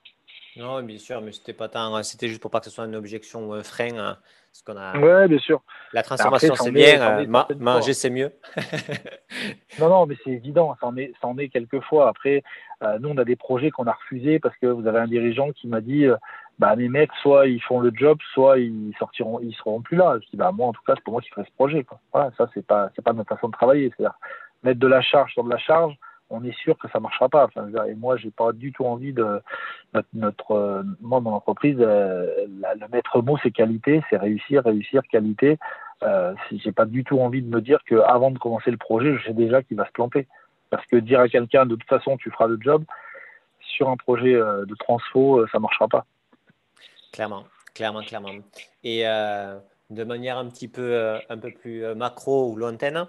Non, 0.58 0.84
bien 0.84 0.98
sûr, 0.98 1.22
mais 1.22 1.32
c'était 1.32 1.54
pas 1.54 1.68
tant, 1.68 2.02
c'était 2.04 2.28
juste 2.28 2.42
pour 2.42 2.52
pas 2.52 2.60
que 2.60 2.66
ce 2.66 2.72
soit 2.72 2.86
une 2.86 2.96
objection 2.96 3.50
ou 3.50 3.54
un 3.54 3.64
frein. 3.64 3.98
Hein, 3.98 4.18
ce 4.54 4.64
qu'on 4.64 4.78
a... 4.78 4.98
Ouais, 5.00 5.28
bien 5.28 5.40
sûr. 5.40 5.62
La 5.94 6.04
transformation, 6.04 6.54
c'est 6.56 6.72
bien, 6.72 7.02
euh, 7.02 7.26
manger, 7.60 7.94
c'est 7.94 8.12
mieux. 8.12 8.32
non, 9.80 9.90
non, 9.90 10.06
mais 10.06 10.16
c'est 10.24 10.30
évident, 10.30 10.76
ça 10.80 10.88
en 10.88 10.96
est, 10.96 11.12
ça 11.20 11.28
en 11.28 11.38
est 11.40 11.50
quelquefois. 11.50 12.08
Après, 12.08 12.44
euh, 12.84 13.00
nous, 13.00 13.10
on 13.10 13.18
a 13.18 13.26
des 13.26 13.36
projets 13.36 13.72
qu'on 13.72 13.88
a 13.88 13.94
refusés 13.94 14.40
parce 14.40 14.56
que 14.58 14.68
vous 14.68 14.86
avez 14.88 15.00
un 15.00 15.08
dirigeant 15.08 15.52
qui 15.52 15.68
m'a 15.68 15.82
dit 15.82 16.06
euh, 16.06 16.16
bah, 16.60 16.76
mes 16.76 16.88
mecs, 16.88 17.12
soit 17.24 17.48
ils 17.48 17.62
font 17.64 17.80
le 17.80 17.92
job, 17.96 18.20
soit 18.34 18.60
ils 18.60 18.94
sortiront, 19.00 19.40
ils 19.42 19.56
seront 19.56 19.82
plus 19.82 19.98
là. 19.98 20.20
Je 20.22 20.30
dis 20.30 20.38
bah, 20.38 20.52
moi, 20.52 20.68
en 20.68 20.74
tout 20.74 20.84
cas, 20.86 20.94
c'est 20.96 21.04
pour 21.04 21.14
moi 21.14 21.22
qui 21.22 21.30
ferai 21.30 21.46
ce 21.46 21.54
projet. 21.56 21.84
Quoi. 21.84 22.00
Voilà, 22.14 22.32
ça, 22.38 22.48
c'est 22.54 22.66
pas, 22.66 22.92
c'est 22.96 23.04
pas 23.04 23.14
notre 23.14 23.34
façon 23.34 23.48
de 23.48 23.54
travailler. 23.54 23.92
C'est-à-dire 23.98 24.16
mettre 24.62 24.80
de 24.80 24.88
la 24.88 25.02
charge 25.02 25.34
sur 25.34 25.44
de 25.44 25.50
la 25.50 25.58
charge 25.58 25.96
on 26.34 26.44
est 26.44 26.58
sûr 26.58 26.78
que 26.78 26.90
ça 26.90 27.00
marchera 27.00 27.30
pas. 27.30 27.48
Et 27.88 27.94
moi, 27.94 28.18
j'ai 28.18 28.32
pas 28.32 28.52
du 28.52 28.72
tout 28.72 28.86
envie 28.86 29.14
de 29.14 29.40
notre, 29.94 30.08
notre 30.14 30.52
euh, 30.52 30.84
moi, 31.00 31.20
mon 31.22 31.32
entreprise, 31.34 31.78
euh, 31.80 32.46
le 32.48 32.88
maître 32.92 33.22
mot, 33.22 33.38
c'est 33.44 33.52
qualité, 33.52 34.02
c'est 34.10 34.18
réussir, 34.18 34.64
réussir, 34.64 35.04
qualité. 35.12 35.60
Euh, 36.02 36.34
j'ai 36.52 36.72
pas 36.72 36.86
du 36.86 37.04
tout 37.04 37.20
envie 37.20 37.44
de 37.44 37.50
me 37.50 37.62
dire 37.62 37.80
que 37.86 37.96
avant 38.02 38.32
de 38.32 38.40
commencer 38.40 38.72
le 38.72 38.78
projet, 38.78 39.16
je 39.18 39.28
sais 39.28 39.34
déjà 39.34 39.62
qu'il 39.62 39.78
va 39.78 39.86
se 39.86 39.92
planter. 39.92 40.28
Parce 40.72 40.86
que 40.88 40.96
dire 40.96 41.20
à 41.20 41.30
quelqu'un 41.30 41.68
de 41.68 41.76
toute 41.76 41.88
façon, 41.88 42.18
tu 42.18 42.32
feras 42.32 42.48
le 42.48 42.58
job 42.60 42.84
sur 43.60 43.90
un 43.90 43.98
projet 43.98 44.34
euh, 44.34 44.66
de 44.66 44.76
transfo, 44.76 45.46
ça 45.48 45.60
marchera 45.60 45.88
pas. 45.88 46.06
Clairement, 47.12 47.46
clairement, 47.76 48.02
clairement. 48.02 48.32
Et 48.84 49.04
de 49.04 50.04
manière 50.04 50.40
un 50.40 50.50
petit 50.50 50.68
peu, 50.68 51.20
un 51.30 51.38
peu 51.38 51.52
plus 51.52 51.86
macro 51.94 52.50
ou 52.50 52.56
lointaine, 52.56 53.06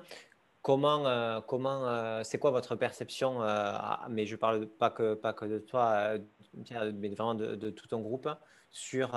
Comment, 0.65 1.07
euh, 1.07 1.43
comment 1.43 1.87
euh, 1.87 2.23
c'est 2.25 2.39
quoi 2.39 2.51
votre 2.51 2.75
perception 2.75 3.43
euh, 3.43 3.75
Mais 4.09 4.25
je 4.25 4.35
parle 4.35 4.67
pas 4.67 4.89
que, 4.89 5.13
pas 5.13 5.35
que 5.35 5.45
de 5.45 5.59
toi, 5.59 6.15
mais 6.95 7.11
vraiment 7.11 7.35
de, 7.35 7.69
tout 7.69 7.87
ton 7.87 8.01
groupe 8.01 8.31
sur 8.71 9.13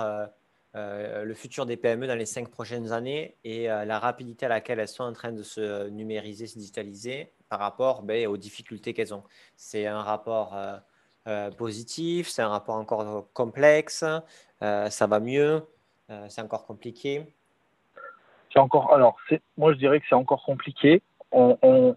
le 0.74 1.34
futur 1.34 1.64
des 1.64 1.78
PME 1.78 2.06
dans 2.06 2.16
les 2.16 2.26
cinq 2.26 2.50
prochaines 2.50 2.92
années 2.92 3.38
et 3.44 3.64
la 3.66 3.98
rapidité 3.98 4.44
à 4.44 4.50
laquelle 4.50 4.78
elles 4.78 4.88
sont 4.88 5.04
en 5.04 5.14
train 5.14 5.32
de 5.32 5.42
se 5.42 5.88
numériser, 5.88 6.46
se 6.46 6.58
digitaliser 6.58 7.32
par 7.48 7.60
rapport 7.60 8.02
ben, 8.02 8.26
aux 8.26 8.36
difficultés 8.36 8.92
qu'elles 8.92 9.14
ont. 9.14 9.24
C'est 9.56 9.86
un 9.86 10.02
rapport 10.02 10.54
positif, 11.56 12.28
c'est 12.28 12.42
un 12.42 12.50
rapport 12.50 12.74
encore 12.74 13.32
complexe, 13.32 14.04
ça 14.60 15.06
va 15.06 15.18
mieux, 15.18 15.66
c'est 16.28 16.42
encore 16.42 16.66
compliqué. 16.66 17.24
C'est 18.52 18.58
encore, 18.58 18.92
alors, 18.92 19.16
moi 19.56 19.72
je 19.72 19.78
dirais 19.78 19.98
que 19.98 20.06
c'est 20.10 20.14
encore 20.14 20.44
compliqué 20.44 21.02
on, 21.32 21.96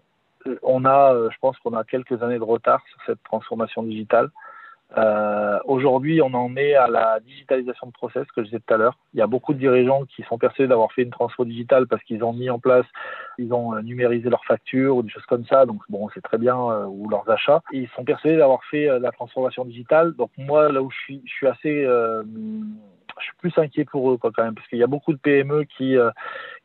on, 0.62 0.84
a, 0.84 1.14
euh, 1.14 1.30
je 1.30 1.38
pense 1.40 1.58
qu'on 1.58 1.74
a 1.74 1.84
quelques 1.84 2.22
années 2.22 2.38
de 2.38 2.44
retard 2.44 2.82
sur 2.88 2.98
cette 3.06 3.22
transformation 3.22 3.82
digitale. 3.82 4.30
Euh, 4.98 5.58
Aujourd'hui, 5.64 6.20
on 6.20 6.34
en 6.34 6.54
est 6.56 6.74
à 6.74 6.86
la 6.86 7.18
digitalisation 7.20 7.86
de 7.86 7.92
process 7.92 8.26
que 8.32 8.42
je 8.42 8.48
disais 8.48 8.60
tout 8.66 8.74
à 8.74 8.76
l'heure. 8.76 8.98
Il 9.14 9.20
y 9.20 9.22
a 9.22 9.26
beaucoup 9.26 9.54
de 9.54 9.58
dirigeants 9.58 10.04
qui 10.04 10.22
sont 10.24 10.36
persuadés 10.36 10.68
d'avoir 10.68 10.92
fait 10.92 11.02
une 11.02 11.10
transfo 11.10 11.46
digitale 11.46 11.86
parce 11.86 12.02
qu'ils 12.02 12.22
ont 12.22 12.34
mis 12.34 12.50
en 12.50 12.58
place, 12.58 12.84
ils 13.38 13.54
ont 13.54 13.74
euh, 13.74 13.80
numérisé 13.80 14.28
leurs 14.28 14.44
factures 14.44 14.96
ou 14.96 15.02
des 15.02 15.08
choses 15.08 15.24
comme 15.24 15.46
ça. 15.46 15.64
Donc 15.64 15.80
bon, 15.88 16.10
c'est 16.12 16.20
très 16.20 16.36
bien 16.36 16.58
ou 16.86 17.08
leurs 17.08 17.28
achats. 17.30 17.62
ils 17.72 17.88
sont 17.96 18.04
persuadés 18.04 18.36
d'avoir 18.36 18.62
fait 18.64 18.98
la 18.98 19.12
transformation 19.12 19.64
digitale. 19.64 20.12
Donc 20.12 20.30
moi, 20.36 20.70
là 20.70 20.82
où 20.82 20.90
je 20.90 20.98
suis, 20.98 21.22
je 21.24 21.32
suis 21.32 21.46
assez 21.46 21.86
je 23.18 23.24
suis 23.24 23.36
plus 23.38 23.52
inquiet 23.56 23.84
pour 23.84 24.10
eux 24.10 24.18
quand 24.18 24.32
même, 24.38 24.54
parce 24.54 24.66
qu'il 24.68 24.78
y 24.78 24.82
a 24.82 24.86
beaucoup 24.86 25.12
de 25.12 25.18
PME 25.18 25.64
qui, 25.64 25.96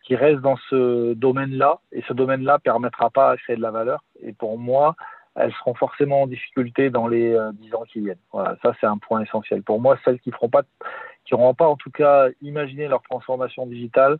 qui 0.07 0.15
restent 0.15 0.39
dans 0.39 0.55
ce 0.69 1.13
domaine-là, 1.15 1.81
et 1.91 2.01
ce 2.07 2.13
domaine-là 2.13 2.59
permettra 2.59 3.09
pas 3.09 3.31
à 3.31 3.35
créer 3.35 3.57
de 3.57 3.61
la 3.61 3.71
valeur. 3.71 4.05
Et 4.21 4.31
pour 4.31 4.57
moi, 4.57 4.95
elles 5.35 5.51
seront 5.55 5.73
forcément 5.73 6.21
en 6.21 6.27
difficulté 6.27 6.89
dans 6.89 7.09
les 7.09 7.33
euh, 7.33 7.51
dix 7.51 7.75
ans 7.75 7.83
qui 7.83 7.99
viennent. 7.99 8.15
Voilà, 8.31 8.55
ça 8.61 8.71
c'est 8.79 8.87
un 8.87 8.97
point 8.97 9.21
essentiel. 9.21 9.63
Pour 9.63 9.81
moi, 9.81 9.99
celles 10.05 10.21
qui 10.21 10.31
feront 10.31 10.47
pas, 10.47 10.61
qui 11.25 11.33
n'auront 11.33 11.53
pas 11.53 11.67
en 11.67 11.75
tout 11.75 11.91
cas 11.91 12.27
imaginé 12.41 12.87
leur 12.87 13.01
transformation 13.01 13.65
digitale, 13.65 14.17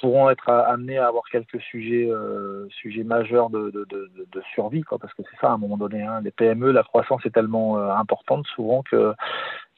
pourront 0.00 0.30
être 0.30 0.48
amenées 0.48 0.98
à 0.98 1.08
avoir 1.08 1.24
quelques 1.32 1.60
sujets, 1.62 2.08
euh, 2.08 2.68
sujets 2.70 3.02
majeurs 3.02 3.50
de, 3.50 3.72
de, 3.72 4.42
survie, 4.54 4.82
quoi, 4.82 5.00
parce 5.00 5.12
que 5.14 5.22
c'est 5.28 5.40
ça 5.40 5.48
à 5.48 5.54
un 5.54 5.58
moment 5.58 5.76
donné. 5.76 6.00
Hein. 6.00 6.20
Les 6.22 6.30
PME, 6.30 6.70
la 6.70 6.84
croissance 6.84 7.26
est 7.26 7.34
tellement 7.34 7.76
euh, 7.76 7.90
importante 7.90 8.46
souvent 8.54 8.84
que, 8.88 9.12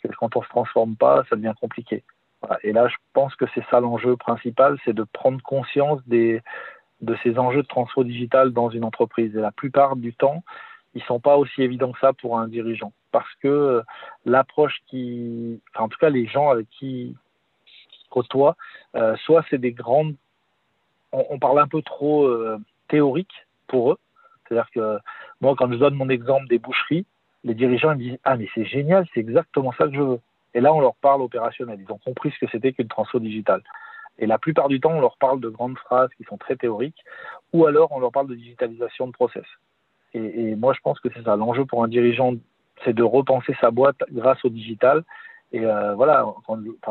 que 0.03 0.09
quand 0.19 0.37
on 0.37 0.43
se 0.43 0.49
transforme 0.51 0.97
pas, 0.97 1.25
ça 1.31 1.37
devient 1.37 1.55
compliqué. 1.59 2.05
Et 2.63 2.73
là, 2.73 2.89
je 2.89 2.97
pense 3.13 3.35
que 3.35 3.45
c'est 3.55 3.65
ça 3.71 3.81
l'enjeu 3.81 4.17
principal, 4.17 4.79
c'est 4.85 4.95
de 4.95 5.05
prendre 5.05 5.43
conscience 5.43 6.01
des, 6.07 6.41
de 7.01 7.17
ces 7.23 7.39
enjeux 7.39 7.63
de 7.63 7.69
transfert 7.69 8.05
digital 8.05 8.53
dans 8.53 8.71
une 8.71 8.85
entreprise. 8.85 9.37
Et 9.37 9.41
la 9.41 9.53
plupart 9.53 9.97
du 9.97 10.15
temps, 10.15 10.43
ils 10.95 11.03
sont 11.03 11.21
pas 11.21 11.37
aussi 11.37 11.63
évidents 11.63 11.93
que 11.93 12.01
ça 12.01 12.13
pour 12.13 12.39
un 12.39 12.49
dirigeant, 12.49 12.93
parce 13.13 13.33
que 13.43 13.83
l'approche 14.25 14.81
qui, 14.87 15.61
enfin, 15.75 15.85
en 15.85 15.89
tout 15.89 15.99
cas, 15.99 16.09
les 16.09 16.27
gens 16.27 16.51
avec 16.51 16.69
qui, 16.71 17.15
côtoient, 18.11 18.57
euh, 18.97 19.17
soit 19.25 19.45
c'est 19.49 19.59
des 19.59 19.73
grandes, 19.73 20.15
on, 21.13 21.39
parle 21.39 21.61
un 21.61 21.69
peu 21.69 21.81
trop 21.81 22.27
euh, 22.27 22.59
théorique 22.89 23.47
pour 23.69 23.93
eux. 23.93 23.99
C'est-à-dire 24.47 24.71
que 24.73 24.99
moi, 25.41 25.55
quand 25.57 25.73
je 25.73 25.79
donne 25.79 25.95
mon 25.95 26.09
exemple 26.09 26.47
des 26.49 26.59
boucheries, 26.59 27.07
les 27.45 27.55
dirigeants 27.55 27.93
ils 27.93 27.99
me 27.99 28.03
disent 28.03 28.19
ah 28.25 28.37
mais 28.37 28.49
c'est 28.55 28.65
génial, 28.65 29.07
c'est 29.15 29.21
exactement 29.21 29.73
ça 29.73 29.87
que 29.87 29.95
je 29.95 30.03
veux. 30.03 30.21
Et 30.55 30.61
là, 30.61 30.73
on 30.73 30.81
leur 30.81 30.95
parle 30.97 31.23
opérationnel. 31.23 31.79
Ils 31.81 31.93
ont 31.93 31.99
compris 31.99 32.33
ce 32.33 32.45
que 32.45 32.51
c'était 32.51 32.73
qu'une 32.73 32.89
transfo 32.89 33.19
digitale. 33.19 33.63
Et 34.19 34.27
la 34.27 34.39
plupart 34.39 34.69
du 34.69 34.81
temps, 34.81 34.93
on 34.93 35.01
leur 35.01 35.17
parle 35.17 35.41
de 35.41 35.49
grandes 35.49 35.79
phrases 35.79 36.11
qui 36.17 36.25
sont 36.25 36.37
très 36.37 36.57
théoriques, 36.57 37.03
ou 37.53 37.67
alors 37.67 37.91
on 37.93 38.01
leur 38.01 38.13
parle 38.13 38.29
de 38.29 38.35
digitalisation 38.35 39.07
de 39.07 39.13
process. 39.13 39.45
Et, 40.13 40.57
moi, 40.57 40.73
je 40.75 40.81
pense 40.81 40.99
que 41.01 41.09
c'est 41.15 41.23
ça. 41.23 41.37
L'enjeu 41.37 41.65
pour 41.65 41.85
un 41.85 41.89
dirigeant, 41.89 42.35
c'est 42.85 42.93
de 42.93 43.03
repenser 43.03 43.55
sa 43.61 43.71
boîte 43.71 44.03
grâce 44.11 44.45
au 44.45 44.49
digital. 44.49 45.05
Et 45.53 45.65
euh, 45.65 45.95
voilà, 45.95 46.27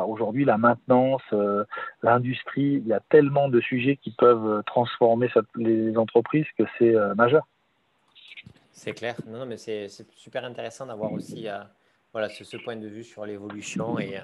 aujourd'hui, 0.07 0.45
la 0.45 0.57
maintenance, 0.57 1.21
euh, 1.33 1.65
l'industrie, 2.01 2.81
il 2.81 2.87
y 2.87 2.93
a 2.93 3.01
tellement 3.09 3.49
de 3.49 3.59
sujets 3.61 3.97
qui 3.97 4.11
peuvent 4.11 4.63
transformer 4.65 5.29
les 5.55 5.97
entreprises 5.97 6.45
que 6.57 6.63
c'est 6.77 6.95
euh, 6.95 7.13
majeur. 7.15 7.45
C'est 8.71 8.93
clair. 8.93 9.15
Non 9.27 9.45
mais 9.45 9.57
c'est 9.57 9.89
super 10.15 10.45
intéressant 10.45 10.85
d'avoir 10.85 11.11
aussi 11.11 11.49
voilà, 12.11 12.29
ce, 12.29 12.43
ce, 12.43 12.57
point 12.57 12.75
de 12.75 12.87
vue 12.87 13.03
sur 13.03 13.25
l'évolution 13.25 13.99
et, 13.99 14.21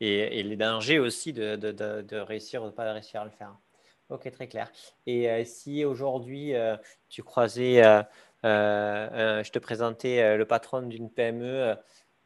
les 0.00 0.56
dangers 0.56 0.98
aussi 0.98 1.32
de, 1.32 2.20
réussir 2.20 2.62
ou 2.62 2.66
de 2.66 2.70
ne 2.70 2.76
pas 2.76 2.92
réussir 2.92 3.22
à 3.22 3.24
le 3.24 3.30
faire. 3.30 3.56
Ok, 4.08 4.30
très 4.30 4.46
clair. 4.46 4.70
Et 5.06 5.28
euh, 5.28 5.44
si 5.44 5.84
aujourd'hui 5.84 6.54
euh, 6.54 6.76
tu 7.08 7.24
croisais 7.24 7.84
euh, 7.84 9.42
je 9.42 9.50
te 9.50 9.58
présentais 9.58 10.36
le 10.36 10.44
patron 10.44 10.82
d'une 10.82 11.10
PME 11.10 11.76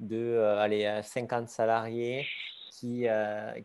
de 0.00 0.38
allez, 0.58 1.00
50 1.02 1.48
salariés 1.48 2.26
qui, 2.70 3.06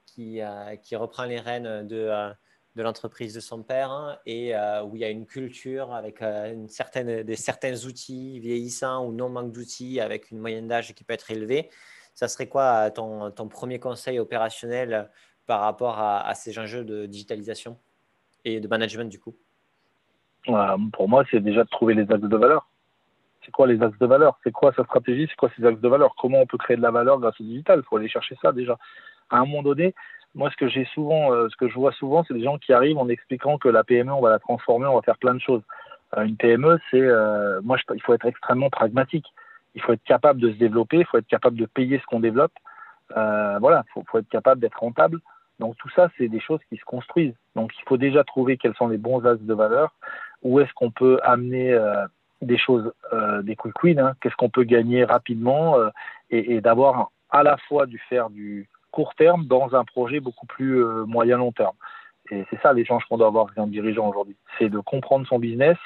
qui, 0.06 0.40
qui, 0.82 0.96
reprend 0.96 1.26
les 1.26 1.40
rênes 1.40 1.86
de, 1.86 2.34
de 2.76 2.84
l'entreprise 2.84 3.34
de 3.34 3.40
son 3.40 3.64
père 3.64 3.92
hein, 3.92 4.18
et 4.26 4.54
où 4.84 4.96
il 4.96 5.00
y 5.00 5.06
a 5.06 5.10
une 5.10 5.26
culture 5.26 5.94
avec 5.94 6.22
une 6.22 6.68
certaine, 6.68 7.24
des, 7.24 7.36
certains 7.36 7.86
outils 7.86 8.40
vieillissants 8.40 9.06
ou 9.06 9.14
non 9.14 9.30
manque 9.30 9.52
d'outils 9.52 10.00
avec 10.00 10.32
une 10.32 10.40
moyenne 10.40 10.68
d'âge 10.68 10.94
qui 10.94 11.04
peut 11.04 11.14
être 11.14 11.32
élevée. 11.32 11.70
Ça 12.14 12.28
serait 12.28 12.48
quoi 12.48 12.92
ton, 12.92 13.32
ton 13.32 13.48
premier 13.48 13.80
conseil 13.80 14.20
opérationnel 14.20 15.10
par 15.46 15.62
rapport 15.62 16.00
à, 16.00 16.34
ces 16.34 16.58
enjeux 16.60 16.84
de 16.84 17.06
digitalisation 17.06 17.78
et 18.44 18.60
de 18.60 18.68
management 18.68 19.10
du 19.10 19.20
coup? 19.20 19.36
Pour 20.94 21.10
moi, 21.10 21.24
c'est 21.32 21.40
déjà 21.40 21.64
de 21.64 21.70
trouver 21.70 21.94
les 21.94 22.04
axes 22.12 22.22
de 22.22 22.38
valeur. 22.38 22.70
C'est 23.44 23.52
quoi 23.52 23.68
les 23.68 23.82
axes 23.82 23.98
de 24.00 24.06
valeur? 24.06 24.40
C'est 24.44 24.52
quoi 24.52 24.74
sa 24.74 24.84
stratégie? 24.84 25.28
C'est 25.30 25.36
quoi 25.36 25.52
ces 25.56 25.66
axes 25.66 25.80
de 25.80 25.88
valeur? 25.88 26.16
Comment 26.18 26.42
on 26.42 26.48
peut 26.48 26.58
créer 26.58 26.78
de 26.78 26.82
la 26.82 26.92
valeur 26.92 27.20
grâce 27.20 27.40
au 27.40 27.44
digital? 27.44 27.80
Il 27.80 27.88
faut 27.88 27.98
aller 27.98 28.10
chercher 28.10 28.36
ça 28.42 28.52
déjà. 28.52 28.78
À 29.30 29.38
un 29.38 29.46
moment 29.46 29.64
donné, 29.64 29.94
moi, 30.36 30.52
ce 30.52 30.58
que 30.58 30.68
j'ai 30.68 30.86
souvent, 30.94 31.34
euh, 31.34 31.48
ce 31.50 31.56
que 31.56 31.70
je 31.70 31.76
vois 31.76 31.94
souvent, 31.94 32.24
c'est 32.28 32.34
des 32.34 32.44
gens 32.44 32.58
qui 32.58 32.74
arrivent 32.74 32.98
en 32.98 33.08
expliquant 33.08 33.58
que 33.58 33.70
la 33.70 33.84
PME, 33.86 34.12
on 34.12 34.22
va 34.22 34.30
la 34.30 34.40
transformer, 34.40 34.86
on 34.86 34.96
va 34.96 35.02
faire 35.02 35.18
plein 35.18 35.34
de 35.34 35.40
choses. 35.40 35.62
Euh, 36.18 36.24
une 36.24 36.36
PME, 36.36 36.78
c'est, 36.92 37.02
euh, 37.02 37.62
moi, 37.64 37.78
il 37.94 38.02
faut 38.02 38.14
être 38.14 38.26
extrêmement 38.26 38.70
pragmatique. 38.70 39.26
Il 39.76 39.82
faut 39.82 39.94
être 39.94 40.04
capable 40.04 40.42
de 40.42 40.52
se 40.52 40.58
développer, 40.58 40.98
il 40.98 41.06
faut 41.06 41.18
être 41.18 41.28
capable 41.28 41.58
de 41.58 41.66
payer 41.66 42.00
ce 42.00 42.06
qu'on 42.06 42.20
développe. 42.20 42.54
voilà, 43.10 43.84
il 43.96 44.04
faut, 44.10 44.18
être 44.20 44.30
capable 44.30 44.62
d'être 44.62 44.80
rentable. 44.80 45.20
Donc 45.60 45.78
tout 45.78 45.90
ça, 45.96 46.10
c'est 46.18 46.28
des 46.28 46.42
choses 46.42 46.60
qui 46.70 46.78
se 46.78 46.86
construisent. 46.86 47.36
Donc 47.56 47.72
il 47.80 47.84
faut 47.88 47.98
déjà 47.98 48.24
trouver 48.26 48.58
quels 48.58 48.76
sont 48.76 48.88
les 48.88 48.98
bons 48.98 49.26
axes 49.26 49.42
de 49.42 49.54
valeur, 49.54 49.94
où 50.44 50.60
est-ce 50.60 50.74
qu'on 50.74 50.92
peut 50.92 51.20
amener 51.24 51.78
des 52.42 52.58
choses, 52.58 52.92
des 53.44 53.56
quick 53.56 53.84
wins, 53.84 54.00
hein? 54.00 54.14
qu'est-ce 54.22 54.36
qu'on 54.36 54.50
peut 54.50 54.64
gagner 54.64 55.04
rapidement, 55.04 55.78
et, 56.30 56.56
et 56.56 56.62
d'avoir 56.62 57.12
à 57.30 57.44
la 57.44 57.58
fois 57.58 57.86
du 57.86 58.00
faire 58.10 58.30
du 58.30 58.70
court 58.96 59.14
terme 59.16 59.46
dans 59.46 59.76
un 59.76 59.84
projet 59.84 60.20
beaucoup 60.20 60.46
plus 60.46 60.84
moyen-long 61.06 61.52
terme. 61.52 61.76
Et 62.32 62.44
c'est 62.50 62.60
ça 62.62 62.74
l'échange 62.74 63.04
qu'on 63.06 63.18
doit 63.18 63.28
avoir 63.28 63.46
avec 63.46 63.58
un 63.58 63.68
dirigeant 63.68 64.10
aujourd'hui. 64.10 64.36
C'est 64.58 64.70
de 64.70 64.80
comprendre 64.80 65.28
son 65.28 65.38
business, 65.38 65.78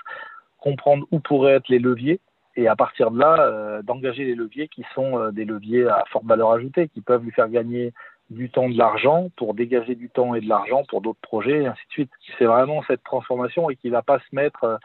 comprendre 0.59 1.05
où 1.11 1.19
pourraient 1.19 1.55
être 1.55 1.69
les 1.69 1.79
leviers, 1.79 2.19
et 2.55 2.67
à 2.67 2.75
partir 2.75 3.11
de 3.11 3.19
là, 3.19 3.37
euh, 3.39 3.81
d'engager 3.81 4.25
les 4.25 4.35
leviers 4.35 4.67
qui 4.67 4.85
sont 4.93 5.17
euh, 5.17 5.31
des 5.31 5.45
leviers 5.45 5.87
à 5.87 6.03
forte 6.09 6.25
valeur 6.25 6.51
ajoutée, 6.51 6.89
qui 6.89 7.01
peuvent 7.01 7.23
lui 7.23 7.31
faire 7.31 7.49
gagner 7.49 7.93
du 8.29 8.49
temps, 8.49 8.69
de 8.69 8.77
l'argent, 8.77 9.29
pour 9.37 9.53
dégager 9.53 9.95
du 9.95 10.09
temps 10.09 10.35
et 10.35 10.41
de 10.41 10.47
l'argent 10.47 10.83
pour 10.87 11.01
d'autres 11.01 11.21
projets, 11.21 11.63
et 11.63 11.67
ainsi 11.67 11.81
de 11.87 11.91
suite. 11.91 12.11
C'est 12.37 12.45
vraiment 12.45 12.83
cette 12.83 13.03
transformation 13.03 13.69
et 13.69 13.75
qui 13.75 13.87
ne 13.87 13.93
va 13.93 14.01
pas 14.01 14.19
se 14.19 14.35
mettre 14.35 14.63
euh, 14.65 14.77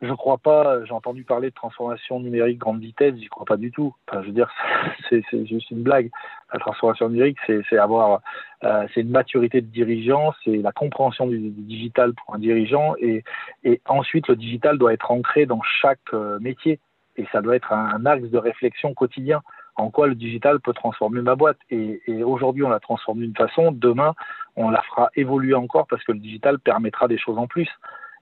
je 0.00 0.12
crois 0.12 0.38
pas. 0.38 0.84
J'ai 0.84 0.92
entendu 0.92 1.24
parler 1.24 1.50
de 1.50 1.54
transformation 1.54 2.20
numérique 2.20 2.58
grande 2.58 2.80
vitesse. 2.80 3.14
J'y 3.16 3.28
crois 3.28 3.44
pas 3.44 3.56
du 3.56 3.72
tout. 3.72 3.94
Enfin, 4.06 4.22
je 4.22 4.28
veux 4.28 4.32
dire, 4.32 4.50
c'est 5.10 5.46
juste 5.46 5.70
une 5.70 5.82
blague. 5.82 6.10
La 6.52 6.60
transformation 6.60 7.08
numérique, 7.08 7.38
c'est 7.46 7.78
avoir, 7.78 8.20
euh, 8.64 8.86
c'est 8.94 9.00
une 9.00 9.10
maturité 9.10 9.60
de 9.60 9.66
dirigeant, 9.66 10.32
c'est 10.44 10.56
la 10.56 10.72
compréhension 10.72 11.26
du, 11.26 11.38
digital 11.50 12.14
pour 12.14 12.34
un 12.34 12.38
dirigeant, 12.38 12.94
et, 12.98 13.22
et, 13.64 13.82
ensuite 13.86 14.28
le 14.28 14.36
digital 14.36 14.78
doit 14.78 14.94
être 14.94 15.10
ancré 15.10 15.44
dans 15.44 15.60
chaque 15.62 15.98
euh, 16.14 16.38
métier, 16.40 16.80
et 17.18 17.26
ça 17.32 17.42
doit 17.42 17.54
être 17.54 17.72
un, 17.72 18.06
axe 18.06 18.30
de 18.30 18.38
réflexion 18.38 18.94
quotidien. 18.94 19.42
En 19.76 19.90
quoi 19.90 20.06
le 20.06 20.14
digital 20.14 20.58
peut 20.60 20.72
transformer 20.72 21.20
ma 21.20 21.34
boîte? 21.34 21.58
Et, 21.70 22.00
et 22.06 22.22
aujourd'hui, 22.24 22.64
on 22.64 22.70
la 22.70 22.80
transforme 22.80 23.20
d'une 23.20 23.36
façon. 23.36 23.70
Demain, 23.72 24.14
on 24.56 24.70
la 24.70 24.82
fera 24.82 25.10
évoluer 25.16 25.54
encore 25.54 25.86
parce 25.86 26.02
que 26.02 26.12
le 26.12 26.18
digital 26.18 26.58
permettra 26.58 27.08
des 27.08 27.18
choses 27.18 27.38
en 27.38 27.46
plus. 27.46 27.68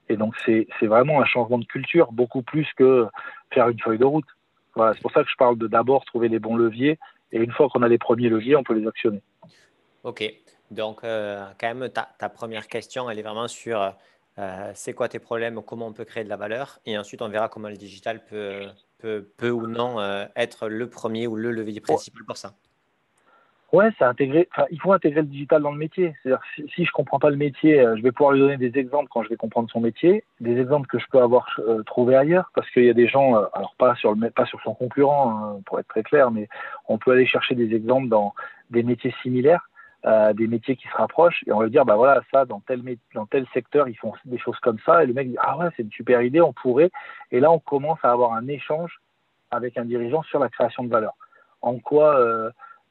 Et 0.09 0.17
donc, 0.17 0.35
c'est 0.45 0.67
vraiment 0.81 1.21
un 1.21 1.25
changement 1.25 1.57
de 1.57 1.65
culture, 1.65 2.11
beaucoup 2.11 2.41
plus 2.41 2.67
que 2.77 3.07
faire 3.53 3.69
une 3.69 3.79
feuille 3.79 3.97
de 3.97 4.05
route. 4.05 4.25
Voilà, 4.75 4.93
c'est 4.93 5.01
pour 5.01 5.11
ça 5.11 5.23
que 5.23 5.29
je 5.29 5.35
parle 5.35 5.57
de 5.57 5.67
d'abord 5.67 6.05
trouver 6.05 6.29
les 6.29 6.39
bons 6.39 6.55
leviers. 6.55 6.99
Et 7.31 7.39
une 7.39 7.51
fois 7.51 7.67
qu'on 7.69 7.81
a 7.81 7.87
les 7.87 7.97
premiers 7.97 8.29
leviers, 8.29 8.55
on 8.55 8.63
peut 8.63 8.73
les 8.73 8.87
actionner. 8.87 9.21
OK. 10.03 10.23
Donc, 10.71 11.03
euh, 11.03 11.45
quand 11.59 11.73
même, 11.73 11.89
ta, 11.89 12.07
ta, 12.17 12.29
première 12.29 12.67
question, 12.67 13.09
elle 13.09 13.19
est 13.19 13.23
vraiment 13.23 13.47
sur 13.47 13.93
euh, 14.39 14.71
c'est 14.75 14.93
quoi 14.93 15.07
tes 15.09 15.19
problèmes, 15.19 15.61
comment 15.63 15.87
on 15.87 15.93
peut 15.93 16.05
créer 16.05 16.23
de 16.23 16.29
la 16.29 16.37
valeur. 16.37 16.79
Et 16.85 16.97
ensuite, 16.97 17.21
on 17.21 17.29
verra 17.29 17.49
comment 17.49 17.69
le 17.69 17.77
digital 17.77 18.23
peut, 18.25 18.67
peut, 18.99 19.27
peut 19.37 19.49
ou 19.49 19.67
non 19.67 19.99
euh, 19.99 20.25
être 20.35 20.67
le 20.67 20.89
premier 20.89 21.27
ou 21.27 21.35
le 21.35 21.51
levier 21.51 21.81
principal 21.81 22.23
pour 22.25 22.37
ça. 22.37 22.53
Ouais, 23.73 23.89
c'est 23.97 24.05
intégrer. 24.05 24.47
Enfin, 24.53 24.65
il 24.71 24.79
faut 24.79 24.93
intégrer 24.93 25.21
le 25.21 25.27
digital 25.27 25.61
dans 25.61 25.71
le 25.71 25.77
métier. 25.77 26.15
C'est-à-dire, 26.23 26.41
si, 26.55 26.65
si 26.73 26.85
je 26.85 26.91
comprends 26.91 27.19
pas 27.19 27.29
le 27.29 27.35
métier, 27.35 27.81
euh, 27.81 27.97
je 27.97 28.01
vais 28.01 28.13
pouvoir 28.13 28.31
lui 28.31 28.39
donner 28.39 28.55
des 28.55 28.79
exemples 28.79 29.09
quand 29.11 29.23
je 29.23 29.29
vais 29.29 29.35
comprendre 29.35 29.69
son 29.69 29.81
métier, 29.81 30.23
des 30.39 30.57
exemples 30.57 30.87
que 30.87 30.99
je 30.99 31.05
peux 31.11 31.19
avoir 31.19 31.47
euh, 31.59 31.83
trouvé 31.83 32.15
ailleurs, 32.15 32.49
parce 32.55 32.69
qu'il 32.71 32.85
y 32.85 32.89
a 32.89 32.93
des 32.93 33.09
gens, 33.09 33.35
euh, 33.35 33.45
alors 33.53 33.75
pas 33.77 33.95
sur 33.95 34.15
le, 34.15 34.29
pas 34.29 34.45
sur 34.45 34.61
son 34.61 34.73
concurrent, 34.73 35.31
hein, 35.31 35.61
pour 35.65 35.79
être 35.81 35.87
très 35.89 36.03
clair, 36.03 36.31
mais 36.31 36.47
on 36.87 36.97
peut 36.97 37.11
aller 37.11 37.25
chercher 37.25 37.55
des 37.55 37.75
exemples 37.75 38.07
dans 38.07 38.33
des 38.69 38.83
métiers 38.83 39.13
similaires, 39.21 39.69
euh, 40.05 40.31
des 40.31 40.47
métiers 40.47 40.77
qui 40.77 40.87
se 40.87 40.95
rapprochent, 40.95 41.43
et 41.45 41.51
on 41.51 41.59
va 41.59 41.67
dire, 41.67 41.83
bah 41.83 41.97
voilà, 41.97 42.21
ça, 42.33 42.45
dans 42.45 42.61
tel 42.61 42.81
dans 43.13 43.25
tel 43.25 43.45
secteur, 43.53 43.89
ils 43.89 43.97
font 43.97 44.13
des 44.23 44.37
choses 44.37 44.59
comme 44.59 44.79
ça, 44.85 45.03
et 45.03 45.07
le 45.07 45.13
mec 45.13 45.27
dit, 45.27 45.37
ah 45.41 45.57
ouais, 45.57 45.67
c'est 45.75 45.83
une 45.83 45.91
super 45.91 46.21
idée, 46.21 46.39
on 46.39 46.53
pourrait, 46.53 46.91
et 47.31 47.41
là, 47.41 47.51
on 47.51 47.59
commence 47.59 47.99
à 48.03 48.11
avoir 48.13 48.31
un 48.31 48.47
échange 48.47 49.01
avec 49.51 49.77
un 49.77 49.83
dirigeant 49.83 50.23
sur 50.23 50.39
la 50.39 50.47
création 50.47 50.85
de 50.85 50.89
valeur. 50.89 51.15
En 51.61 51.79
quoi 51.79 52.17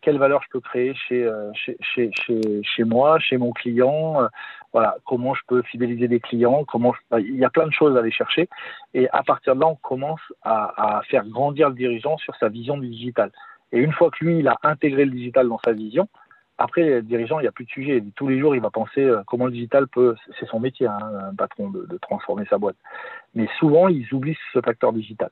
quelle 0.01 0.18
valeur 0.18 0.42
je 0.42 0.49
peux 0.51 0.61
créer 0.61 0.94
chez, 0.94 1.24
euh, 1.24 1.51
chez, 1.55 1.76
chez, 1.80 2.11
chez, 2.12 2.62
chez, 2.62 2.84
moi, 2.84 3.18
chez 3.18 3.36
mon 3.36 3.53
client, 3.53 4.22
euh, 4.22 4.28
voilà, 4.72 4.97
comment 5.05 5.34
je 5.34 5.42
peux 5.47 5.62
fidéliser 5.62 6.09
des 6.09 6.20
clients, 6.20 6.64
comment 6.64 6.94
bah, 7.11 7.20
il 7.20 7.36
y 7.36 7.44
a 7.44 7.51
plein 7.51 7.66
de 7.66 7.72
choses 7.72 7.97
à 7.97 8.01
aller 8.01 8.11
chercher. 8.11 8.49
Et 8.94 9.09
à 9.11 9.22
partir 9.22 9.55
de 9.57 9.61
là, 9.61 9.66
on 9.66 9.76
commence 9.76 10.20
à, 10.42 11.01
faire 11.09 11.24
grandir 11.26 11.70
le 11.70 11.74
dirigeant 11.74 12.16
sur 12.18 12.34
sa 12.36 12.49
vision 12.49 12.76
du 12.76 12.88
digital. 12.88 13.30
Et 13.72 13.78
une 13.78 13.92
fois 13.92 14.11
que 14.11 14.24
lui, 14.24 14.38
il 14.38 14.49
a 14.49 14.59
intégré 14.62 15.05
le 15.05 15.11
digital 15.11 15.49
dans 15.49 15.61
sa 15.64 15.72
vision, 15.72 16.09
après, 16.59 16.84
le 16.88 17.03
dirigeant, 17.03 17.38
il 17.38 17.42
n'y 17.42 17.49
a 17.49 17.53
plus 17.53 17.66
de 17.66 17.70
sujet. 17.70 18.03
Tous 18.14 18.28
les 18.28 18.38
jours, 18.38 18.55
il 18.55 18.62
va 18.62 18.70
penser 18.70 19.03
euh, 19.03 19.22
comment 19.26 19.44
le 19.44 19.53
digital 19.53 19.88
peut, 19.88 20.14
c'est 20.40 20.47
son 20.47 20.59
métier, 20.59 20.86
hein, 20.86 20.99
un 21.30 21.34
patron, 21.34 21.68
de 21.68 21.99
transformer 22.01 22.47
sa 22.49 22.57
boîte. 22.57 22.76
Mais 23.34 23.47
souvent, 23.59 23.88
ils 23.88 24.11
oublient 24.14 24.38
ce 24.55 24.61
facteur 24.62 24.94
digital. 24.94 25.30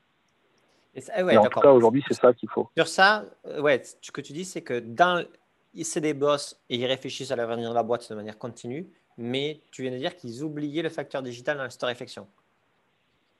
Et, 0.94 1.36
en 1.36 1.44
tout 1.44 1.60
cas, 1.60 1.72
aujourd'hui, 1.72 2.04
c'est 2.06 2.14
ça 2.14 2.32
qu'il 2.32 2.48
faut. 2.48 2.70
Sur 2.76 2.86
ça, 2.86 3.24
euh, 3.46 3.60
ouais, 3.60 3.82
ce 4.00 4.12
que 4.12 4.20
tu 4.20 4.32
dis, 4.32 4.44
c'est 4.44 4.62
que 4.62 4.78
dans, 4.78 5.24
c'est 5.82 6.00
des 6.00 6.14
boss 6.14 6.60
et 6.70 6.76
ils 6.76 6.86
réfléchissent 6.86 7.32
à 7.32 7.36
l'avenir 7.36 7.70
de 7.70 7.74
la 7.74 7.82
boîte 7.82 8.08
de 8.08 8.14
manière 8.14 8.38
continue, 8.38 8.86
mais 9.18 9.60
tu 9.72 9.82
viens 9.82 9.90
de 9.90 9.96
dire 9.96 10.14
qu'ils 10.14 10.42
oubliaient 10.44 10.82
le 10.82 10.88
facteur 10.88 11.22
digital 11.22 11.58
dans 11.58 11.68
cette 11.68 11.82
réflexion. 11.82 12.28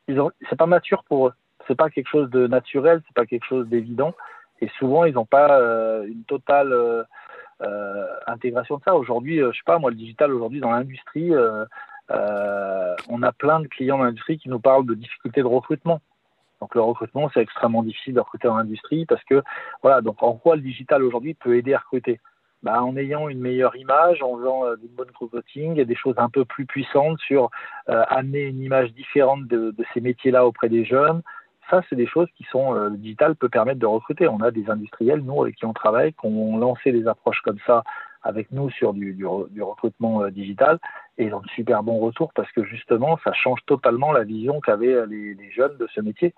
C'est 0.09 0.57
pas 0.57 0.67
mature 0.67 1.05
pour 1.05 1.29
eux. 1.29 1.33
C'est 1.67 1.77
pas 1.77 1.89
quelque 1.91 2.09
chose 2.09 2.29
de 2.31 2.47
naturel, 2.47 3.01
c'est 3.07 3.15
pas 3.15 3.25
quelque 3.25 3.47
chose 3.47 3.69
d'évident. 3.69 4.15
Et 4.61 4.69
souvent, 4.79 5.05
ils 5.05 5.15
n'ont 5.15 5.25
pas 5.25 5.59
euh, 5.59 6.07
une 6.07 6.25
totale 6.25 6.73
euh, 6.73 8.07
intégration 8.27 8.79
de 8.79 8.83
ça. 8.83 8.95
Aujourd'hui, 8.97 9.39
je 9.39 9.53
sais 9.53 9.65
pas, 9.65 9.79
moi, 9.79 9.91
le 9.91 9.97
digital, 9.97 10.33
aujourd'hui, 10.33 10.61
dans 10.61 10.73
l'industrie, 10.73 11.31
on 12.11 13.23
a 13.23 13.33
plein 13.33 13.61
de 13.61 13.69
clients 13.69 13.99
dans 13.99 14.05
l'industrie 14.05 14.39
qui 14.39 14.49
nous 14.49 14.61
parlent 14.61 14.87
de 14.87 14.95
difficultés 14.95 15.41
de 15.41 15.47
recrutement. 15.47 16.01
Donc 16.65 16.75
le 16.77 16.81
recrutement, 16.81 17.29
c'est 17.35 17.43
extrêmement 17.43 17.83
difficile 17.83 18.15
de 18.15 18.21
recruter 18.21 18.49
en 18.49 18.57
industrie 18.57 19.05
parce 19.05 19.23
que, 19.25 19.43
voilà, 19.83 20.01
donc 20.01 20.23
en 20.23 20.33
quoi 20.33 20.57
le 20.57 20.63
digital 20.63 21.03
aujourd'hui 21.03 21.35
peut 21.35 21.59
aider 21.59 21.75
à 21.75 21.79
recruter? 21.79 22.21
Bah, 22.63 22.83
En 22.83 22.97
ayant 22.97 23.29
une 23.29 23.41
meilleure 23.41 23.77
image, 23.77 24.23
en 24.23 24.39
faisant 24.39 24.65
euh, 24.65 24.77
du 24.77 24.89
bon 24.89 25.05
recruiting 25.21 25.79
et 25.79 25.85
des 25.85 25.95
choses 25.95 26.15
un 26.17 26.31
peu 26.31 26.47
plus 26.47 26.65
puissantes 26.65 27.19
sur 27.19 27.51
euh, 27.91 28.03
amener 28.09 28.45
une 28.45 28.63
image 28.63 28.95
différente 28.95 29.47
de, 29.47 29.75
ces 29.93 30.01
métiers-là 30.01 30.47
auprès 30.47 30.71
des 30.71 30.87
jeunes. 30.87 31.21
Ça, 31.69 31.83
c'est 31.91 31.97
des 31.97 32.07
choses 32.07 32.29
qui 32.35 32.45
sont, 32.45 32.75
euh, 32.75 32.89
le 32.89 32.97
digital 32.97 33.37
peut 33.37 33.51
permettre 33.51 33.81
de 33.81 33.87
recruter. 33.87 34.27
On 34.27 34.41
a 34.41 34.51
des 34.51 34.71
industriels, 34.71 35.21
nous, 35.21 35.43
avec 35.43 35.57
qui 35.57 35.67
on 35.67 35.75
travaille, 35.75 36.15
qui 36.15 36.25
ont 36.25 36.57
lancé 36.57 36.93
des 36.93 37.07
approches 37.07 37.43
comme 37.43 37.59
ça 37.67 37.85
avec 38.23 38.51
nous 38.53 38.71
sur 38.71 38.95
du, 38.95 39.27
recrutement 39.27 40.27
digital 40.29 40.79
et 41.19 41.27
ils 41.27 41.35
ont 41.35 41.41
de 41.41 41.49
super 41.49 41.83
bons 41.83 41.99
retours 41.99 42.33
parce 42.33 42.51
que 42.53 42.65
justement, 42.65 43.19
ça 43.23 43.35
change 43.35 43.61
totalement 43.67 44.13
la 44.13 44.25
vision 44.25 44.63
qu'avaient 44.63 45.07
les, 45.07 45.35
les 45.35 45.51
jeunes 45.51 45.77
de 45.77 45.87
ce 45.95 46.01
métier. 46.01 46.33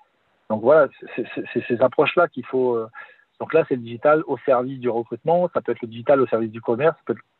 Donc 0.50 0.62
voilà, 0.62 0.88
c'est 1.16 1.66
ces 1.66 1.82
approches-là 1.82 2.28
qu'il 2.28 2.44
faut. 2.46 2.76
Euh, 2.76 2.88
donc 3.40 3.52
là, 3.52 3.64
c'est 3.68 3.74
le 3.74 3.82
digital 3.82 4.22
au 4.26 4.38
service 4.38 4.78
du 4.78 4.88
recrutement, 4.88 5.50
ça 5.52 5.60
peut 5.60 5.72
être 5.72 5.82
le 5.82 5.88
digital 5.88 6.20
au 6.20 6.26
service 6.26 6.50
du 6.50 6.60
commerce, 6.60 6.96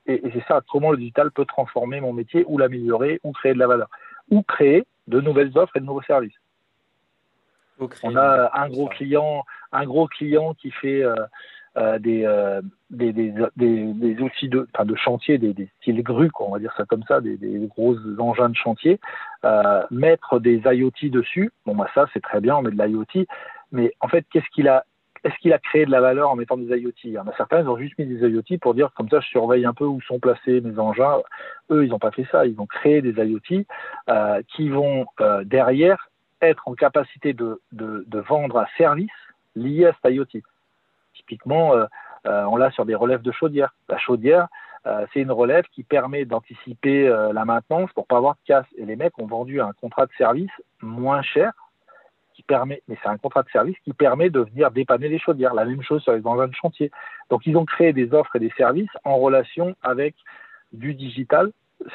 et, 0.07 0.21
c'est 0.33 0.45
ça, 0.47 0.61
comment 0.71 0.91
le 0.91 0.99
digital 0.99 1.31
peut 1.31 1.47
transformer 1.47 2.01
mon 2.01 2.13
métier 2.13 2.45
ou 2.49 2.59
l'améliorer 2.59 3.19
ou 3.25 3.33
créer 3.33 3.55
de 3.55 3.59
la 3.59 3.67
valeur, 3.67 3.89
ou 4.31 4.43
créer 4.43 4.87
de 5.07 5.21
nouvelles 5.21 5.57
offres 5.57 5.77
et 5.77 5.81
de 5.81 5.87
nouveaux 5.87 6.03
services. 6.03 6.35
On 8.03 8.17
a 8.17 8.51
un 8.55 8.69
gros 8.69 8.89
client, 8.89 9.45
un 9.73 9.85
gros 9.85 10.07
client 10.07 10.55
qui 10.55 10.71
fait 10.71 11.03
euh, 11.03 11.15
euh, 11.77 11.99
des, 11.99 12.63
des, 12.91 14.21
outils 14.21 14.49
de, 14.49 14.67
chantier, 14.97 15.39
des, 15.39 15.69
styles 15.81 16.03
grues, 16.03 16.31
on 16.41 16.53
va 16.53 16.59
dire 16.59 16.73
ça 16.77 16.85
comme 16.85 17.03
ça, 17.05 17.21
des, 17.21 17.39
gros 17.69 17.97
engins 18.19 18.49
de 18.49 18.57
chantier, 18.57 18.99
euh, 19.45 19.83
mettre 19.91 20.39
des 20.41 20.63
IoT 20.65 21.11
dessus, 21.11 21.53
bon 21.65 21.75
bah 21.75 21.89
ça 21.95 22.07
c'est 22.13 22.23
très 22.23 22.41
bien, 22.41 22.57
on 22.57 22.63
met 22.63 22.71
de 22.71 22.83
l'IoT, 22.83 23.27
mais 23.73 23.93
en 24.01 24.09
fait 24.09 24.25
qu'est-ce 24.31 24.49
qu'il 24.55 24.69
a 24.69 24.85
est-ce 25.27 25.35
qu'il 25.39 25.53
a 25.53 25.59
créé 25.59 25.85
de 25.87 25.91
la 25.91 26.01
valeur 26.01 26.31
en 26.31 26.37
mettant 26.37 26.57
des 26.57 26.67
IoT? 26.67 27.21
Certains, 27.37 27.61
ils 27.61 27.69
ont 27.69 27.77
juste 27.77 27.99
mis 27.99 28.07
des 28.07 28.29
IoT 28.29 28.59
pour 28.61 28.75
dire 28.75 28.93
comme 28.95 29.09
ça, 29.09 29.19
je 29.19 29.27
surveille 29.27 29.65
un 29.65 29.75
peu 29.75 29.85
où 29.85 30.01
sont 30.03 30.21
placés 30.21 30.61
mes 30.61 30.79
engins. 30.79 31.17
Eux, 31.71 31.85
ils 31.85 31.91
n'ont 31.91 31.99
pas 31.99 32.13
fait 32.13 32.27
ça. 32.31 32.47
Ils 32.47 32.61
ont 32.61 32.67
créé 32.67 33.03
des 33.03 33.11
IoT 33.11 33.65
euh, 34.09 34.41
qui 34.55 34.69
vont 34.69 35.07
euh, 35.21 35.43
derrière 35.43 36.11
être 36.43 36.69
en 36.69 36.75
capacité 36.75 37.33
de, 37.33 37.61
de, 37.73 38.21
vendre 38.21 38.59
un 38.59 38.67
service 38.79 39.11
lié 39.57 39.87
à 39.87 39.97
cet 40.01 40.15
IoT. 40.15 40.43
Typiquement, 41.27 41.75
euh, 41.75 41.87
euh, 42.27 42.45
on 42.45 42.57
l'a 42.57 42.71
sur 42.71 42.85
des 42.85 42.95
relèves 42.95 43.23
de 43.23 43.33
chaudière. 43.33 43.75
La 43.89 43.99
chaudière, 43.99 44.49
euh, 44.87 45.07
c'est 45.13 45.21
une 45.21 45.33
relève 45.33 45.65
qui 45.73 45.83
permet 45.83 46.25
d'anticiper 46.25 47.09
la 47.33 47.45
maintenance 47.45 47.93
pour 47.93 48.07
pas 48.07 48.19
avoir 48.19 48.35
de 48.35 48.41
casse. 48.47 48.67
Et 48.77 48.85
les 48.85 48.97
mecs 48.97 49.19
ont 49.19 49.27
vendu 49.27 49.61
un 49.61 49.73
contrat 49.81 50.07
de 50.07 50.13
service 50.17 50.51
moins 50.81 51.23
cher, 51.23 51.53
qui 52.35 52.43
permet, 52.43 52.83
mais 52.87 52.99
c'est 53.03 53.09
un 53.09 53.17
contrat 53.17 53.43
de 53.43 53.49
service 53.49 53.77
qui 53.83 53.93
permet 53.93 54.29
de 54.29 54.41
venir 54.41 54.71
dépanner 54.71 55.09
les 55.09 55.19
chaudières. 55.19 55.55
La 55.55 55.65
même 55.65 55.83
chose 55.83 56.03
sur 56.03 56.13
les 56.13 56.27
engins 56.27 56.49
de 56.49 56.55
chantier. 56.55 56.91
Donc 57.31 57.47
ils 57.47 57.57
ont 57.57 57.65
créé 57.65 57.93
des 57.93 58.13
offres 58.13 58.37
et 58.37 58.41
des 58.41 58.53
services 58.57 58.91
en 59.05 59.17
relation 59.17 59.75
avec 59.83 60.15
du 60.73 60.95
digital. 60.95 61.51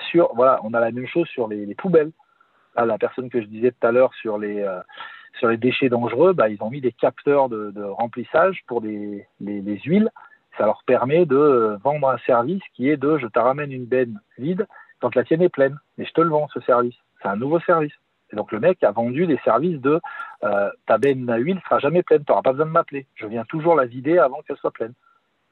Sur, 0.09 0.33
voilà, 0.35 0.59
on 0.63 0.73
a 0.73 0.79
la 0.79 0.91
même 0.91 1.07
chose 1.07 1.27
sur 1.27 1.47
les 1.47 1.75
poubelles 1.75 2.11
la 2.75 2.97
personne 2.97 3.29
que 3.29 3.41
je 3.41 3.47
disais 3.47 3.71
tout 3.71 3.87
à 3.87 3.91
l'heure 3.91 4.13
sur 4.15 4.37
les 4.37 4.65
sur 5.39 5.47
les 5.47 5.57
déchets 5.57 5.89
dangereux, 5.89 6.33
bah, 6.33 6.49
ils 6.49 6.61
ont 6.61 6.69
mis 6.69 6.81
des 6.81 6.91
capteurs 6.91 7.49
de, 7.49 7.81
remplissage 7.83 8.63
pour 8.67 8.81
les, 8.81 9.27
les, 9.39 9.61
les, 9.61 9.79
huiles. 9.79 10.09
Ça 10.57 10.65
leur 10.65 10.83
permet 10.85 11.25
de 11.25 11.77
vendre 11.83 12.09
un 12.09 12.17
service 12.19 12.61
qui 12.73 12.89
est 12.89 12.97
de 12.97 13.17
je 13.17 13.27
te 13.27 13.39
ramène 13.39 13.71
une 13.71 13.85
benne 13.85 14.19
vide 14.37 14.67
quand 14.99 15.15
la 15.15 15.23
tienne 15.23 15.41
est 15.41 15.49
pleine, 15.49 15.77
mais 15.97 16.05
je 16.05 16.13
te 16.13 16.21
le 16.21 16.29
vends 16.29 16.47
ce 16.53 16.59
service. 16.61 16.95
C'est 17.21 17.27
un 17.27 17.35
nouveau 17.35 17.59
service. 17.61 17.93
Et 18.31 18.35
donc 18.35 18.51
le 18.51 18.59
mec 18.59 18.83
a 18.83 18.91
vendu 18.91 19.27
des 19.27 19.39
services 19.43 19.79
de 19.81 19.99
euh, 20.43 20.69
ta 20.85 20.97
benne 20.97 21.29
à 21.29 21.37
huile 21.37 21.59
sera 21.63 21.79
jamais 21.79 22.03
pleine, 22.03 22.23
tu 22.23 22.31
n'auras 22.31 22.41
pas 22.41 22.51
besoin 22.51 22.65
de 22.65 22.71
m'appeler. 22.71 23.07
Je 23.15 23.25
viens 23.25 23.43
toujours 23.45 23.75
la 23.75 23.85
vider 23.85 24.17
avant 24.17 24.41
qu'elle 24.41 24.57
soit 24.57 24.71
pleine. 24.71 24.93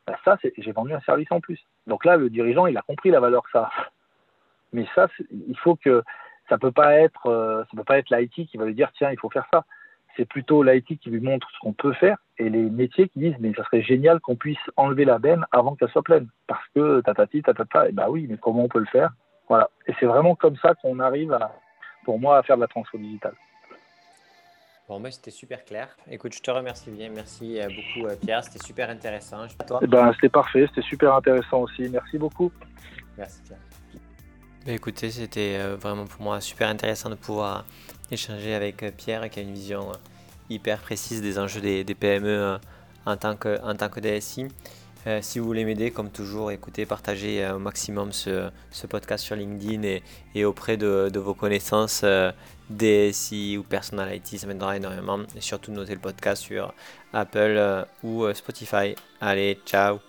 Bah, 0.08 0.18
ça, 0.24 0.38
j'ai 0.58 0.72
vendu 0.72 0.94
un 0.94 1.02
service 1.02 1.32
en 1.32 1.40
plus. 1.40 1.60
Donc 1.88 2.06
là, 2.06 2.16
le 2.16 2.30
dirigeant, 2.30 2.68
il 2.68 2.78
a 2.78 2.82
compris 2.82 3.10
la 3.10 3.20
valeur 3.20 3.44
que 3.44 3.52
ça 3.52 3.64
a. 3.64 3.72
Mais 4.72 4.86
ça, 4.96 5.08
il 5.32 5.58
faut 5.58 5.76
que 5.76 6.04
ça 6.50 6.58
peut 6.58 6.72
pas 6.72 6.96
être 6.96 7.28
euh, 7.28 7.64
ça 7.64 7.78
peut 7.78 7.84
pas 7.84 7.98
être 7.98 8.10
l'IT 8.10 8.50
qui 8.50 8.58
va 8.58 8.66
lui 8.66 8.74
dire 8.74 8.92
tiens 8.98 9.12
il 9.12 9.20
faut 9.20 9.30
faire 9.30 9.48
ça 9.52 9.66
c'est 10.18 10.26
plutôt 10.26 10.64
l'IT 10.64 11.00
qui 11.00 11.10
lui 11.10 11.22
montre 11.22 11.48
ce 11.54 11.60
qu'on 11.60 11.74
peut 11.74 11.94
faire 11.94 12.18
et 12.38 12.50
les 12.50 12.64
métiers 12.64 13.08
qui 13.10 13.20
disent 13.20 13.36
mais 13.40 13.54
ça 13.54 13.64
serait 13.66 13.84
génial 13.84 14.20
qu'on 14.20 14.36
puisse 14.36 14.58
enlever 14.76 15.06
la 15.06 15.20
benne 15.20 15.46
avant 15.52 15.76
qu'elle 15.76 15.90
soit 15.90 16.04
pleine 16.04 16.28
parce 16.48 16.66
que 16.76 17.02
tatati 17.02 17.42
tatata 17.42 17.90
et 17.90 17.92
bah 17.92 18.08
oui 18.10 18.28
mais 18.30 18.38
comment 18.38 18.64
on 18.64 18.68
peut 18.68 18.80
le 18.80 18.86
faire? 18.86 19.12
Voilà 19.48 19.70
et 19.88 19.94
c'est 20.00 20.06
vraiment 20.06 20.36
comme 20.36 20.58
ça 20.58 20.74
qu'on 20.76 21.00
arrive 21.00 21.34
à 21.34 21.56
pour 22.04 22.20
moi 22.20 22.38
à 22.38 22.44
faire 22.44 22.58
de 22.58 22.62
la 22.62 22.68
transformation 22.68 23.08
digitale 23.08 23.36
Bon, 24.90 25.00
ben, 25.00 25.12
c'était 25.12 25.30
super 25.30 25.64
clair. 25.66 25.96
Écoute, 26.10 26.34
je 26.34 26.42
te 26.42 26.50
remercie 26.50 26.90
bien. 26.90 27.10
Merci 27.14 27.62
euh, 27.62 27.68
beaucoup, 27.68 28.08
euh, 28.08 28.16
Pierre. 28.16 28.44
C'était 28.44 28.66
super 28.66 28.90
intéressant. 28.90 29.46
Toi. 29.68 29.82
Eh 29.84 29.88
ben, 29.88 30.12
c'était 30.14 30.30
parfait. 30.30 30.66
C'était 30.68 30.82
super 30.82 31.14
intéressant 31.14 31.60
aussi. 31.60 31.88
Merci 31.90 32.18
beaucoup. 32.18 32.52
Merci, 33.16 33.40
Pierre. 33.44 33.60
Bah, 34.70 34.76
écoutez, 34.76 35.10
c'était 35.10 35.58
euh, 35.58 35.78
vraiment 35.78 36.06
pour 36.06 36.22
moi 36.22 36.40
super 36.42 36.70
intéressant 36.70 37.10
de 37.10 37.16
pouvoir 37.16 37.66
échanger 38.12 38.54
avec 38.54 38.84
euh, 38.84 38.92
Pierre 38.96 39.28
qui 39.32 39.40
a 39.40 39.42
une 39.42 39.52
vision 39.52 39.90
euh, 39.90 39.96
hyper 40.48 40.80
précise 40.80 41.24
des 41.24 41.40
enjeux 41.40 41.60
des, 41.60 41.96
PME 41.96 42.60
en 43.08 43.18
tant 43.18 43.36
que, 43.36 43.60
en 43.64 43.74
tant 43.74 43.90
que 43.90 44.00
DSI. 44.00 44.46
si 45.22 45.40
vous 45.40 45.46
voulez 45.48 45.66
m'aider, 45.66 45.90
comme 45.90 46.12
toujours, 46.12 46.52
écoutez, 46.52 46.86
partagez 46.86 47.50
au 47.50 47.58
maximum 47.58 48.12
ce, 48.12 48.52
podcast 48.88 49.26
sur 49.26 49.36
LinkedIn 49.36 50.02
et, 50.36 50.46
auprès 50.46 50.78
de, 50.78 51.18
vos 51.18 51.34
connaissances 51.34 52.06
DSI 52.70 53.58
ou 53.58 53.64
Personal 53.64 54.16
IT, 54.16 54.38
ça 54.38 54.46
m'aidera 54.46 54.78
énormément. 54.78 55.18
Et 55.36 55.42
surtout, 55.42 55.72
notez 55.72 55.96
le 55.96 56.00
podcast 56.00 56.44
sur 56.44 56.76
Apple 57.12 57.88
ou 58.04 58.32
Spotify. 58.36 58.94
Allez, 59.20 59.58
ciao 59.66 60.09